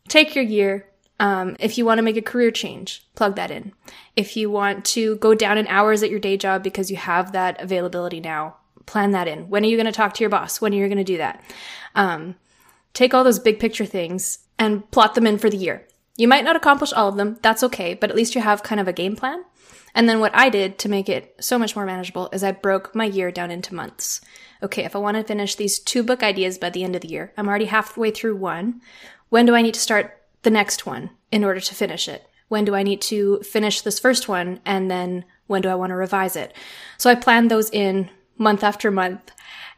take 0.07 0.33
your 0.33 0.45
year. 0.45 0.87
Um, 1.19 1.57
if 1.59 1.77
you 1.77 1.85
want 1.85 1.97
to 1.97 2.03
make 2.03 2.15
a 2.15 2.21
career 2.21 2.51
change, 2.51 3.05
plug 3.15 3.35
that 3.35 3.51
in. 3.51 3.73
If 4.15 4.37
you 4.37 4.49
want 4.49 4.85
to 4.85 5.17
go 5.17 5.35
down 5.35 5.57
in 5.57 5.67
hours 5.67 6.03
at 6.03 6.09
your 6.09 6.19
day 6.19 6.37
job 6.37 6.63
because 6.63 6.89
you 6.89 6.97
have 6.97 7.33
that 7.33 7.59
availability 7.59 8.21
now, 8.21 8.55
plan 8.85 9.11
that 9.11 9.27
in. 9.27 9.49
When 9.49 9.63
are 9.63 9.67
you 9.67 9.77
going 9.77 9.85
to 9.87 9.91
talk 9.91 10.13
to 10.13 10.23
your 10.23 10.29
boss? 10.29 10.61
When 10.61 10.73
are 10.73 10.77
you 10.77 10.87
going 10.87 10.97
to 10.97 11.03
do 11.03 11.17
that? 11.17 11.43
Um, 11.95 12.35
take 12.93 13.13
all 13.13 13.23
those 13.23 13.39
big 13.39 13.59
picture 13.59 13.85
things 13.85 14.39
and 14.57 14.89
plot 14.91 15.15
them 15.15 15.27
in 15.27 15.37
for 15.37 15.49
the 15.49 15.57
year. 15.57 15.87
You 16.17 16.27
might 16.27 16.43
not 16.43 16.55
accomplish 16.55 16.93
all 16.93 17.07
of 17.07 17.15
them. 17.15 17.37
That's 17.41 17.63
okay, 17.63 17.93
but 17.93 18.09
at 18.09 18.15
least 18.15 18.35
you 18.35 18.41
have 18.41 18.63
kind 18.63 18.81
of 18.81 18.87
a 18.87 18.93
game 18.93 19.15
plan. 19.15 19.43
And 19.93 20.07
then 20.07 20.19
what 20.19 20.35
I 20.35 20.49
did 20.49 20.77
to 20.79 20.89
make 20.89 21.09
it 21.09 21.35
so 21.39 21.59
much 21.59 21.75
more 21.75 21.85
manageable 21.85 22.29
is 22.31 22.43
I 22.43 22.51
broke 22.51 22.95
my 22.95 23.05
year 23.05 23.31
down 23.31 23.51
into 23.51 23.75
months. 23.75 24.21
Okay, 24.63 24.85
if 24.85 24.95
I 24.95 24.99
want 24.99 25.17
to 25.17 25.23
finish 25.23 25.55
these 25.55 25.79
two 25.79 26.03
book 26.03 26.23
ideas 26.23 26.57
by 26.57 26.69
the 26.69 26.83
end 26.83 26.95
of 26.95 27.01
the 27.01 27.09
year, 27.09 27.33
I'm 27.35 27.47
already 27.47 27.65
halfway 27.65 28.11
through 28.11 28.37
one. 28.37 28.81
When 29.29 29.45
do 29.45 29.55
I 29.55 29.61
need 29.61 29.73
to 29.73 29.79
start 29.79 30.21
the 30.43 30.49
next 30.49 30.85
one 30.85 31.11
in 31.31 31.43
order 31.43 31.59
to 31.59 31.75
finish 31.75 32.07
it? 32.07 32.25
When 32.47 32.65
do 32.65 32.75
I 32.75 32.83
need 32.83 33.01
to 33.03 33.39
finish 33.39 33.81
this 33.81 33.99
first 33.99 34.27
one? 34.27 34.59
And 34.65 34.89
then 34.89 35.25
when 35.47 35.61
do 35.61 35.69
I 35.69 35.75
want 35.75 35.91
to 35.91 35.95
revise 35.95 36.35
it? 36.35 36.53
So 36.97 37.09
I 37.09 37.15
planned 37.15 37.49
those 37.49 37.69
in 37.69 38.09
month 38.37 38.63
after 38.63 38.91
month 38.91 39.31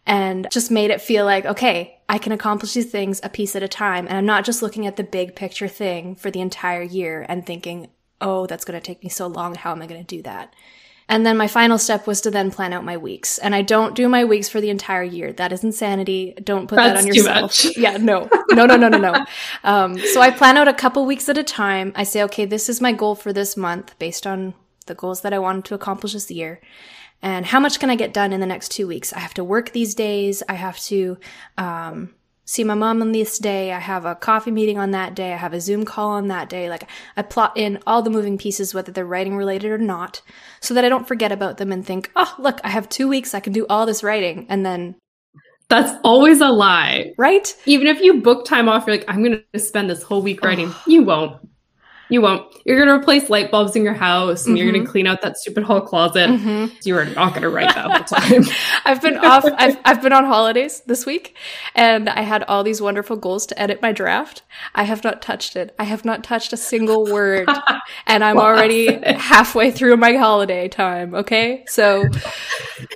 and 0.05 0.47
just 0.51 0.71
made 0.71 0.91
it 0.91 1.01
feel 1.01 1.25
like, 1.25 1.45
okay, 1.45 1.99
I 2.09 2.17
can 2.17 2.31
accomplish 2.31 2.73
these 2.73 2.91
things 2.91 3.21
a 3.23 3.29
piece 3.29 3.55
at 3.55 3.63
a 3.63 3.67
time. 3.67 4.07
And 4.07 4.17
I'm 4.17 4.25
not 4.25 4.45
just 4.45 4.61
looking 4.61 4.85
at 4.85 4.97
the 4.97 5.03
big 5.03 5.35
picture 5.35 5.67
thing 5.67 6.15
for 6.15 6.29
the 6.29 6.41
entire 6.41 6.81
year 6.81 7.25
and 7.29 7.45
thinking, 7.45 7.89
oh, 8.19 8.45
that's 8.45 8.65
going 8.65 8.79
to 8.79 8.85
take 8.85 9.03
me 9.03 9.09
so 9.09 9.27
long. 9.27 9.55
How 9.55 9.71
am 9.71 9.81
I 9.81 9.87
going 9.87 10.03
to 10.03 10.15
do 10.15 10.21
that? 10.23 10.53
And 11.09 11.25
then 11.25 11.37
my 11.37 11.47
final 11.47 11.77
step 11.77 12.07
was 12.07 12.21
to 12.21 12.31
then 12.31 12.49
plan 12.49 12.73
out 12.73 12.85
my 12.85 12.97
weeks. 12.97 13.37
And 13.37 13.53
I 13.53 13.61
don't 13.61 13.95
do 13.95 14.07
my 14.07 14.23
weeks 14.25 14.47
for 14.49 14.61
the 14.61 14.69
entire 14.69 15.03
year. 15.03 15.33
That 15.33 15.51
is 15.51 15.63
insanity. 15.63 16.33
Don't 16.43 16.67
put 16.67 16.77
That's 16.77 17.03
that 17.03 17.09
on 17.09 17.13
yourself. 17.13 17.77
yeah, 17.77 17.97
no, 17.97 18.29
no, 18.51 18.65
no, 18.65 18.77
no, 18.77 18.87
no, 18.87 18.97
no. 18.97 19.25
Um, 19.63 19.97
so 19.97 20.21
I 20.21 20.31
plan 20.31 20.57
out 20.57 20.67
a 20.67 20.73
couple 20.73 21.05
weeks 21.05 21.29
at 21.29 21.37
a 21.37 21.43
time. 21.43 21.93
I 21.95 22.03
say, 22.03 22.23
okay, 22.23 22.45
this 22.45 22.67
is 22.67 22.81
my 22.81 22.91
goal 22.91 23.15
for 23.15 23.31
this 23.31 23.55
month 23.55 23.97
based 23.99 24.27
on 24.27 24.53
the 24.87 24.95
goals 24.95 25.21
that 25.21 25.33
I 25.33 25.39
wanted 25.39 25.65
to 25.65 25.75
accomplish 25.75 26.13
this 26.13 26.29
year. 26.29 26.59
And 27.23 27.45
how 27.45 27.59
much 27.59 27.79
can 27.79 27.89
I 27.89 27.95
get 27.95 28.13
done 28.13 28.33
in 28.33 28.39
the 28.39 28.45
next 28.45 28.69
two 28.69 28.85
weeks? 28.85 29.11
I 29.13 29.19
have 29.19 29.33
to 29.35 29.43
work 29.43 29.71
these 29.71 29.95
days. 29.95 30.43
I 30.47 30.53
have 30.53 30.79
to, 30.81 31.17
um, 31.57 32.13
see 32.45 32.63
my 32.63 32.73
mom 32.73 33.01
on 33.01 33.11
this 33.11 33.37
day. 33.37 33.71
I 33.71 33.79
have 33.79 34.05
a 34.05 34.15
coffee 34.15 34.51
meeting 34.51 34.77
on 34.77 34.91
that 34.91 35.15
day. 35.15 35.33
I 35.33 35.37
have 35.37 35.53
a 35.53 35.61
Zoom 35.61 35.85
call 35.85 36.09
on 36.11 36.27
that 36.27 36.49
day. 36.49 36.69
Like 36.69 36.89
I 37.15 37.21
plot 37.21 37.53
in 37.55 37.79
all 37.87 38.01
the 38.01 38.09
moving 38.09 38.37
pieces, 38.37 38.73
whether 38.73 38.91
they're 38.91 39.05
writing 39.05 39.37
related 39.37 39.71
or 39.71 39.77
not, 39.77 40.21
so 40.59 40.73
that 40.73 40.83
I 40.83 40.89
don't 40.89 41.07
forget 41.07 41.31
about 41.31 41.57
them 41.57 41.71
and 41.71 41.85
think, 41.85 42.11
oh, 42.15 42.35
look, 42.37 42.59
I 42.63 42.69
have 42.69 42.89
two 42.89 43.07
weeks. 43.07 43.33
I 43.33 43.39
can 43.39 43.53
do 43.53 43.65
all 43.69 43.85
this 43.85 44.03
writing. 44.03 44.45
And 44.49 44.65
then 44.65 44.95
that's 45.69 45.97
always 46.03 46.41
a 46.41 46.49
lie. 46.49 47.13
Right? 47.17 47.55
Even 47.65 47.87
if 47.87 48.01
you 48.01 48.21
book 48.21 48.45
time 48.45 48.67
off, 48.67 48.85
you're 48.85 48.97
like, 48.97 49.05
I'm 49.07 49.23
going 49.23 49.41
to 49.53 49.59
spend 49.59 49.89
this 49.89 50.03
whole 50.03 50.21
week 50.21 50.43
writing. 50.43 50.73
you 50.85 51.03
won't. 51.03 51.37
You 52.13 52.21
won't. 52.21 52.45
You're 52.63 52.77
going 52.77 52.89
to 52.89 52.93
replace 52.93 53.27
light 53.31 53.49
bulbs 53.49 53.75
in 53.75 53.83
your 53.83 53.95
house 53.95 54.45
and 54.45 54.55
mm-hmm. 54.55 54.63
you're 54.63 54.71
going 54.71 54.85
to 54.85 54.91
clean 54.91 55.07
out 55.07 55.23
that 55.23 55.35
stupid 55.35 55.63
hall 55.63 55.81
closet. 55.81 56.29
Mm-hmm. 56.29 56.75
You 56.83 56.95
are 56.95 57.05
not 57.05 57.31
going 57.31 57.41
to 57.41 57.49
write 57.49 57.73
that 57.73 57.89
whole 57.89 58.19
time. 58.19 58.43
I've 58.85 59.01
been 59.01 59.17
off. 59.17 59.43
I've, 59.57 59.79
I've 59.83 59.99
been 60.03 60.13
on 60.13 60.23
holidays 60.23 60.81
this 60.81 61.07
week 61.07 61.35
and 61.73 62.07
I 62.07 62.21
had 62.21 62.43
all 62.43 62.63
these 62.63 62.79
wonderful 62.79 63.15
goals 63.15 63.47
to 63.47 63.59
edit 63.59 63.81
my 63.81 63.91
draft. 63.93 64.43
I 64.75 64.83
have 64.83 65.03
not 65.03 65.23
touched 65.23 65.55
it. 65.55 65.73
I 65.79 65.85
have 65.85 66.05
not 66.05 66.23
touched 66.23 66.53
a 66.53 66.57
single 66.57 67.11
word 67.11 67.49
and 68.05 68.23
I'm 68.23 68.37
already 68.37 68.93
halfway 69.15 69.71
through 69.71 69.97
my 69.97 70.13
holiday 70.13 70.67
time. 70.67 71.15
Okay. 71.15 71.65
So 71.65 72.03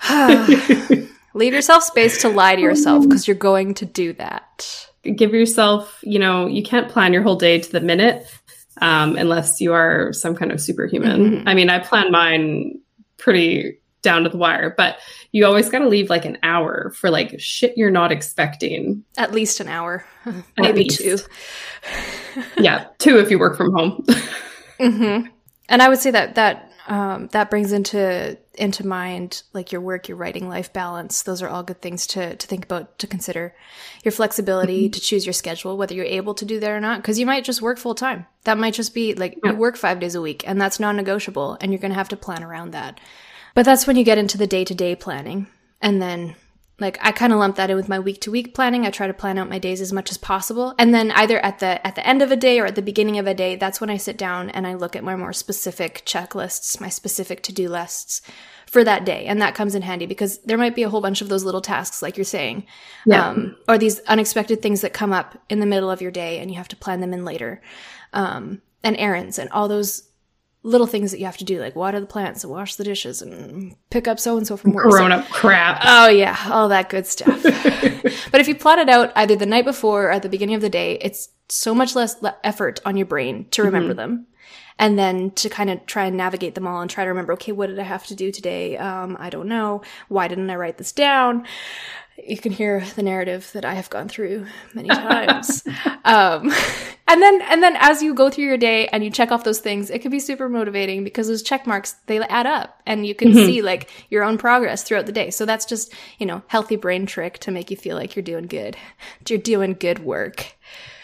leave 1.34 1.54
yourself 1.54 1.82
space 1.82 2.22
to 2.22 2.30
lie 2.30 2.56
to 2.56 2.62
yourself 2.62 3.04
because 3.04 3.28
you're 3.28 3.36
going 3.36 3.74
to 3.74 3.86
do 3.88 4.14
that 4.14 4.88
give 5.16 5.34
yourself, 5.34 6.00
you 6.04 6.20
know, 6.20 6.48
you 6.48 6.62
can't 6.62 6.90
plan 6.90 7.14
your 7.14 7.22
whole 7.22 7.38
day 7.38 7.60
to 7.60 7.72
the 7.72 7.80
minute 7.80 8.30
um, 8.82 9.16
unless 9.16 9.60
you 9.62 9.74
are 9.74 10.14
some 10.14 10.36
kind 10.36 10.52
of 10.52 10.62
superhuman. 10.62 11.32
Mm-hmm. 11.32 11.48
I 11.48 11.54
mean, 11.54 11.70
I 11.70 11.80
plan 11.80 12.12
mine 12.12 12.80
pretty 13.18 13.80
down 14.02 14.24
to 14.24 14.30
the 14.30 14.38
wire, 14.38 14.74
but 14.78 14.98
you 15.32 15.46
always 15.46 15.70
got 15.70 15.80
to 15.80 15.88
leave 15.88 16.10
like 16.10 16.26
an 16.26 16.38
hour 16.44 16.92
for 16.96 17.10
like 17.10 17.40
shit 17.40 17.78
you're 17.78 17.92
not 17.92 18.12
expecting. 18.12 19.04
At 19.18 19.34
least 19.34 19.60
an 19.60 19.68
hour, 19.68 20.06
maybe 20.58 20.86
two. 20.86 21.18
yeah, 22.58 22.88
two 23.00 23.20
if 23.20 23.30
you 23.30 23.40
work 23.40 23.58
from 23.58 23.74
home. 23.74 24.04
mm-hmm. 24.80 25.28
And 25.70 25.82
I 25.82 25.90
would 25.90 26.00
say 26.00 26.12
that 26.12 26.36
that 26.36 26.67
um, 26.88 27.28
that 27.28 27.50
brings 27.50 27.74
into 27.74 28.38
into 28.54 28.88
mind 28.88 29.44
like 29.54 29.72
your 29.72 29.82
work, 29.82 30.08
your 30.08 30.18
writing 30.18 30.48
life 30.48 30.72
balance. 30.72 31.22
Those 31.22 31.42
are 31.42 31.50
all 31.50 31.62
good 31.62 31.82
things 31.82 32.08
to 32.08 32.36
to 32.36 32.48
think 32.48 32.66
about 32.66 32.98
to 33.00 33.08
consider. 33.08 33.54
Your 34.04 34.14
flexibility 34.14 34.86
mm-hmm. 34.86 34.92
to 34.92 35.00
choose 35.00 35.26
your 35.26 35.34
schedule, 35.34 35.78
whether 35.78 35.94
you're 35.94 36.06
able 36.06 36.34
to 36.36 36.46
do 36.46 36.60
that 36.60 36.72
or 36.72 36.80
not, 36.80 37.02
because 37.02 37.20
you 37.20 37.26
might 37.26 37.44
just 37.44 37.62
work 37.62 37.78
full 37.78 37.96
time. 37.96 38.26
That 38.46 38.58
might 38.58 38.74
just 38.74 38.94
be 38.94 39.14
like 39.14 39.38
yeah. 39.44 39.52
you 39.52 39.58
work 39.58 39.76
five 39.76 40.00
days 40.00 40.16
a 40.16 40.22
week, 40.22 40.48
and 40.48 40.60
that's 40.60 40.80
non-negotiable, 40.80 41.58
and 41.60 41.72
you're 41.72 41.82
going 41.82 41.92
to 41.92 41.98
have 41.98 42.10
to 42.10 42.18
plan 42.18 42.44
around 42.44 42.72
that. 42.72 43.00
But 43.54 43.66
that's 43.66 43.86
when 43.86 43.98
you 43.98 44.04
get 44.04 44.18
into 44.18 44.38
the 44.38 44.48
day 44.48 44.64
to 44.64 44.74
day 44.74 44.96
planning, 44.96 45.48
and 45.82 46.02
then 46.02 46.36
like 46.80 46.98
I 47.02 47.12
kind 47.12 47.34
of 47.34 47.40
lump 47.40 47.56
that 47.56 47.70
in 47.70 47.76
with 47.76 47.90
my 47.90 48.00
week 48.00 48.22
to 48.22 48.32
week 48.32 48.54
planning. 48.54 48.86
I 48.86 48.92
try 48.92 49.08
to 49.08 49.14
plan 49.14 49.38
out 49.38 49.50
my 49.50 49.58
days 49.58 49.82
as 49.82 49.92
much 49.92 50.12
as 50.12 50.18
possible. 50.18 50.76
And 50.78 50.94
then 50.94 51.12
either 51.12 51.40
at 51.40 51.60
the 51.60 51.86
at 51.86 51.96
the 51.96 52.06
end 52.06 52.22
of 52.22 52.32
a 52.32 52.36
day 52.36 52.60
or 52.60 52.66
at 52.66 52.76
the 52.76 52.82
beginning 52.82 53.18
of 53.18 53.26
a 53.26 53.34
day, 53.34 53.56
that's 53.56 53.82
when 53.82 53.90
I 53.90 53.98
sit 53.98 54.18
down 54.18 54.50
and 54.52 54.68
I 54.68 54.76
look 54.76 54.96
at 54.96 55.04
my 55.04 55.16
more 55.16 55.34
specific 55.34 56.04
checklists, 56.06 56.80
my 56.80 56.90
specific 56.90 57.42
to-do 57.44 57.68
lists 57.68 58.22
for 58.68 58.84
that 58.84 59.06
day. 59.06 59.26
And 59.26 59.42
that 59.42 59.56
comes 59.56 59.74
in 59.74 59.82
handy 59.82 60.06
because 60.06 60.38
there 60.40 60.58
might 60.58 60.76
be 60.76 60.84
a 60.84 60.90
whole 60.90 61.02
bunch 61.02 61.22
of 61.22 61.30
those 61.30 61.44
little 61.44 61.62
tasks 61.62 62.02
like 62.02 62.16
you're 62.16 62.26
saying. 62.26 62.66
Yeah. 63.06 63.28
Um, 63.28 63.56
or 63.68 63.78
these 63.78 64.00
unexpected 64.02 64.62
things 64.62 64.82
that 64.82 64.94
come 64.94 65.14
up 65.14 65.38
in 65.50 65.60
the 65.60 65.66
middle 65.66 65.90
of 65.90 66.02
your 66.02 66.12
day 66.12 66.40
and 66.40 66.52
you 66.52 66.58
have 66.58 66.68
to 66.68 66.76
plan 66.76 67.02
them 67.02 67.14
in 67.14 67.26
later. 67.26 67.62
Um, 68.14 68.62
and 68.84 68.96
errands 68.98 69.40
and 69.40 69.50
all 69.50 69.68
those 69.68 70.07
little 70.64 70.88
things 70.88 71.12
that 71.12 71.20
you 71.20 71.26
have 71.26 71.38
to 71.38 71.46
do, 71.46 71.60
like 71.60 71.76
water 71.76 72.00
the 72.00 72.06
plants 72.06 72.44
and 72.44 72.52
wash 72.52 72.76
the 72.76 72.84
dishes 72.84 73.22
and 73.22 73.76
pick 73.90 74.08
up 74.08 74.20
so 74.20 74.38
and 74.38 74.46
so 74.46 74.58
from 74.58 74.74
work. 74.74 74.90
Grown 74.90 75.12
up 75.12 75.28
crap. 75.30 75.82
Oh 75.84 76.10
yeah, 76.10 76.38
all 76.50 76.70
that 76.70 76.90
good 76.90 77.06
stuff. 77.06 77.42
but 77.44 78.42
if 78.42 78.48
you 78.48 78.56
plot 78.56 78.80
it 78.80 78.90
out 78.90 79.12
either 79.16 79.36
the 79.36 79.46
night 79.46 79.66
before 79.66 80.06
or 80.06 80.12
at 80.12 80.24
the 80.24 80.30
beginning 80.30 80.56
of 80.56 80.62
the 80.62 80.70
day, 80.70 80.98
it's 81.02 81.30
so 81.50 81.74
much 81.74 81.96
less 81.96 82.16
effort 82.44 82.82
on 82.86 82.98
your 82.98 83.06
brain 83.06 83.48
to 83.52 83.64
remember 83.64 83.92
mm-hmm. 83.92 83.98
them. 83.98 84.28
And 84.80 85.00
then 85.00 85.32
to 85.32 85.50
kind 85.50 85.72
of 85.72 85.84
try 85.88 86.06
and 86.06 86.16
navigate 86.16 86.54
them 86.54 86.68
all 86.68 86.82
and 86.82 86.90
try 86.90 87.04
to 87.04 87.10
remember, 87.10 87.34
okay, 87.34 87.52
what 87.52 87.68
did 87.68 87.80
I 87.80 87.84
have 87.84 88.06
to 88.08 88.16
do 88.16 88.32
today? 88.32 88.78
Um, 88.78 89.18
I 89.20 89.32
don't 89.32 89.48
know. 89.48 89.82
Why 90.08 90.28
didn't 90.28 90.52
I 90.52 90.56
write 90.56 90.78
this 90.78 90.92
down? 90.92 91.48
You 92.18 92.38
can 92.38 92.52
hear 92.52 92.84
the 92.96 93.04
narrative 93.04 93.50
that 93.54 93.64
I 93.64 93.74
have 93.76 93.90
gone 93.90 94.10
through 94.10 94.48
many 94.74 94.90
times. 94.90 95.64
um, 96.04 96.52
and 97.08 97.22
then, 97.22 97.42
and 97.44 97.62
then 97.62 97.76
as 97.78 98.02
you 98.02 98.14
go 98.14 98.30
through 98.30 98.46
your 98.46 98.58
day 98.58 98.88
and 98.88 99.04
you 99.04 99.10
check 99.10 99.32
off 99.32 99.44
those 99.44 99.60
things, 99.60 99.90
it 99.90 100.02
can 100.02 100.12
be 100.12 100.20
super 100.20 100.50
motivating 100.50 101.04
because 101.04 101.28
those 101.28 101.44
check 101.44 101.68
marks, 101.68 101.94
they 102.08 102.20
add 102.20 102.46
up 102.46 102.82
and 102.86 103.06
you 103.06 103.14
can 103.14 103.30
mm-hmm. 103.30 103.46
see 103.46 103.62
like 103.62 103.90
your 104.10 104.24
own 104.24 104.38
progress 104.38 104.84
throughout 104.84 105.06
the 105.06 105.12
day. 105.12 105.30
So 105.30 105.46
that's 105.46 105.66
just, 105.66 105.94
you 106.18 106.26
know, 106.26 106.42
healthy 106.48 106.76
brain 106.76 107.06
trick 107.06 107.38
to 107.40 107.52
make 107.52 107.70
you 107.72 107.78
feel 107.78 107.96
like 107.96 108.16
you're 108.16 108.24
doing 108.24 108.48
good. 108.48 108.76
You're 109.28 109.40
doing 109.40 109.74
good 109.74 110.00
work. 110.00 110.54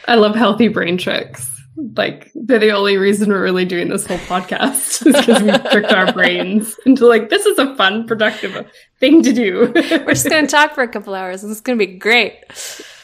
I 0.08 0.16
love 0.16 0.36
healthy 0.36 0.70
brain 0.70 0.98
tricks 0.98 1.63
like 1.76 2.32
they're 2.36 2.60
the 2.60 2.72
only 2.72 2.98
reason 2.98 3.30
we're 3.30 3.42
really 3.42 3.66
doing 3.66 3.90
this 3.90 4.06
whole 4.06 4.18
podcast 4.20 5.06
is 5.08 5.16
because 5.16 5.42
we 5.42 5.52
tricked 5.72 5.92
our 5.92 6.12
brains 6.14 6.76
into 6.86 7.08
like 7.08 7.30
this 7.30 7.46
is 7.46 7.58
a 7.58 7.76
fun 7.76 8.06
productive 8.08 8.66
thing 9.00 9.24
to 9.24 9.34
do. 9.34 9.72
We're 9.74 10.14
just 10.14 10.30
going 10.30 10.46
to 10.46 10.52
talk 10.52 10.76
for 10.76 10.84
a 10.84 10.88
couple 10.88 11.16
hours. 11.16 11.44
And 11.44 11.52
it's 11.52 11.62
going 11.62 11.78
to 11.78 11.86
be 11.86 11.98
great. 11.98 12.36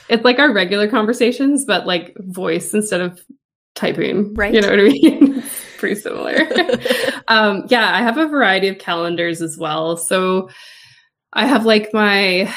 It's 0.08 0.24
like 0.24 0.40
our 0.40 0.54
regular 0.54 0.88
conversations 0.88 1.66
but 1.66 1.88
like 1.88 2.16
voice 2.20 2.74
instead 2.74 3.02
of 3.02 3.20
typing. 3.76 4.34
Right. 4.36 4.54
You 4.54 4.62
know 4.62 4.70
what 4.70 4.80
i 4.80 4.84
mean? 4.84 5.44
Pretty 5.78 6.00
similar. 6.00 6.38
Um 7.28 7.66
yeah 7.68 7.94
i 7.96 8.02
have 8.02 8.18
a 8.18 8.28
variety 8.28 8.70
of 8.70 8.80
calendars 8.80 9.42
as 9.42 9.56
well. 9.58 9.98
So 9.98 10.50
i 11.34 11.46
have 11.46 11.66
like 11.66 11.94
my 11.94 12.52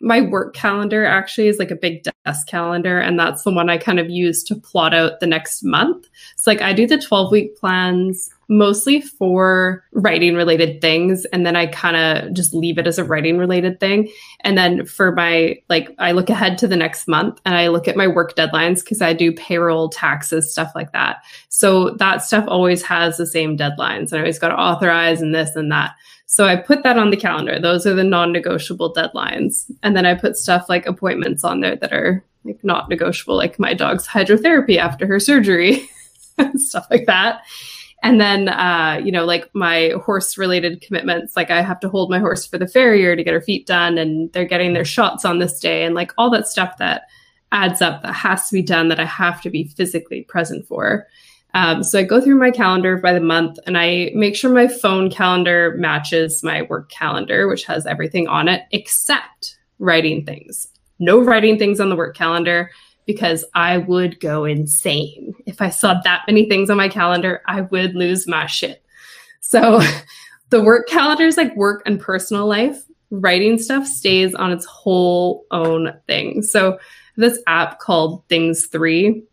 my 0.00 0.20
work 0.20 0.54
calendar 0.54 1.04
actually 1.04 1.48
is 1.48 1.58
like 1.58 1.70
a 1.70 1.76
big 1.76 2.04
desk 2.24 2.46
calendar 2.46 2.98
and 2.98 3.18
that's 3.18 3.42
the 3.42 3.50
one 3.50 3.68
i 3.68 3.76
kind 3.76 3.98
of 3.98 4.08
use 4.08 4.42
to 4.44 4.54
plot 4.54 4.94
out 4.94 5.20
the 5.20 5.26
next 5.26 5.62
month. 5.62 6.06
So 6.36 6.50
like 6.50 6.62
i 6.62 6.72
do 6.72 6.86
the 6.86 6.98
12 6.98 7.32
week 7.32 7.56
plans 7.58 8.30
mostly 8.48 9.00
for 9.00 9.84
writing 9.92 10.34
related 10.34 10.80
things 10.80 11.24
and 11.26 11.44
then 11.44 11.54
i 11.54 11.66
kind 11.66 11.96
of 11.96 12.32
just 12.32 12.54
leave 12.54 12.78
it 12.78 12.86
as 12.86 12.98
a 12.98 13.04
writing 13.04 13.36
related 13.36 13.78
thing 13.78 14.10
and 14.40 14.56
then 14.56 14.84
for 14.86 15.12
my 15.12 15.56
like 15.68 15.94
i 15.98 16.12
look 16.12 16.30
ahead 16.30 16.56
to 16.56 16.66
the 16.66 16.76
next 16.76 17.06
month 17.06 17.40
and 17.44 17.54
i 17.54 17.68
look 17.68 17.86
at 17.86 17.96
my 17.96 18.06
work 18.06 18.34
deadlines 18.36 18.80
because 18.82 19.02
i 19.02 19.12
do 19.12 19.32
payroll 19.32 19.88
taxes 19.88 20.50
stuff 20.50 20.72
like 20.74 20.92
that 20.92 21.18
so 21.48 21.90
that 21.96 22.22
stuff 22.22 22.44
always 22.48 22.82
has 22.82 23.16
the 23.16 23.26
same 23.26 23.56
deadlines 23.56 24.10
and 24.10 24.14
i 24.14 24.18
always 24.20 24.38
got 24.38 24.48
to 24.48 24.58
authorize 24.58 25.20
and 25.20 25.34
this 25.34 25.54
and 25.54 25.70
that 25.70 25.94
so 26.30 26.44
I 26.44 26.56
put 26.56 26.82
that 26.82 26.98
on 26.98 27.08
the 27.08 27.16
calendar. 27.16 27.58
Those 27.58 27.86
are 27.86 27.94
the 27.94 28.04
non-negotiable 28.04 28.92
deadlines. 28.92 29.64
And 29.82 29.96
then 29.96 30.04
I 30.04 30.12
put 30.12 30.36
stuff 30.36 30.68
like 30.68 30.84
appointments 30.84 31.42
on 31.42 31.60
there 31.60 31.76
that 31.76 31.90
are 31.90 32.22
like 32.44 32.62
not 32.62 32.90
negotiable, 32.90 33.34
like 33.34 33.58
my 33.58 33.72
dog's 33.72 34.06
hydrotherapy 34.06 34.76
after 34.76 35.06
her 35.06 35.18
surgery 35.18 35.88
stuff 36.56 36.86
like 36.90 37.06
that. 37.06 37.42
And 38.02 38.20
then, 38.20 38.48
uh, 38.48 39.00
you 39.02 39.10
know, 39.10 39.24
like 39.24 39.50
my 39.54 39.92
horse 40.04 40.38
related 40.38 40.80
commitments, 40.80 41.36
like 41.36 41.50
I 41.50 41.62
have 41.62 41.80
to 41.80 41.88
hold 41.88 42.10
my 42.10 42.20
horse 42.20 42.46
for 42.46 42.56
the 42.56 42.68
farrier 42.68 43.16
to 43.16 43.24
get 43.24 43.34
her 43.34 43.40
feet 43.40 43.66
done 43.66 43.98
and 43.98 44.32
they're 44.32 44.44
getting 44.44 44.72
their 44.72 44.84
shots 44.84 45.24
on 45.24 45.40
this 45.40 45.58
day 45.58 45.84
and 45.84 45.94
like 45.94 46.12
all 46.16 46.30
that 46.30 46.46
stuff 46.46 46.76
that 46.78 47.02
adds 47.50 47.82
up 47.82 48.02
that 48.02 48.12
has 48.12 48.48
to 48.48 48.54
be 48.54 48.62
done 48.62 48.88
that 48.88 49.00
I 49.00 49.04
have 49.04 49.40
to 49.42 49.50
be 49.50 49.64
physically 49.64 50.22
present 50.22 50.66
for. 50.66 51.06
Um, 51.54 51.82
so 51.82 51.98
I 51.98 52.02
go 52.04 52.20
through 52.20 52.38
my 52.38 52.50
calendar 52.50 52.98
by 52.98 53.12
the 53.12 53.20
month 53.20 53.58
and 53.66 53.76
I 53.76 54.12
make 54.14 54.36
sure 54.36 54.52
my 54.52 54.68
phone 54.68 55.10
calendar 55.10 55.74
matches 55.76 56.42
my 56.44 56.62
work 56.62 56.90
calendar, 56.90 57.48
which 57.48 57.64
has 57.64 57.86
everything 57.86 58.28
on 58.28 58.48
it 58.48 58.62
except 58.70 59.58
writing 59.78 60.24
things. 60.24 60.68
No 60.98 61.20
writing 61.20 61.58
things 61.58 61.80
on 61.80 61.88
the 61.88 61.96
work 61.96 62.16
calendar 62.16 62.70
because 63.08 63.42
I 63.54 63.78
would 63.78 64.20
go 64.20 64.44
insane. 64.44 65.34
If 65.46 65.62
I 65.62 65.70
saw 65.70 65.98
that 66.04 66.24
many 66.26 66.46
things 66.46 66.68
on 66.68 66.76
my 66.76 66.90
calendar, 66.90 67.40
I 67.46 67.62
would 67.62 67.94
lose 67.94 68.28
my 68.28 68.44
shit. 68.44 68.84
So 69.40 69.80
the 70.50 70.62
work 70.62 70.86
calendar 70.88 71.24
is 71.24 71.38
like 71.38 71.56
work 71.56 71.82
and 71.86 71.98
personal 71.98 72.46
life. 72.46 72.84
Writing 73.10 73.58
stuff 73.58 73.86
stays 73.86 74.34
on 74.34 74.52
its 74.52 74.66
whole 74.66 75.46
own 75.50 75.94
thing. 76.06 76.42
So 76.42 76.78
this 77.16 77.40
app 77.46 77.78
called 77.78 78.28
Things 78.28 78.66
3 78.66 79.24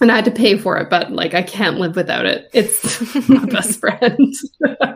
and 0.00 0.10
I 0.10 0.16
had 0.16 0.24
to 0.24 0.30
pay 0.30 0.56
for 0.56 0.78
it, 0.78 0.88
but 0.88 1.12
like 1.12 1.34
I 1.34 1.42
can't 1.42 1.78
live 1.78 1.94
without 1.94 2.24
it. 2.24 2.48
It's 2.54 3.14
my 3.28 3.44
best 3.44 3.80
friend. 3.80 4.34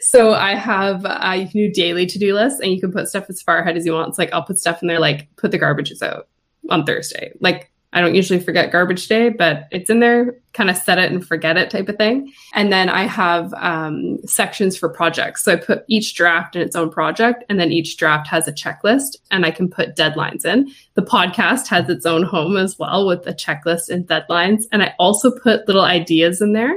so 0.00 0.32
I 0.32 0.54
have 0.54 1.04
uh, 1.04 1.36
you 1.38 1.48
can 1.48 1.60
do 1.60 1.72
daily 1.72 2.06
to 2.06 2.18
do 2.18 2.34
lists, 2.34 2.60
and 2.60 2.72
you 2.72 2.80
can 2.80 2.92
put 2.92 3.08
stuff 3.08 3.26
as 3.28 3.42
far 3.42 3.58
ahead 3.58 3.76
as 3.76 3.86
you 3.86 3.92
want. 3.92 4.08
It's 4.08 4.18
like 4.18 4.32
I'll 4.32 4.44
put 4.44 4.58
stuff 4.58 4.82
in 4.82 4.88
there, 4.88 5.00
like 5.00 5.28
put 5.36 5.50
the 5.50 5.58
garbages 5.58 6.02
out 6.02 6.28
on 6.70 6.84
Thursday. 6.84 7.32
Like 7.40 7.70
I 7.94 8.00
don't 8.00 8.16
usually 8.16 8.40
forget 8.40 8.72
garbage 8.72 9.06
day, 9.06 9.28
but 9.28 9.68
it's 9.70 9.88
in 9.88 10.00
there, 10.00 10.36
kind 10.52 10.68
of 10.68 10.76
set 10.76 10.98
it 10.98 11.12
and 11.12 11.24
forget 11.24 11.56
it 11.56 11.70
type 11.70 11.88
of 11.88 11.96
thing. 11.96 12.32
And 12.52 12.72
then 12.72 12.88
I 12.88 13.04
have 13.04 13.54
um, 13.54 14.18
sections 14.26 14.76
for 14.76 14.88
projects. 14.88 15.44
So 15.44 15.52
I 15.52 15.56
put 15.56 15.84
each 15.86 16.16
draft 16.16 16.56
in 16.56 16.62
its 16.62 16.74
own 16.74 16.90
project, 16.90 17.44
and 17.48 17.60
then 17.60 17.70
each 17.70 17.96
draft 17.96 18.26
has 18.26 18.48
a 18.48 18.52
checklist, 18.52 19.16
and 19.30 19.46
I 19.46 19.52
can 19.52 19.70
put 19.70 19.94
deadlines 19.94 20.44
in. 20.44 20.72
The 20.94 21.02
podcast 21.02 21.68
has 21.68 21.88
its 21.88 22.04
own 22.04 22.24
home 22.24 22.56
as 22.56 22.76
well 22.80 23.06
with 23.06 23.24
a 23.28 23.32
checklist 23.32 23.88
and 23.88 24.06
deadlines. 24.08 24.64
And 24.72 24.82
I 24.82 24.92
also 24.98 25.30
put 25.30 25.68
little 25.68 25.84
ideas 25.84 26.42
in 26.42 26.52
there. 26.52 26.74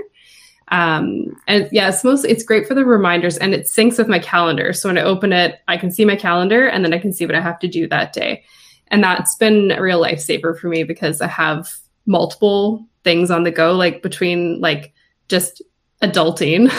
Um, 0.69 1.39
and 1.47 1.69
yeah, 1.71 1.89
it's 1.89 2.03
mostly 2.03 2.29
it's 2.29 2.43
great 2.43 2.67
for 2.67 2.73
the 2.73 2.85
reminders 2.85 3.37
and 3.37 3.53
it 3.53 3.65
syncs 3.65 3.97
with 3.97 4.07
my 4.07 4.19
calendar. 4.19 4.73
So 4.73 4.89
when 4.89 4.97
I 4.97 5.03
open 5.03 5.31
it, 5.31 5.59
I 5.67 5.77
can 5.77 5.91
see 5.91 6.05
my 6.05 6.15
calendar 6.15 6.67
and 6.67 6.83
then 6.83 6.93
I 6.93 6.99
can 6.99 7.13
see 7.13 7.25
what 7.25 7.35
I 7.35 7.41
have 7.41 7.59
to 7.59 7.67
do 7.67 7.87
that 7.87 8.13
day. 8.13 8.43
And 8.89 9.03
that's 9.03 9.35
been 9.35 9.71
a 9.71 9.81
real 9.81 10.01
lifesaver 10.01 10.57
for 10.57 10.67
me 10.67 10.83
because 10.83 11.21
I 11.21 11.27
have 11.27 11.73
multiple 12.05 12.85
things 13.03 13.31
on 13.31 13.43
the 13.43 13.51
go, 13.51 13.73
like 13.73 14.01
between 14.01 14.59
like 14.59 14.93
just 15.29 15.61
adulting, 16.01 16.71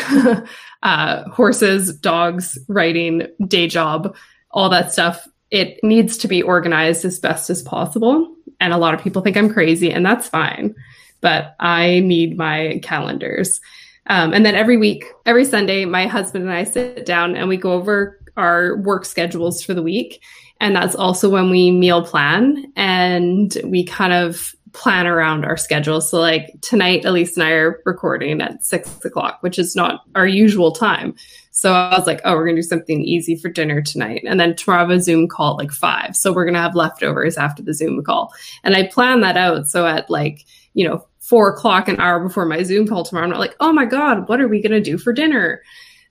uh, 0.82 1.28
horses, 1.30 1.94
dogs, 1.96 2.58
writing, 2.68 3.26
day 3.46 3.68
job, 3.68 4.14
all 4.50 4.68
that 4.70 4.92
stuff. 4.92 5.26
It 5.50 5.82
needs 5.82 6.18
to 6.18 6.28
be 6.28 6.42
organized 6.42 7.04
as 7.04 7.18
best 7.18 7.50
as 7.50 7.62
possible. 7.62 8.34
And 8.60 8.72
a 8.72 8.78
lot 8.78 8.94
of 8.94 9.00
people 9.00 9.22
think 9.22 9.36
I'm 9.36 9.52
crazy, 9.52 9.90
and 9.90 10.04
that's 10.04 10.28
fine. 10.28 10.74
But 11.20 11.56
I 11.60 12.00
need 12.00 12.36
my 12.36 12.80
calendars. 12.82 13.60
Um, 14.06 14.32
and 14.32 14.44
then 14.46 14.54
every 14.54 14.76
week, 14.76 15.04
every 15.26 15.44
Sunday, 15.44 15.84
my 15.84 16.06
husband 16.06 16.44
and 16.44 16.52
I 16.52 16.64
sit 16.64 17.04
down 17.04 17.36
and 17.36 17.48
we 17.48 17.56
go 17.56 17.72
over 17.72 18.18
our 18.36 18.76
work 18.76 19.04
schedules 19.04 19.62
for 19.62 19.74
the 19.74 19.82
week. 19.82 20.22
And 20.60 20.74
that's 20.74 20.94
also 20.94 21.28
when 21.28 21.50
we 21.50 21.70
meal 21.70 22.04
plan 22.04 22.72
and 22.74 23.56
we 23.64 23.84
kind 23.84 24.12
of 24.12 24.54
plan 24.72 25.06
around 25.06 25.44
our 25.44 25.56
schedule. 25.56 26.00
So, 26.00 26.20
like 26.20 26.50
tonight, 26.62 27.04
Elise 27.04 27.36
and 27.36 27.44
I 27.44 27.50
are 27.52 27.80
recording 27.84 28.40
at 28.40 28.64
six 28.64 29.04
o'clock, 29.04 29.38
which 29.40 29.58
is 29.58 29.76
not 29.76 30.02
our 30.14 30.26
usual 30.26 30.72
time. 30.72 31.14
So 31.50 31.72
I 31.72 31.98
was 31.98 32.06
like, 32.06 32.20
oh, 32.24 32.34
we're 32.34 32.44
going 32.44 32.56
to 32.56 32.62
do 32.62 32.68
something 32.68 33.02
easy 33.02 33.34
for 33.34 33.48
dinner 33.48 33.82
tonight. 33.82 34.22
And 34.24 34.38
then 34.38 34.54
tomorrow, 34.54 34.88
a 34.90 35.00
Zoom 35.00 35.26
call 35.26 35.54
at 35.54 35.64
like 35.64 35.72
five. 35.72 36.14
So 36.14 36.32
we're 36.32 36.44
going 36.44 36.54
to 36.54 36.60
have 36.60 36.76
leftovers 36.76 37.36
after 37.36 37.62
the 37.64 37.74
Zoom 37.74 38.02
call. 38.04 38.32
And 38.62 38.76
I 38.76 38.86
plan 38.86 39.22
that 39.22 39.36
out. 39.36 39.66
So 39.66 39.84
at 39.84 40.08
like, 40.08 40.44
you 40.74 40.88
know, 40.88 41.06
four 41.20 41.50
o'clock, 41.50 41.88
an 41.88 42.00
hour 42.00 42.20
before 42.20 42.46
my 42.46 42.62
Zoom 42.62 42.86
call 42.86 43.04
tomorrow, 43.04 43.24
I'm 43.24 43.30
not 43.30 43.40
like, 43.40 43.56
oh 43.60 43.72
my 43.72 43.84
God, 43.84 44.28
what 44.28 44.40
are 44.40 44.48
we 44.48 44.62
going 44.62 44.72
to 44.72 44.80
do 44.80 44.98
for 44.98 45.12
dinner? 45.12 45.62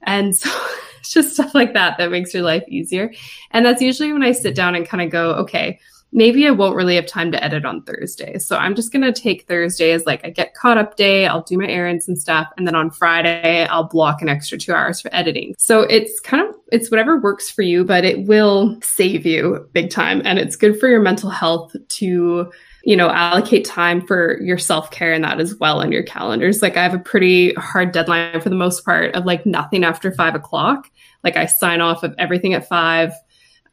And 0.04 0.36
so 0.36 0.50
it's 1.00 1.12
just 1.12 1.34
stuff 1.34 1.56
like 1.56 1.74
that 1.74 1.98
that 1.98 2.12
makes 2.12 2.34
your 2.34 2.44
life 2.44 2.64
easier. 2.68 3.12
And 3.52 3.66
that's 3.66 3.82
usually 3.82 4.12
when 4.14 4.24
I 4.24 4.32
sit 4.32 4.56
down 4.56 4.76
and 4.76 4.88
kind 4.88 5.04
of 5.04 5.10
go, 5.10 5.32
okay, 5.36 5.80
maybe 6.12 6.48
I 6.48 6.52
won't 6.52 6.76
really 6.76 6.96
have 6.96 7.06
time 7.06 7.32
to 7.32 7.44
edit 7.44 7.66
on 7.66 7.84
Thursday. 7.84 8.40
So 8.40 8.56
I'm 8.56 8.76
just 8.76 8.92
going 8.92 9.02
to 9.02 9.12
take 9.12 9.48
Thursday 9.48 9.92
as 9.92 10.06
like 10.06 10.24
a 10.24 10.32
get 10.32 10.54
caught 10.54 10.78
up 10.78 10.96
day. 10.96 11.28
I'll 11.28 11.42
do 11.42 11.58
my 11.58 11.68
errands 11.68 12.08
and 12.08 12.18
stuff. 12.18 12.48
And 12.58 12.66
then 12.66 12.76
on 12.76 12.92
Friday, 12.92 13.66
I'll 13.66 13.84
block 13.84 14.22
an 14.22 14.30
extra 14.30 14.58
two 14.58 14.74
hours 14.74 15.02
for 15.02 15.14
editing. 15.14 15.54
So 15.58 15.82
it's 15.82 16.20
kind 16.20 16.48
of, 16.48 16.56
it's 16.72 16.90
whatever 16.90 17.20
works 17.20 17.50
for 17.50 17.62
you, 17.62 17.84
but 17.84 18.06
it 18.06 18.26
will 18.26 18.80
save 18.82 19.26
you 19.26 19.68
big 19.74 19.90
time. 19.90 20.22
And 20.24 20.40
it's 20.40 20.56
good 20.56 20.80
for 20.80 20.88
your 20.88 21.02
mental 21.02 21.30
health 21.30 21.76
to 21.88 22.52
you 22.88 22.96
know, 22.96 23.10
allocate 23.10 23.66
time 23.66 24.00
for 24.00 24.40
your 24.40 24.58
self 24.58 24.92
care 24.92 25.12
and 25.12 25.22
that 25.26 25.42
as 25.42 25.54
well 25.56 25.82
in 25.82 25.92
your 25.92 26.04
calendars. 26.04 26.62
Like 26.62 26.78
I 26.78 26.84
have 26.84 26.94
a 26.94 27.00
pretty 27.00 27.54
hard 27.56 27.92
deadline 27.92 28.40
for 28.40 28.48
the 28.48 28.56
most 28.56 28.86
part 28.86 29.14
of 29.14 29.26
like 29.26 29.46
nothing 29.46 29.84
after 29.84 30.10
five 30.14 30.36
o'clock. 30.36 30.90
Like 31.22 31.36
I 31.36 31.48
sign 31.48 31.82
off 31.82 32.04
of 32.04 32.16
everything 32.18 32.54
at 32.54 32.70
five. 32.70 33.12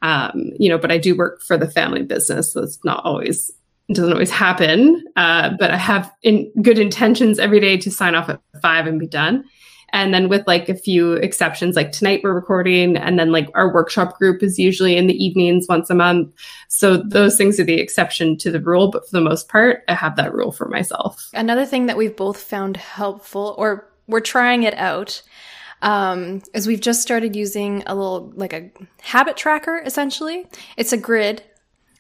Um, 0.03 0.51
you 0.59 0.69
know, 0.69 0.79
but 0.79 0.91
I 0.91 0.99
do 0.99 1.17
work 1.17 1.43
for 1.43 1.57
the 1.57 1.71
family 1.71 2.03
business, 2.03 2.53
so 2.53 2.65
it's 2.65 2.85
not 2.85 3.05
always 3.05 3.53
it 3.89 3.95
doesn't 3.95 4.13
always 4.13 4.33
happen. 4.33 5.05
Uh, 5.15 5.51
but 5.61 5.71
I 5.71 5.77
have 5.77 6.13
in 6.25 6.51
good 6.61 6.81
intentions 6.81 7.39
every 7.39 7.61
day 7.61 7.77
to 7.77 7.93
sign 7.93 8.17
off 8.17 8.29
at 8.29 8.41
five 8.63 8.89
and 8.89 8.99
be 8.99 9.07
done. 9.07 9.45
And 9.95 10.13
then 10.13 10.29
with 10.29 10.45
like 10.49 10.69
a 10.69 10.75
few 10.75 11.13
exceptions, 11.13 11.77
like 11.77 11.93
tonight 11.93 12.21
we're 12.25 12.35
recording, 12.35 12.97
and 12.97 13.17
then 13.17 13.31
like 13.31 13.49
our 13.55 13.73
workshop 13.73 14.19
group 14.19 14.43
is 14.43 14.59
usually 14.59 14.97
in 14.97 15.07
the 15.07 15.25
evenings 15.25 15.67
once 15.69 15.89
a 15.89 15.95
month. 15.95 16.35
So 16.67 16.97
those 16.97 17.37
things 17.37 17.61
are 17.61 17.65
the 17.65 17.81
exception 17.81 18.37
to 18.39 18.51
the 18.51 18.61
rule, 18.61 18.91
but 18.91 19.09
for 19.09 19.13
the 19.13 19.21
most 19.21 19.49
part, 19.49 19.85
I 19.87 19.95
have 19.95 20.17
that 20.17 20.35
rule 20.35 20.51
for 20.51 20.69
myself. 20.69 21.31
Another 21.33 21.65
thing 21.65 21.87
that 21.87 21.97
we've 21.97 22.17
both 22.17 22.43
found 22.43 22.77
helpful, 22.77 23.55
or 23.57 23.89
we're 24.09 24.19
trying 24.19 24.65
it 24.65 24.75
out, 24.75 25.23
um, 25.81 26.43
is 26.53 26.67
we've 26.67 26.81
just 26.81 27.01
started 27.01 27.37
using 27.37 27.85
a 27.87 27.95
little 27.95 28.33
like 28.35 28.53
a 28.53 28.73
habit 29.01 29.37
tracker 29.37 29.81
essentially. 29.87 30.45
It's 30.77 30.93
a 30.93 30.97
grid. 30.97 31.45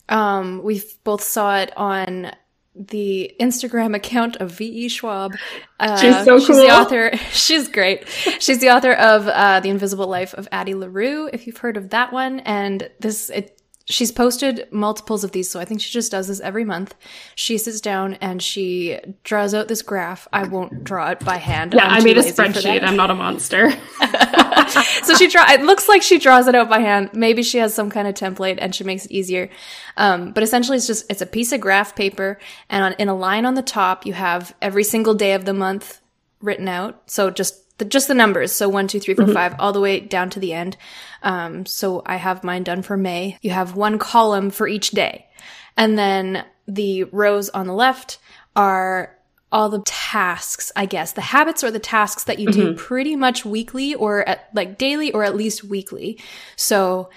Um, 0.08 0.64
we've 0.64 0.96
both 1.04 1.22
saw 1.22 1.58
it 1.58 1.72
on 1.76 2.32
the 2.74 3.34
Instagram 3.40 3.94
account 3.94 4.36
of 4.36 4.50
V.E. 4.52 4.88
Schwab. 4.88 5.36
Uh, 5.78 5.96
she's 5.96 6.24
so 6.24 6.38
cool. 6.38 6.40
she's 6.40 6.56
the 6.56 6.70
author. 6.70 7.16
She's 7.32 7.68
great. 7.68 8.08
She's 8.40 8.58
the 8.58 8.70
author 8.70 8.92
of 8.92 9.28
uh, 9.28 9.60
The 9.60 9.68
Invisible 9.70 10.06
Life 10.06 10.34
of 10.34 10.48
Addie 10.50 10.74
LaRue, 10.74 11.28
if 11.32 11.46
you've 11.46 11.58
heard 11.58 11.76
of 11.76 11.90
that 11.90 12.12
one. 12.12 12.40
And 12.40 12.88
this, 13.00 13.30
it, 13.30 13.60
she's 13.86 14.10
posted 14.10 14.66
multiples 14.72 15.24
of 15.24 15.32
these, 15.32 15.50
so 15.50 15.60
I 15.60 15.64
think 15.64 15.80
she 15.80 15.90
just 15.90 16.10
does 16.10 16.28
this 16.28 16.40
every 16.40 16.64
month. 16.64 16.94
She 17.34 17.58
sits 17.58 17.80
down 17.80 18.14
and 18.14 18.42
she 18.42 18.98
draws 19.24 19.54
out 19.54 19.68
this 19.68 19.82
graph. 19.82 20.26
I 20.32 20.44
won't 20.44 20.84
draw 20.84 21.10
it 21.10 21.20
by 21.20 21.36
hand. 21.36 21.74
Yeah, 21.74 21.86
i 21.86 22.02
made 22.02 22.16
a 22.16 22.22
spreadsheet. 22.22 22.82
I'm 22.82 22.96
not 22.96 23.10
a 23.10 23.14
monster. 23.14 23.70
so 25.04 25.14
she 25.16 25.28
draw. 25.28 25.50
It 25.50 25.62
looks 25.62 25.88
like 25.88 26.02
she 26.02 26.18
draws 26.18 26.48
it 26.48 26.54
out 26.54 26.68
by 26.68 26.80
hand. 26.80 27.10
Maybe 27.12 27.42
she 27.42 27.58
has 27.58 27.74
some 27.74 27.90
kind 27.90 28.08
of 28.08 28.14
template 28.14 28.58
and 28.58 28.74
she 28.74 28.84
makes 28.84 29.04
it 29.04 29.12
easier. 29.12 29.50
Um, 29.96 30.32
but 30.32 30.42
essentially, 30.42 30.76
it's 30.76 30.86
just 30.86 31.10
it's 31.10 31.22
a 31.22 31.26
piece 31.26 31.52
of 31.52 31.60
graph 31.60 31.94
paper, 31.94 32.38
and 32.68 32.84
on, 32.84 32.92
in 32.94 33.08
a 33.08 33.14
line 33.14 33.44
on 33.44 33.54
the 33.54 33.62
top, 33.62 34.06
you 34.06 34.14
have 34.14 34.54
every 34.62 34.84
single 34.84 35.14
day 35.14 35.34
of 35.34 35.44
the 35.44 35.54
month 35.54 36.00
written 36.40 36.68
out. 36.68 37.02
So 37.06 37.30
just 37.30 37.63
the, 37.78 37.84
just 37.84 38.08
the 38.08 38.14
numbers. 38.14 38.52
So 38.52 38.68
one, 38.68 38.88
two, 38.88 39.00
three, 39.00 39.14
four, 39.14 39.24
mm-hmm. 39.24 39.34
five, 39.34 39.56
all 39.58 39.72
the 39.72 39.80
way 39.80 40.00
down 40.00 40.30
to 40.30 40.40
the 40.40 40.52
end. 40.52 40.76
Um, 41.22 41.66
so 41.66 42.02
I 42.06 42.16
have 42.16 42.44
mine 42.44 42.62
done 42.62 42.82
for 42.82 42.96
May. 42.96 43.38
You 43.42 43.50
have 43.50 43.76
one 43.76 43.98
column 43.98 44.50
for 44.50 44.68
each 44.68 44.90
day, 44.90 45.26
and 45.76 45.98
then 45.98 46.44
the 46.66 47.04
rows 47.04 47.48
on 47.50 47.66
the 47.66 47.74
left 47.74 48.18
are 48.56 49.16
all 49.52 49.68
the 49.68 49.82
tasks, 49.86 50.72
I 50.74 50.86
guess, 50.86 51.12
the 51.12 51.20
habits 51.20 51.62
or 51.62 51.70
the 51.70 51.78
tasks 51.78 52.24
that 52.24 52.40
you 52.40 52.48
mm-hmm. 52.48 52.60
do 52.60 52.74
pretty 52.74 53.14
much 53.14 53.44
weekly 53.44 53.94
or 53.94 54.28
at 54.28 54.48
like 54.52 54.78
daily 54.78 55.12
or 55.12 55.22
at 55.22 55.36
least 55.36 55.62
weekly. 55.62 56.18
So 56.56 57.10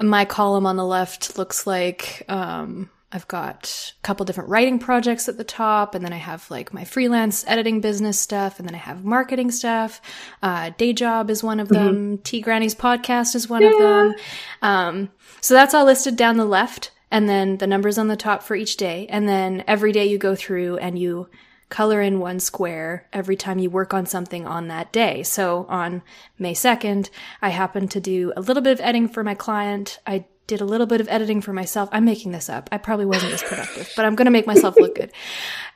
my 0.00 0.24
column 0.24 0.66
on 0.66 0.76
the 0.76 0.84
left 0.84 1.38
looks 1.38 1.64
like, 1.64 2.24
um, 2.28 2.90
I've 3.16 3.26
got 3.28 3.94
a 3.98 4.02
couple 4.02 4.26
different 4.26 4.50
writing 4.50 4.78
projects 4.78 5.26
at 5.26 5.38
the 5.38 5.42
top, 5.42 5.94
and 5.94 6.04
then 6.04 6.12
I 6.12 6.18
have 6.18 6.50
like 6.50 6.74
my 6.74 6.84
freelance 6.84 7.46
editing 7.48 7.80
business 7.80 8.20
stuff, 8.20 8.58
and 8.58 8.68
then 8.68 8.74
I 8.74 8.78
have 8.78 9.06
marketing 9.06 9.50
stuff. 9.50 10.02
Uh, 10.42 10.70
day 10.76 10.92
job 10.92 11.30
is 11.30 11.42
one 11.42 11.58
of 11.58 11.68
them. 11.68 11.94
Mm-hmm. 11.94 12.22
Tea 12.22 12.42
Grannies 12.42 12.74
podcast 12.74 13.34
is 13.34 13.48
one 13.48 13.62
yeah. 13.62 13.70
of 13.70 13.78
them. 13.78 14.14
Um, 14.60 15.10
so 15.40 15.54
that's 15.54 15.72
all 15.72 15.86
listed 15.86 16.14
down 16.14 16.36
the 16.36 16.44
left, 16.44 16.90
and 17.10 17.26
then 17.26 17.56
the 17.56 17.66
numbers 17.66 17.96
on 17.96 18.08
the 18.08 18.16
top 18.16 18.42
for 18.42 18.54
each 18.54 18.76
day. 18.76 19.06
And 19.08 19.26
then 19.26 19.64
every 19.66 19.92
day 19.92 20.04
you 20.04 20.18
go 20.18 20.34
through 20.34 20.76
and 20.76 20.98
you 20.98 21.30
color 21.70 22.02
in 22.02 22.20
one 22.20 22.38
square 22.38 23.08
every 23.14 23.36
time 23.36 23.58
you 23.58 23.70
work 23.70 23.94
on 23.94 24.04
something 24.04 24.46
on 24.46 24.68
that 24.68 24.92
day. 24.92 25.22
So 25.22 25.64
on 25.70 26.02
May 26.38 26.52
2nd, 26.52 27.08
I 27.40 27.48
happened 27.48 27.90
to 27.92 28.00
do 28.00 28.34
a 28.36 28.42
little 28.42 28.62
bit 28.62 28.72
of 28.72 28.80
editing 28.80 29.08
for 29.08 29.24
my 29.24 29.34
client. 29.34 30.00
I 30.06 30.26
did 30.46 30.60
a 30.60 30.64
little 30.64 30.86
bit 30.86 31.00
of 31.00 31.08
editing 31.08 31.40
for 31.40 31.52
myself. 31.52 31.88
I'm 31.92 32.04
making 32.04 32.32
this 32.32 32.48
up. 32.48 32.68
I 32.70 32.78
probably 32.78 33.06
wasn't 33.06 33.32
as 33.32 33.42
productive, 33.42 33.92
but 33.96 34.04
I'm 34.04 34.14
going 34.14 34.26
to 34.26 34.30
make 34.30 34.46
myself 34.46 34.76
look 34.76 34.94
good. 34.94 35.10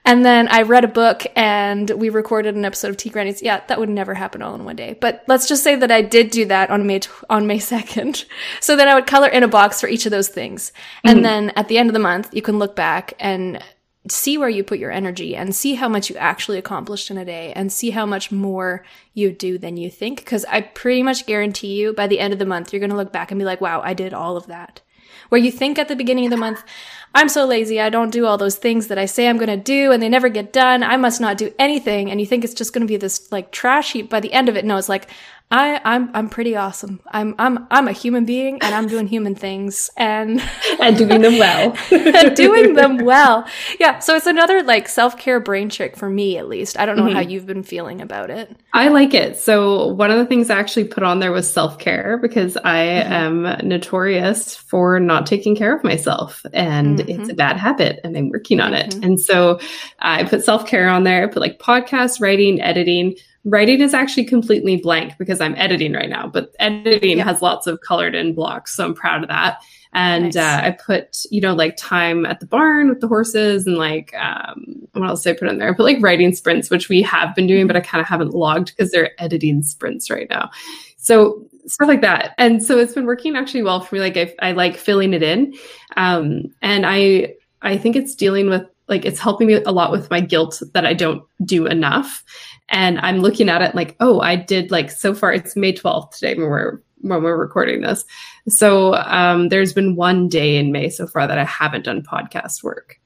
And 0.05 0.25
then 0.25 0.49
I 0.49 0.63
read 0.63 0.85
a 0.85 0.89
book 0.89 1.27
and 1.37 1.91
we 1.91 2.09
recorded 2.09 2.55
an 2.55 2.65
episode 2.65 2.89
of 2.89 2.97
Tea 2.97 3.11
Grannies. 3.11 3.43
Yeah, 3.43 3.63
that 3.67 3.79
would 3.79 3.89
never 3.89 4.15
happen 4.15 4.43
all 4.43 4.55
in 4.55 4.65
one 4.65 4.77
day. 4.77 4.97
But 5.01 5.25
let's 5.27 5.49
just 5.49 5.65
say 5.65 5.75
that 5.77 5.91
I 5.91 6.03
did 6.03 6.31
do 6.31 6.47
that 6.47 6.71
on 6.71 6.87
May, 6.87 7.01
on 7.29 7.47
May 7.47 7.59
2nd. 7.59 8.25
So 8.61 8.77
then 8.77 8.89
I 8.89 8.95
would 8.95 9.07
color 9.07 9.29
in 9.29 9.43
a 9.43 9.49
box 9.49 9.81
for 9.81 9.89
each 9.89 10.07
of 10.07 10.13
those 10.13 10.29
things. 10.29 10.73
And 11.05 11.17
mm-hmm. 11.17 11.23
then 11.23 11.51
at 11.51 11.69
the 11.69 11.79
end 11.79 11.91
of 11.91 11.95
the 11.95 12.01
month, 12.01 12.33
you 12.33 12.43
can 12.43 12.59
look 12.59 12.77
back 12.77 13.15
and 13.19 13.63
see 14.09 14.39
where 14.39 14.49
you 14.49 14.65
put 14.65 14.79
your 14.79 14.91
energy 14.91 15.37
and 15.37 15.55
see 15.55 15.75
how 15.75 15.89
much 15.89 16.09
you 16.09 16.17
actually 16.17 16.59
accomplished 16.59 17.11
in 17.11 17.19
a 17.19 17.25
day 17.25 17.53
and 17.53 17.73
see 17.73 17.91
how 17.91 18.07
much 18.07 18.33
more 18.33 18.85
you 19.13 19.31
do 19.31 19.59
than 19.59 19.77
you 19.77 19.91
think. 19.91 20.25
Cause 20.25 20.45
I 20.47 20.63
pretty 20.63 21.03
much 21.03 21.27
guarantee 21.27 21.79
you 21.79 21.93
by 21.93 22.07
the 22.07 22.19
end 22.19 22.33
of 22.33 22.39
the 22.39 22.47
month, 22.47 22.73
you're 22.73 22.81
going 22.81 22.91
to 22.91 22.97
look 22.97 23.13
back 23.13 23.31
and 23.31 23.39
be 23.39 23.45
like, 23.45 23.61
wow, 23.61 23.83
I 23.83 23.93
did 23.93 24.15
all 24.15 24.37
of 24.37 24.47
that. 24.47 24.81
Where 25.29 25.41
you 25.41 25.53
think 25.53 25.79
at 25.79 25.89
the 25.89 25.97
beginning 25.97 26.25
of 26.25 26.31
the 26.31 26.37
month, 26.37 26.63
I'm 27.15 27.29
so 27.29 27.45
lazy. 27.45 27.81
I 27.81 27.91
don't 27.91 28.11
do 28.11 28.25
all 28.25 28.39
those 28.39 28.55
things 28.55 28.87
that 28.87 28.99
I 28.99 29.05
say 29.05 29.29
I'm 29.29 29.37
going 29.37 29.49
to 29.49 29.57
do 29.57 29.91
and 29.91 30.01
they 30.01 30.09
never 30.09 30.29
get 30.29 30.53
done. 30.53 30.85
I 30.85 30.97
must 30.97 31.21
not 31.21 31.39
do 31.39 31.53
anything. 31.59 32.09
And 32.09 32.21
you 32.21 32.27
think 32.27 32.45
it's 32.45 32.55
just 32.55 32.73
going 32.73 32.87
to 32.87 32.91
be 32.91 32.97
this 32.97 33.31
like 33.33 33.51
trash 33.51 33.93
heap 33.93 34.09
by 34.09 34.21
the 34.21 34.33
end 34.33 34.49
of 34.49 34.57
it. 34.57 34.65
No, 34.65 34.77
it's 34.77 34.89
like, 34.89 35.09
I, 35.53 35.81
I'm 35.85 36.11
I'm 36.15 36.29
pretty 36.29 36.55
awesome. 36.55 37.01
I'm 37.09 37.35
I'm 37.37 37.67
I'm 37.73 37.89
a 37.89 37.93
human 37.93 38.25
being 38.25 38.59
and 38.63 38.73
I'm 38.73 38.87
doing 38.87 39.09
human 39.09 39.35
things 39.35 39.91
and 39.97 40.41
and 40.81 40.97
doing 40.97 41.23
them 41.23 41.39
well. 41.39 41.77
and 41.91 42.37
doing 42.37 42.75
them 42.75 42.99
well. 42.99 43.45
Yeah. 43.81 43.99
So 43.99 44.15
it's 44.15 44.29
another 44.29 44.63
like 44.63 44.89
self 44.89 45.19
care 45.19 45.41
brain 45.41 45.69
trick 45.69 45.97
for 45.97 46.09
me 46.09 46.39
at 46.39 46.49
least. 46.49 46.79
I 46.79 46.87
don't 46.87 46.97
know 46.97 47.07
mm-hmm. 47.07 47.15
how 47.15 47.21
you've 47.21 47.47
been 47.47 47.65
feeling 47.65 48.01
about 48.01 48.31
it. 48.31 48.57
I 48.73 48.89
like 48.89 49.13
it. 49.13 49.39
So 49.39 49.89
one 49.89 50.13
of 50.13 50.19
the 50.19 50.27
things 50.27 50.51
I 50.51 50.59
actually 50.59 50.85
put 50.85 51.03
on 51.03 51.19
there 51.19 51.33
was 51.33 51.53
self 51.53 51.81
care 51.81 52.17
because 52.23 52.57
I 52.57 52.85
mm-hmm. 52.85 53.13
am 53.13 53.69
notorious 53.69 54.55
for 54.55 55.01
not 55.01 55.27
taking 55.27 55.57
care 55.57 55.77
of 55.77 55.83
myself 55.83 56.47
and 56.53 57.01
mm-hmm. 57.01 57.23
it's 57.23 57.29
a 57.29 57.35
bad 57.35 57.57
habit 57.57 57.99
and 58.05 58.17
I'm 58.17 58.31
working 58.31 58.61
on 58.61 58.73
it. 58.73 58.91
Mm-hmm. 58.91 59.03
And 59.03 59.21
so 59.21 59.59
I 59.99 60.23
put 60.23 60.45
self 60.45 60.69
care 60.69 60.89
on 60.89 61.03
there. 61.03 61.25
I 61.25 61.27
put 61.27 61.41
like 61.41 61.59
podcast 61.59 62.21
writing, 62.21 62.61
editing 62.61 63.17
Writing 63.45 63.81
is 63.81 63.95
actually 63.95 64.25
completely 64.25 64.77
blank 64.77 65.15
because 65.19 65.41
I'm 65.41 65.55
editing 65.57 65.95
right 65.95 66.11
now, 66.11 66.27
but 66.27 66.55
editing 66.59 67.19
yeah. 67.19 67.25
has 67.25 67.41
lots 67.41 67.67
of 67.67 67.81
colored 67.81 68.15
in 68.15 68.35
blocks. 68.35 68.77
So 68.77 68.85
I'm 68.85 68.95
proud 68.95 69.23
of 69.23 69.29
that. 69.29 69.61
And 69.93 70.35
nice. 70.35 70.37
uh, 70.37 70.61
I 70.67 70.71
put, 70.73 71.25
you 71.31 71.41
know, 71.41 71.55
like 71.55 71.77
time 71.77 72.27
at 72.27 72.41
the 72.41 72.47
barn 72.47 72.91
with 72.91 73.01
the 73.01 73.09
horses 73.09 73.67
and 73.67 73.79
like, 73.79 74.15
um, 74.15 74.87
what 74.93 75.09
else 75.09 75.23
did 75.23 75.37
I 75.37 75.39
put 75.39 75.49
in 75.49 75.59
there? 75.59 75.71
I 75.71 75.75
put 75.75 75.85
like 75.85 76.03
writing 76.03 76.35
sprints, 76.35 76.71
which 76.71 76.89
we 76.91 77.03
have 77.03 77.35
been 77.35 77.47
doing, 77.47 77.67
but 77.67 77.77
I 77.77 77.81
kind 77.81 78.01
of 78.01 78.07
haven't 78.07 78.35
logged 78.35 78.77
because 78.77 78.93
they're 78.93 79.13
editing 79.19 79.63
sprints 79.63 80.11
right 80.11 80.29
now. 80.29 80.51
So 80.99 81.45
stuff 81.67 81.89
like 81.89 82.03
that. 82.03 82.35
And 82.37 82.63
so 82.63 82.79
it's 82.79 82.93
been 82.93 83.07
working 83.07 83.37
actually 83.37 83.63
well 83.63 83.81
for 83.81 83.95
me. 83.95 84.01
Like 84.01 84.17
I, 84.17 84.35
I 84.41 84.53
like 84.53 84.77
filling 84.77 85.15
it 85.15 85.23
in. 85.23 85.55
Um, 85.97 86.55
and 86.61 86.85
I, 86.85 87.35
I 87.63 87.79
think 87.79 87.97
it's 87.97 88.15
dealing 88.15 88.51
with 88.51 88.67
like, 88.87 89.05
it's 89.05 89.21
helping 89.21 89.47
me 89.47 89.55
a 89.55 89.73
lot 89.73 89.93
with 89.93 90.11
my 90.11 90.21
guilt 90.21 90.63
that 90.75 90.85
I 90.85 90.95
don't 90.95 91.23
do 91.45 91.67
enough 91.67 92.23
and 92.71 93.01
I'm 93.01 93.19
looking 93.19 93.49
at 93.49 93.63
it 93.63 93.75
like, 93.75 93.97
oh, 94.01 94.21
I 94.21 94.37
did 94.37 94.71
like 94.71 94.91
so 94.91 95.15
far. 95.15 95.33
It's 95.33 95.57
May 95.57 95.73
12th 95.73 96.13
today 96.13 96.35
when 96.35 96.49
we're 96.49 96.81
when 97.03 97.23
we're 97.23 97.37
recording 97.37 97.81
this. 97.81 98.05
So 98.49 98.95
um, 98.95 99.49
there's 99.49 99.73
been 99.73 99.97
one 99.97 100.29
day 100.29 100.57
in 100.57 100.71
May 100.71 100.91
so 100.91 101.07
far 101.07 101.27
that 101.27 101.39
I 101.39 101.45
haven't 101.45 101.85
done 101.85 102.03
podcast 102.03 102.63
work. 102.63 103.01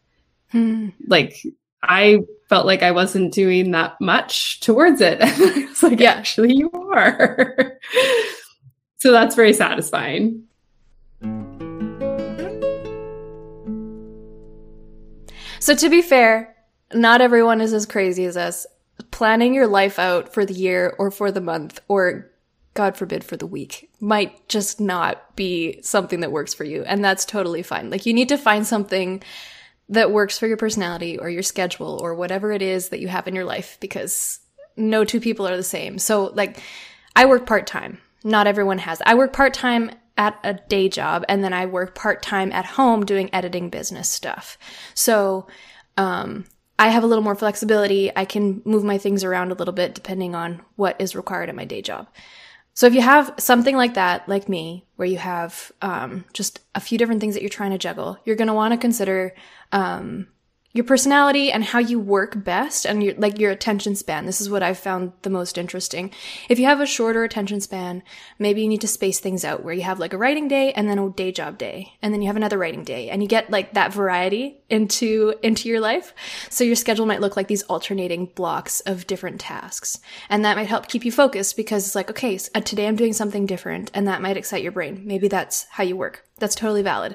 Hmm. 0.50 0.90
Like 1.07 1.42
I 1.83 2.20
felt 2.48 2.66
like 2.66 2.83
I 2.83 2.90
wasn't 2.90 3.33
doing 3.33 3.70
that 3.70 4.00
much 4.00 4.61
towards 4.61 5.00
it. 5.00 5.18
it's 5.22 5.83
like, 5.83 6.00
yeah. 6.00 6.12
actually, 6.12 6.55
you 6.55 6.70
are. 6.92 7.79
so 8.98 9.12
that's 9.12 9.35
very 9.35 9.53
satisfying. 9.53 10.44
So 15.61 15.74
to 15.74 15.88
be 15.88 16.03
fair, 16.03 16.55
not 16.92 17.22
everyone 17.22 17.62
is 17.62 17.72
as 17.72 17.87
crazy 17.87 18.27
as 18.27 18.37
us 18.37 18.66
planning 19.14 19.55
your 19.55 19.68
life 19.68 20.00
out 20.00 20.35
for 20.35 20.44
the 20.44 20.53
year 20.53 20.92
or 20.98 21.09
for 21.09 21.31
the 21.31 21.40
month 21.40 21.81
or 21.87 22.33
God 22.74 22.96
forbid 22.96 23.22
for 23.22 23.37
the 23.37 23.46
week 23.46 23.88
might 24.00 24.48
just 24.48 24.81
not 24.81 25.37
be 25.37 25.81
something 25.83 26.18
that 26.18 26.33
works 26.33 26.53
for 26.53 26.64
you. 26.64 26.83
And 26.83 27.05
that's 27.05 27.24
totally 27.24 27.62
fine. 27.62 27.90
Like 27.90 28.07
you 28.07 28.12
need 28.12 28.29
to 28.31 28.37
find 28.37 28.66
something 28.66 29.22
that 29.88 30.11
works 30.11 30.37
for 30.37 30.48
your 30.48 30.57
personality 30.57 31.16
or 31.16 31.31
your 31.31 31.44
schedule 31.44 32.00
or 32.03 32.16
whatever 32.16 32.50
it 32.50 32.61
is 32.61 32.88
that 32.88 32.98
you 32.98 33.07
have 33.07 33.29
in 33.29 33.37
your 33.37 33.44
life 33.44 33.79
because 33.79 34.40
no 34.77 35.05
two 35.05 35.20
people 35.20 35.46
are 35.46 35.57
the 35.57 35.62
same. 35.62 36.00
So 36.00 36.33
like 36.35 36.61
I 37.14 37.27
work 37.27 37.46
part 37.46 37.68
time. 37.68 37.98
Not 38.24 38.48
everyone 38.48 38.79
has. 38.79 39.00
I 39.07 39.14
work 39.14 39.33
part 39.33 39.55
time 39.55 39.92
at 40.16 40.37
a 40.42 40.55
day 40.55 40.88
job 40.88 41.24
and 41.29 41.44
then 41.44 41.53
I 41.53 41.66
work 41.66 41.94
part 41.94 42.20
time 42.20 42.50
at 42.50 42.64
home 42.64 43.07
doing 43.07 43.31
editing 43.33 43.70
business 43.70 44.09
stuff. 44.09 44.59
So, 44.94 45.46
um, 45.96 46.46
I 46.78 46.88
have 46.88 47.04
a 47.04 47.06
little 47.06 47.24
more 47.24 47.37
flexibility. 47.37 48.10
I 48.16 48.24
can 48.24 48.62
move 48.64 48.84
my 48.84 48.98
things 48.98 49.22
around 49.22 49.52
a 49.52 49.54
little 49.54 49.74
bit 49.74 49.94
depending 49.94 50.34
on 50.34 50.62
what 50.76 51.00
is 51.00 51.14
required 51.14 51.48
at 51.48 51.54
my 51.54 51.64
day 51.64 51.82
job. 51.82 52.08
So 52.74 52.87
if 52.87 52.94
you 52.94 53.02
have 53.02 53.32
something 53.38 53.76
like 53.76 53.94
that, 53.94 54.28
like 54.28 54.48
me, 54.48 54.84
where 54.96 55.06
you 55.06 55.18
have 55.18 55.70
um, 55.80 56.24
just 56.32 56.58
a 56.74 56.80
few 56.80 56.98
different 56.98 57.20
things 57.20 57.34
that 57.34 57.42
you're 57.42 57.48
trying 57.48 57.70
to 57.70 57.78
juggle, 57.78 58.18
you're 58.24 58.34
going 58.34 58.48
to 58.48 58.54
want 58.54 58.72
to 58.72 58.78
consider 58.78 59.34
um, 59.70 60.26
your 60.74 60.84
personality 60.84 61.52
and 61.52 61.62
how 61.62 61.78
you 61.78 62.00
work 62.00 62.42
best 62.42 62.84
and 62.84 63.00
your 63.02 63.14
like 63.14 63.38
your 63.38 63.52
attention 63.52 63.94
span. 63.94 64.26
This 64.26 64.40
is 64.40 64.50
what 64.50 64.62
I've 64.62 64.78
found 64.78 65.12
the 65.22 65.30
most 65.30 65.56
interesting. 65.56 66.10
If 66.48 66.58
you 66.58 66.66
have 66.66 66.80
a 66.80 66.87
shorter 66.87 67.22
attention 67.22 67.60
span, 67.60 68.02
maybe 68.40 68.60
you 68.60 68.68
need 68.68 68.80
to 68.80 68.88
space 68.88 69.20
things 69.20 69.44
out 69.44 69.62
where 69.62 69.72
you 69.72 69.82
have 69.82 70.00
like 70.00 70.12
a 70.12 70.18
writing 70.18 70.48
day 70.48 70.72
and 70.72 70.88
then 70.88 70.98
a 70.98 71.10
day 71.10 71.30
job 71.30 71.58
day 71.58 71.92
and 72.02 72.12
then 72.12 72.22
you 72.22 72.26
have 72.26 72.37
another 72.37 72.58
writing 72.58 72.82
day 72.82 73.08
and 73.08 73.22
you 73.22 73.28
get 73.28 73.50
like 73.50 73.74
that 73.74 73.92
variety 73.92 74.58
into 74.68 75.34
into 75.44 75.68
your 75.68 75.78
life. 75.78 76.12
So 76.50 76.64
your 76.64 76.74
schedule 76.74 77.06
might 77.06 77.20
look 77.20 77.37
like 77.37 77.46
these 77.46 77.62
alternating 77.62 78.26
blocks 78.34 78.80
of 78.80 79.06
different 79.06 79.40
tasks. 79.40 80.00
And 80.28 80.44
that 80.44 80.56
might 80.56 80.66
help 80.66 80.88
keep 80.88 81.04
you 81.04 81.12
focused 81.12 81.56
because 81.56 81.87
it's 81.87 81.94
like, 81.94 82.10
okay, 82.10 82.37
so 82.37 82.50
today 82.60 82.88
I'm 82.88 82.96
doing 82.96 83.12
something 83.12 83.46
different 83.46 83.92
and 83.94 84.08
that 84.08 84.22
might 84.22 84.37
excite 84.37 84.64
your 84.64 84.72
brain. 84.72 85.02
Maybe 85.04 85.28
that's 85.28 85.66
how 85.70 85.84
you 85.84 85.96
work. 85.96 86.26
That's 86.40 86.56
totally 86.56 86.82
valid. 86.82 87.14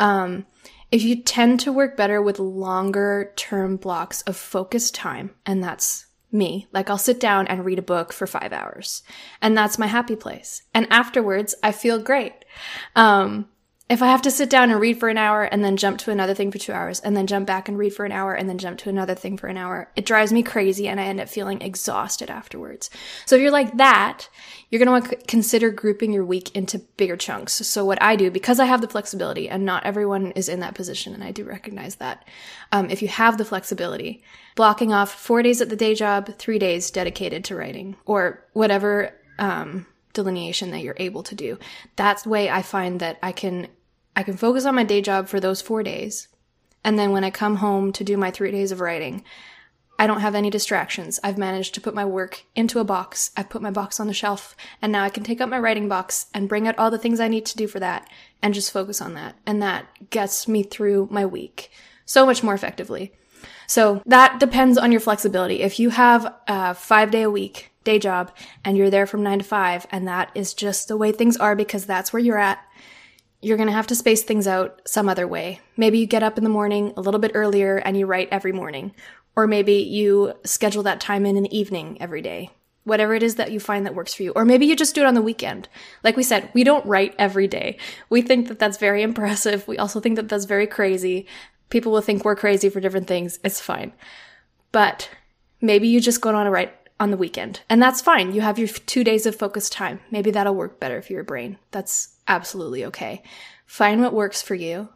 Um, 0.00 0.46
if 0.90 1.02
you 1.02 1.16
tend 1.16 1.60
to 1.60 1.72
work 1.72 1.96
better 1.96 2.20
with 2.22 2.38
longer 2.38 3.32
term 3.36 3.76
blocks 3.76 4.22
of 4.22 4.36
focused 4.36 4.94
time, 4.94 5.30
and 5.44 5.62
that's 5.62 6.06
me, 6.30 6.66
like 6.72 6.90
I'll 6.90 6.98
sit 6.98 7.20
down 7.20 7.46
and 7.46 7.64
read 7.64 7.78
a 7.78 7.82
book 7.82 8.12
for 8.12 8.26
five 8.26 8.52
hours, 8.52 9.02
and 9.40 9.56
that's 9.56 9.78
my 9.78 9.86
happy 9.86 10.16
place. 10.16 10.62
And 10.74 10.86
afterwards, 10.90 11.54
I 11.62 11.72
feel 11.72 11.98
great. 11.98 12.44
Um, 12.96 13.48
if 13.86 14.00
I 14.00 14.06
have 14.06 14.22
to 14.22 14.30
sit 14.30 14.48
down 14.48 14.70
and 14.70 14.80
read 14.80 14.98
for 14.98 15.10
an 15.10 15.18
hour 15.18 15.42
and 15.42 15.62
then 15.62 15.76
jump 15.76 15.98
to 15.98 16.10
another 16.10 16.32
thing 16.32 16.50
for 16.50 16.56
two 16.56 16.72
hours 16.72 17.00
and 17.00 17.14
then 17.14 17.26
jump 17.26 17.46
back 17.46 17.68
and 17.68 17.76
read 17.76 17.94
for 17.94 18.06
an 18.06 18.12
hour 18.12 18.32
and 18.32 18.48
then 18.48 18.56
jump 18.56 18.78
to 18.78 18.88
another 18.88 19.14
thing 19.14 19.36
for 19.36 19.46
an 19.46 19.58
hour, 19.58 19.90
it 19.94 20.06
drives 20.06 20.32
me 20.32 20.42
crazy 20.42 20.88
and 20.88 20.98
I 20.98 21.04
end 21.04 21.20
up 21.20 21.28
feeling 21.28 21.60
exhausted 21.60 22.30
afterwards. 22.30 22.88
So 23.26 23.36
if 23.36 23.42
you're 23.42 23.50
like 23.50 23.76
that, 23.76 24.30
you're 24.70 24.78
going 24.78 24.86
to 24.86 24.92
want 24.92 25.10
to 25.10 25.26
consider 25.26 25.70
grouping 25.70 26.14
your 26.14 26.24
week 26.24 26.56
into 26.56 26.78
bigger 26.96 27.16
chunks. 27.16 27.52
So 27.52 27.84
what 27.84 28.00
I 28.02 28.16
do, 28.16 28.30
because 28.30 28.58
I 28.58 28.64
have 28.64 28.80
the 28.80 28.88
flexibility 28.88 29.50
and 29.50 29.66
not 29.66 29.84
everyone 29.84 30.30
is 30.32 30.48
in 30.48 30.60
that 30.60 30.74
position, 30.74 31.12
and 31.12 31.22
I 31.22 31.30
do 31.30 31.44
recognize 31.44 31.96
that. 31.96 32.26
Um, 32.72 32.88
if 32.88 33.02
you 33.02 33.08
have 33.08 33.36
the 33.36 33.44
flexibility, 33.44 34.22
blocking 34.54 34.94
off 34.94 35.12
four 35.14 35.42
days 35.42 35.60
at 35.60 35.68
the 35.68 35.76
day 35.76 35.94
job, 35.94 36.38
three 36.38 36.58
days 36.58 36.90
dedicated 36.90 37.44
to 37.44 37.56
writing 37.56 37.96
or 38.06 38.42
whatever, 38.54 39.14
um, 39.38 39.86
delineation 40.14 40.70
that 40.70 40.80
you're 40.80 40.96
able 40.96 41.22
to 41.24 41.34
do. 41.34 41.58
That's 41.96 42.22
the 42.22 42.30
way 42.30 42.48
I 42.48 42.62
find 42.62 43.00
that 43.00 43.18
I 43.22 43.32
can 43.32 43.68
I 44.16 44.22
can 44.22 44.36
focus 44.36 44.64
on 44.64 44.74
my 44.74 44.84
day 44.84 45.00
job 45.00 45.28
for 45.28 45.40
those 45.40 45.60
4 45.60 45.82
days. 45.82 46.28
And 46.84 46.98
then 46.98 47.12
when 47.12 47.24
I 47.24 47.30
come 47.30 47.56
home 47.56 47.92
to 47.92 48.04
do 48.04 48.16
my 48.16 48.30
3 48.30 48.50
days 48.50 48.70
of 48.70 48.80
writing, 48.80 49.24
I 49.98 50.06
don't 50.06 50.20
have 50.20 50.34
any 50.34 50.50
distractions. 50.50 51.20
I've 51.22 51.38
managed 51.38 51.74
to 51.74 51.80
put 51.80 51.94
my 51.94 52.04
work 52.04 52.44
into 52.56 52.80
a 52.80 52.84
box. 52.84 53.30
I've 53.36 53.48
put 53.48 53.62
my 53.62 53.70
box 53.70 54.00
on 54.00 54.08
the 54.08 54.12
shelf 54.12 54.56
and 54.82 54.90
now 54.90 55.04
I 55.04 55.08
can 55.08 55.22
take 55.22 55.40
out 55.40 55.48
my 55.48 55.58
writing 55.58 55.88
box 55.88 56.26
and 56.34 56.48
bring 56.48 56.66
out 56.66 56.76
all 56.78 56.90
the 56.90 56.98
things 56.98 57.20
I 57.20 57.28
need 57.28 57.46
to 57.46 57.56
do 57.56 57.68
for 57.68 57.78
that 57.80 58.08
and 58.42 58.54
just 58.54 58.72
focus 58.72 59.00
on 59.00 59.14
that. 59.14 59.36
And 59.46 59.62
that 59.62 60.10
gets 60.10 60.48
me 60.48 60.64
through 60.64 61.08
my 61.10 61.24
week 61.24 61.70
so 62.04 62.26
much 62.26 62.42
more 62.42 62.54
effectively. 62.54 63.12
So 63.66 64.02
that 64.06 64.40
depends 64.40 64.78
on 64.78 64.90
your 64.90 65.00
flexibility. 65.00 65.60
If 65.60 65.78
you 65.78 65.90
have 65.90 66.34
a 66.48 66.74
five 66.74 67.10
day 67.10 67.22
a 67.22 67.30
week 67.30 67.70
day 67.84 67.98
job 67.98 68.32
and 68.64 68.76
you're 68.76 68.90
there 68.90 69.06
from 69.06 69.22
nine 69.22 69.38
to 69.38 69.44
five 69.44 69.86
and 69.90 70.08
that 70.08 70.30
is 70.34 70.54
just 70.54 70.88
the 70.88 70.96
way 70.96 71.12
things 71.12 71.36
are 71.36 71.54
because 71.54 71.86
that's 71.86 72.12
where 72.12 72.20
you're 72.20 72.38
at, 72.38 72.63
you're 73.44 73.56
going 73.56 73.68
to 73.68 73.74
have 73.74 73.86
to 73.88 73.94
space 73.94 74.22
things 74.22 74.46
out 74.46 74.80
some 74.86 75.08
other 75.08 75.28
way. 75.28 75.60
Maybe 75.76 75.98
you 75.98 76.06
get 76.06 76.22
up 76.22 76.38
in 76.38 76.44
the 76.44 76.50
morning 76.50 76.92
a 76.96 77.00
little 77.00 77.20
bit 77.20 77.32
earlier 77.34 77.76
and 77.76 77.96
you 77.96 78.06
write 78.06 78.28
every 78.30 78.52
morning. 78.52 78.92
Or 79.36 79.46
maybe 79.46 79.74
you 79.74 80.34
schedule 80.44 80.82
that 80.84 81.00
time 81.00 81.26
in 81.26 81.36
in 81.36 81.42
the 81.42 81.56
evening 81.56 81.98
every 82.00 82.22
day. 82.22 82.50
Whatever 82.84 83.14
it 83.14 83.22
is 83.22 83.36
that 83.36 83.50
you 83.50 83.60
find 83.60 83.86
that 83.86 83.94
works 83.94 84.14
for 84.14 84.22
you. 84.22 84.32
Or 84.32 84.44
maybe 84.44 84.66
you 84.66 84.76
just 84.76 84.94
do 84.94 85.02
it 85.02 85.06
on 85.06 85.14
the 85.14 85.22
weekend. 85.22 85.68
Like 86.02 86.16
we 86.16 86.22
said, 86.22 86.50
we 86.54 86.64
don't 86.64 86.86
write 86.86 87.14
every 87.18 87.48
day. 87.48 87.78
We 88.10 88.22
think 88.22 88.48
that 88.48 88.58
that's 88.58 88.78
very 88.78 89.02
impressive. 89.08 89.66
We 89.66 89.78
also 89.78 90.00
think 90.00 90.16
that 90.16 90.28
that's 90.28 90.44
very 90.44 90.66
crazy. 90.66 91.26
People 91.70 91.92
will 91.92 92.00
think 92.00 92.24
we're 92.24 92.36
crazy 92.36 92.68
for 92.68 92.80
different 92.80 93.08
things. 93.08 93.38
It's 93.42 93.60
fine. 93.60 93.92
But 94.72 95.10
maybe 95.60 95.88
you 95.88 96.00
just 96.00 96.20
go 96.20 96.34
on 96.34 96.46
a 96.46 96.50
write 96.50 96.74
on 97.00 97.10
the 97.10 97.16
weekend. 97.16 97.60
And 97.68 97.82
that's 97.82 98.00
fine. 98.00 98.32
You 98.32 98.42
have 98.42 98.58
your 98.58 98.68
two 98.68 99.02
days 99.02 99.26
of 99.26 99.34
focused 99.34 99.72
time. 99.72 100.00
Maybe 100.10 100.30
that'll 100.30 100.54
work 100.54 100.78
better 100.78 101.02
for 101.02 101.12
your 101.12 101.24
brain. 101.24 101.58
That's 101.70 102.13
absolutely 102.28 102.84
okay. 102.86 103.22
Find 103.66 104.00
what 104.00 104.14
works 104.14 104.42
for 104.42 104.54
you 104.54 104.88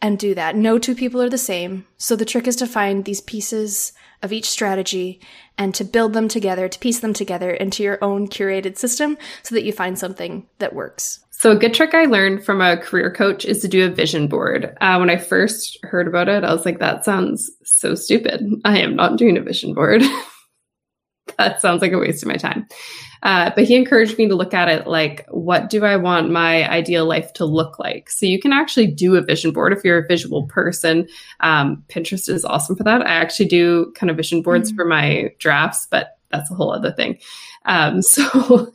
and 0.00 0.18
do 0.18 0.34
that. 0.34 0.54
No 0.54 0.78
two 0.78 0.94
people 0.94 1.22
are 1.22 1.30
the 1.30 1.38
same. 1.38 1.86
So 1.96 2.14
the 2.14 2.24
trick 2.24 2.46
is 2.46 2.56
to 2.56 2.66
find 2.66 3.04
these 3.04 3.22
pieces 3.22 3.92
of 4.22 4.32
each 4.32 4.48
strategy 4.48 5.20
and 5.56 5.74
to 5.74 5.84
build 5.84 6.12
them 6.12 6.28
together, 6.28 6.68
to 6.68 6.78
piece 6.78 7.00
them 7.00 7.14
together 7.14 7.50
into 7.50 7.82
your 7.82 8.02
own 8.02 8.28
curated 8.28 8.76
system 8.76 9.16
so 9.42 9.54
that 9.54 9.64
you 9.64 9.72
find 9.72 9.98
something 9.98 10.46
that 10.58 10.74
works. 10.74 11.20
So, 11.30 11.50
a 11.50 11.56
good 11.56 11.74
trick 11.74 11.94
I 11.94 12.04
learned 12.04 12.44
from 12.44 12.60
a 12.60 12.76
career 12.76 13.10
coach 13.10 13.44
is 13.44 13.60
to 13.60 13.68
do 13.68 13.86
a 13.86 13.90
vision 13.90 14.28
board. 14.28 14.76
Uh, 14.80 14.96
when 14.98 15.10
I 15.10 15.16
first 15.16 15.78
heard 15.82 16.06
about 16.06 16.28
it, 16.28 16.44
I 16.44 16.52
was 16.52 16.64
like, 16.64 16.78
that 16.78 17.04
sounds 17.04 17.50
so 17.64 17.94
stupid. 17.94 18.42
I 18.64 18.78
am 18.78 18.96
not 18.96 19.18
doing 19.18 19.36
a 19.36 19.42
vision 19.42 19.74
board. 19.74 20.02
that 21.38 21.60
sounds 21.60 21.82
like 21.82 21.92
a 21.92 21.98
waste 21.98 22.22
of 22.22 22.28
my 22.28 22.36
time. 22.36 22.66
Uh, 23.22 23.50
but 23.54 23.64
he 23.64 23.74
encouraged 23.74 24.18
me 24.18 24.28
to 24.28 24.34
look 24.34 24.52
at 24.52 24.68
it 24.68 24.86
like, 24.86 25.24
what 25.30 25.70
do 25.70 25.84
I 25.84 25.96
want 25.96 26.30
my 26.30 26.68
ideal 26.68 27.06
life 27.06 27.32
to 27.34 27.46
look 27.46 27.78
like? 27.78 28.10
So 28.10 28.26
you 28.26 28.38
can 28.38 28.52
actually 28.52 28.86
do 28.86 29.16
a 29.16 29.22
vision 29.22 29.50
board 29.50 29.72
if 29.72 29.82
you're 29.82 30.04
a 30.04 30.06
visual 30.06 30.42
person. 30.46 31.08
Um, 31.40 31.82
Pinterest 31.88 32.28
is 32.28 32.44
awesome 32.44 32.76
for 32.76 32.84
that. 32.84 33.00
I 33.00 33.14
actually 33.14 33.46
do 33.46 33.92
kind 33.96 34.10
of 34.10 34.16
vision 34.18 34.42
boards 34.42 34.68
mm-hmm. 34.68 34.76
for 34.76 34.84
my 34.84 35.30
drafts, 35.38 35.86
but 35.90 36.18
that's 36.30 36.50
a 36.50 36.54
whole 36.54 36.70
other 36.70 36.92
thing. 36.92 37.18
Um, 37.64 38.02
so 38.02 38.72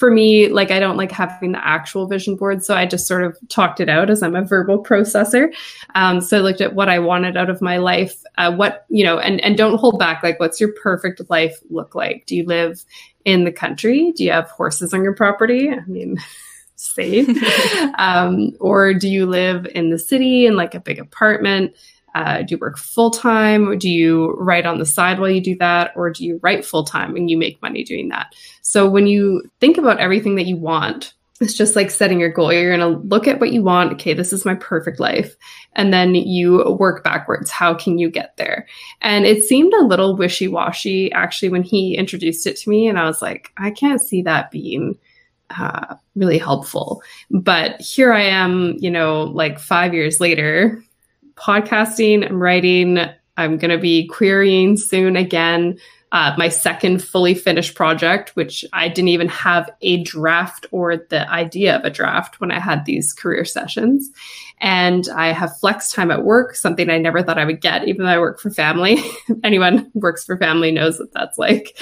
for 0.00 0.10
me, 0.10 0.48
like 0.48 0.70
I 0.70 0.80
don't 0.80 0.96
like 0.96 1.12
having 1.12 1.52
the 1.52 1.64
actual 1.64 2.06
vision 2.06 2.34
board, 2.34 2.64
so 2.64 2.74
I 2.74 2.86
just 2.86 3.06
sort 3.06 3.22
of 3.22 3.38
talked 3.50 3.80
it 3.80 3.90
out 3.90 4.08
as 4.08 4.22
I'm 4.22 4.34
a 4.34 4.42
verbal 4.42 4.82
processor. 4.84 5.54
Um, 5.94 6.22
so 6.22 6.38
I 6.38 6.40
looked 6.40 6.62
at 6.62 6.74
what 6.74 6.88
I 6.88 6.98
wanted 6.98 7.36
out 7.36 7.50
of 7.50 7.60
my 7.60 7.76
life, 7.76 8.16
uh, 8.38 8.52
what 8.52 8.86
you 8.88 9.04
know, 9.04 9.18
and 9.18 9.42
and 9.42 9.58
don't 9.58 9.78
hold 9.78 9.98
back. 9.98 10.22
Like, 10.22 10.40
what's 10.40 10.58
your 10.58 10.72
perfect 10.72 11.20
life 11.28 11.58
look 11.68 11.94
like? 11.94 12.24
Do 12.24 12.34
you 12.34 12.46
live 12.46 12.82
in 13.26 13.44
the 13.44 13.52
country? 13.52 14.12
Do 14.16 14.24
you 14.24 14.32
have 14.32 14.48
horses 14.48 14.94
on 14.94 15.04
your 15.04 15.14
property? 15.14 15.70
I 15.70 15.84
mean. 15.86 16.18
safe 16.82 17.28
um, 17.98 18.52
or 18.58 18.94
do 18.94 19.06
you 19.06 19.26
live 19.26 19.66
in 19.74 19.90
the 19.90 19.98
city 19.98 20.46
in 20.46 20.56
like 20.56 20.74
a 20.74 20.80
big 20.80 20.98
apartment 20.98 21.76
uh, 22.14 22.42
do 22.42 22.54
you 22.54 22.58
work 22.58 22.78
full 22.78 23.10
time? 23.10 23.78
Do 23.78 23.88
you 23.88 24.32
write 24.32 24.66
on 24.66 24.78
the 24.78 24.86
side 24.86 25.18
while 25.18 25.30
you 25.30 25.40
do 25.40 25.56
that? 25.58 25.92
Or 25.96 26.10
do 26.10 26.24
you 26.24 26.40
write 26.42 26.64
full 26.64 26.84
time 26.84 27.16
and 27.16 27.30
you 27.30 27.36
make 27.36 27.62
money 27.62 27.84
doing 27.84 28.08
that? 28.08 28.34
So 28.62 28.88
when 28.88 29.06
you 29.06 29.42
think 29.60 29.78
about 29.78 29.98
everything 29.98 30.34
that 30.36 30.46
you 30.46 30.56
want, 30.56 31.14
it's 31.40 31.54
just 31.54 31.74
like 31.74 31.90
setting 31.90 32.20
your 32.20 32.30
goal. 32.30 32.52
You're 32.52 32.76
going 32.76 32.92
to 32.92 33.00
look 33.08 33.26
at 33.26 33.40
what 33.40 33.52
you 33.52 33.62
want. 33.62 33.92
Okay, 33.94 34.12
this 34.12 34.32
is 34.32 34.44
my 34.44 34.54
perfect 34.54 35.00
life. 35.00 35.34
And 35.74 35.92
then 35.92 36.14
you 36.14 36.76
work 36.78 37.02
backwards. 37.02 37.50
How 37.50 37.72
can 37.72 37.98
you 37.98 38.10
get 38.10 38.36
there? 38.36 38.66
And 39.00 39.24
it 39.24 39.42
seemed 39.42 39.72
a 39.72 39.84
little 39.84 40.16
wishy 40.16 40.48
washy 40.48 41.10
actually 41.12 41.48
when 41.48 41.62
he 41.62 41.96
introduced 41.96 42.46
it 42.46 42.56
to 42.58 42.68
me. 42.68 42.88
And 42.88 42.98
I 42.98 43.04
was 43.04 43.22
like, 43.22 43.50
I 43.56 43.70
can't 43.70 44.02
see 44.02 44.20
that 44.22 44.50
being 44.50 44.98
uh, 45.58 45.96
really 46.14 46.38
helpful. 46.38 47.02
But 47.30 47.80
here 47.80 48.12
I 48.12 48.22
am, 48.22 48.76
you 48.78 48.90
know, 48.90 49.22
like 49.22 49.58
five 49.58 49.94
years 49.94 50.20
later, 50.20 50.84
podcasting, 51.40 52.28
I'm 52.28 52.42
writing, 52.42 52.98
I'm 53.36 53.56
going 53.56 53.70
to 53.70 53.78
be 53.78 54.06
querying 54.06 54.76
soon 54.76 55.16
again. 55.16 55.78
Uh, 56.12 56.34
my 56.36 56.48
second 56.48 57.02
fully 57.02 57.34
finished 57.34 57.76
project, 57.76 58.34
which 58.34 58.64
I 58.72 58.88
didn't 58.88 59.08
even 59.10 59.28
have 59.28 59.70
a 59.80 60.02
draft 60.02 60.66
or 60.72 60.96
the 60.96 61.30
idea 61.30 61.76
of 61.76 61.84
a 61.84 61.90
draft 61.90 62.40
when 62.40 62.50
I 62.50 62.58
had 62.58 62.84
these 62.84 63.12
career 63.12 63.44
sessions. 63.44 64.10
And 64.60 65.08
I 65.14 65.32
have 65.32 65.56
flex 65.58 65.92
time 65.92 66.10
at 66.10 66.24
work, 66.24 66.56
something 66.56 66.90
I 66.90 66.98
never 66.98 67.22
thought 67.22 67.38
I 67.38 67.44
would 67.44 67.60
get, 67.60 67.86
even 67.86 68.04
though 68.04 68.10
I 68.10 68.18
work 68.18 68.40
for 68.40 68.50
family. 68.50 68.98
Anyone 69.44 69.78
who 69.78 70.00
works 70.00 70.24
for 70.24 70.36
family 70.36 70.72
knows 70.72 70.98
what 70.98 71.12
that's 71.12 71.38
like. 71.38 71.80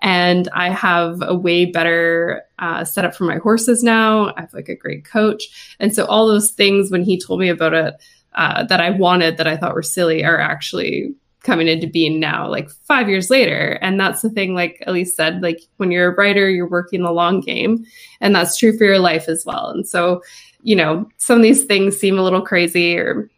And 0.00 0.48
I 0.54 0.70
have 0.70 1.20
a 1.20 1.34
way 1.34 1.64
better 1.66 2.42
uh, 2.60 2.84
setup 2.84 3.14
for 3.14 3.24
my 3.24 3.38
horses 3.38 3.82
now. 3.82 4.32
I 4.36 4.42
have 4.42 4.54
like 4.54 4.68
a 4.68 4.76
great 4.76 5.04
coach. 5.04 5.76
And 5.80 5.92
so 5.92 6.04
all 6.04 6.28
those 6.28 6.52
things, 6.52 6.92
when 6.92 7.02
he 7.02 7.20
told 7.20 7.40
me 7.40 7.48
about 7.48 7.74
it, 7.74 7.94
uh, 8.34 8.64
that 8.64 8.80
I 8.80 8.90
wanted 8.90 9.36
that 9.36 9.46
I 9.46 9.56
thought 9.56 9.74
were 9.74 9.82
silly 9.82 10.24
are 10.24 10.40
actually 10.40 11.14
coming 11.44 11.68
into 11.68 11.86
being 11.86 12.18
now, 12.18 12.48
like 12.48 12.70
five 12.70 13.08
years 13.08 13.30
later. 13.30 13.78
And 13.82 14.00
that's 14.00 14.22
the 14.22 14.30
thing, 14.30 14.54
like 14.54 14.82
Elise 14.86 15.14
said, 15.14 15.42
like 15.42 15.60
when 15.76 15.90
you're 15.90 16.12
a 16.12 16.14
writer, 16.14 16.48
you're 16.48 16.68
working 16.68 17.02
the 17.02 17.12
long 17.12 17.40
game. 17.40 17.84
And 18.20 18.34
that's 18.34 18.56
true 18.56 18.76
for 18.76 18.84
your 18.84 18.98
life 18.98 19.28
as 19.28 19.44
well. 19.44 19.68
And 19.68 19.86
so, 19.86 20.22
you 20.62 20.74
know, 20.74 21.06
some 21.18 21.36
of 21.36 21.42
these 21.42 21.64
things 21.64 21.98
seem 21.98 22.18
a 22.18 22.22
little 22.22 22.40
crazy 22.40 22.96
or 22.96 23.30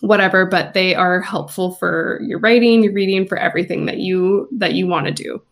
whatever, 0.00 0.46
but 0.46 0.74
they 0.74 0.94
are 0.94 1.20
helpful 1.20 1.74
for 1.74 2.20
your 2.22 2.38
writing, 2.38 2.84
your 2.84 2.92
reading, 2.92 3.26
for 3.26 3.36
everything 3.36 3.86
that 3.86 3.98
you 3.98 4.48
that 4.52 4.74
you 4.74 4.86
want 4.86 5.06
to 5.06 5.12
do. 5.12 5.42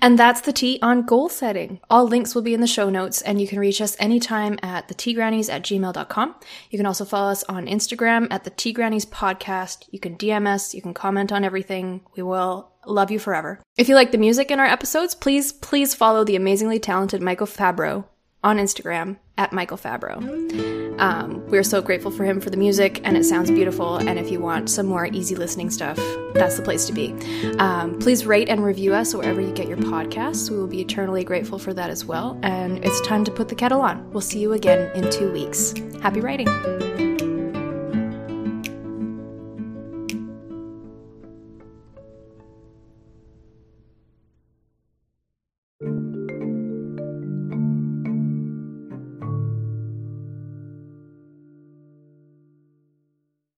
And 0.00 0.18
that's 0.18 0.40
the 0.40 0.52
tea 0.52 0.78
on 0.82 1.02
goal 1.02 1.28
setting. 1.28 1.80
All 1.90 2.06
links 2.06 2.34
will 2.34 2.42
be 2.42 2.54
in 2.54 2.60
the 2.60 2.66
show 2.66 2.90
notes, 2.90 3.22
and 3.22 3.40
you 3.40 3.48
can 3.48 3.58
reach 3.58 3.80
us 3.80 3.96
anytime 3.98 4.58
at 4.62 4.88
theteagrannies 4.88 5.48
at 5.48 5.62
gmail.com. 5.62 6.34
You 6.70 6.78
can 6.78 6.86
also 6.86 7.04
follow 7.04 7.30
us 7.30 7.44
on 7.44 7.66
Instagram 7.66 8.28
at 8.30 8.44
the 8.44 8.50
Tea 8.50 8.72
Grannies 8.72 9.06
Podcast. 9.06 9.86
You 9.90 9.98
can 9.98 10.16
DM 10.16 10.46
us, 10.46 10.74
you 10.74 10.82
can 10.82 10.94
comment 10.94 11.32
on 11.32 11.44
everything. 11.44 12.02
We 12.16 12.22
will 12.22 12.70
love 12.86 13.10
you 13.10 13.18
forever. 13.18 13.60
If 13.76 13.88
you 13.88 13.94
like 13.94 14.12
the 14.12 14.18
music 14.18 14.50
in 14.50 14.60
our 14.60 14.66
episodes, 14.66 15.14
please, 15.14 15.52
please 15.52 15.94
follow 15.94 16.24
the 16.24 16.36
amazingly 16.36 16.78
talented 16.78 17.22
Michael 17.22 17.46
Fabro 17.46 18.04
on 18.42 18.58
Instagram 18.58 19.16
at 19.36 19.52
Michael 19.52 19.76
Fabro. 19.76 20.98
Um, 21.00 21.46
we're 21.48 21.62
so 21.62 21.80
grateful 21.80 22.10
for 22.10 22.24
him 22.24 22.40
for 22.40 22.50
the 22.50 22.56
music, 22.56 23.00
and 23.04 23.16
it 23.16 23.24
sounds 23.24 23.50
beautiful. 23.50 23.96
And 23.96 24.18
if 24.18 24.30
you 24.30 24.40
want 24.40 24.68
some 24.68 24.86
more 24.86 25.06
easy 25.06 25.36
listening 25.36 25.70
stuff, 25.70 25.96
that's 26.34 26.56
the 26.56 26.62
place 26.62 26.86
to 26.86 26.92
be. 26.92 27.12
Um, 27.58 27.98
please 27.98 28.26
rate 28.26 28.48
and 28.48 28.64
review 28.64 28.94
us 28.94 29.14
wherever 29.14 29.40
you 29.40 29.52
get 29.52 29.68
your 29.68 29.78
podcasts. 29.78 30.50
We 30.50 30.58
will 30.58 30.66
be 30.66 30.80
eternally 30.80 31.24
grateful 31.24 31.58
for 31.58 31.72
that 31.74 31.90
as 31.90 32.04
well. 32.04 32.38
And 32.42 32.84
it's 32.84 33.00
time 33.02 33.24
to 33.24 33.30
put 33.30 33.48
the 33.48 33.54
kettle 33.54 33.80
on. 33.80 34.10
We'll 34.12 34.20
see 34.20 34.40
you 34.40 34.52
again 34.52 34.90
in 34.96 35.10
two 35.10 35.30
weeks. 35.32 35.74
Happy 36.02 36.20
writing. 36.20 36.87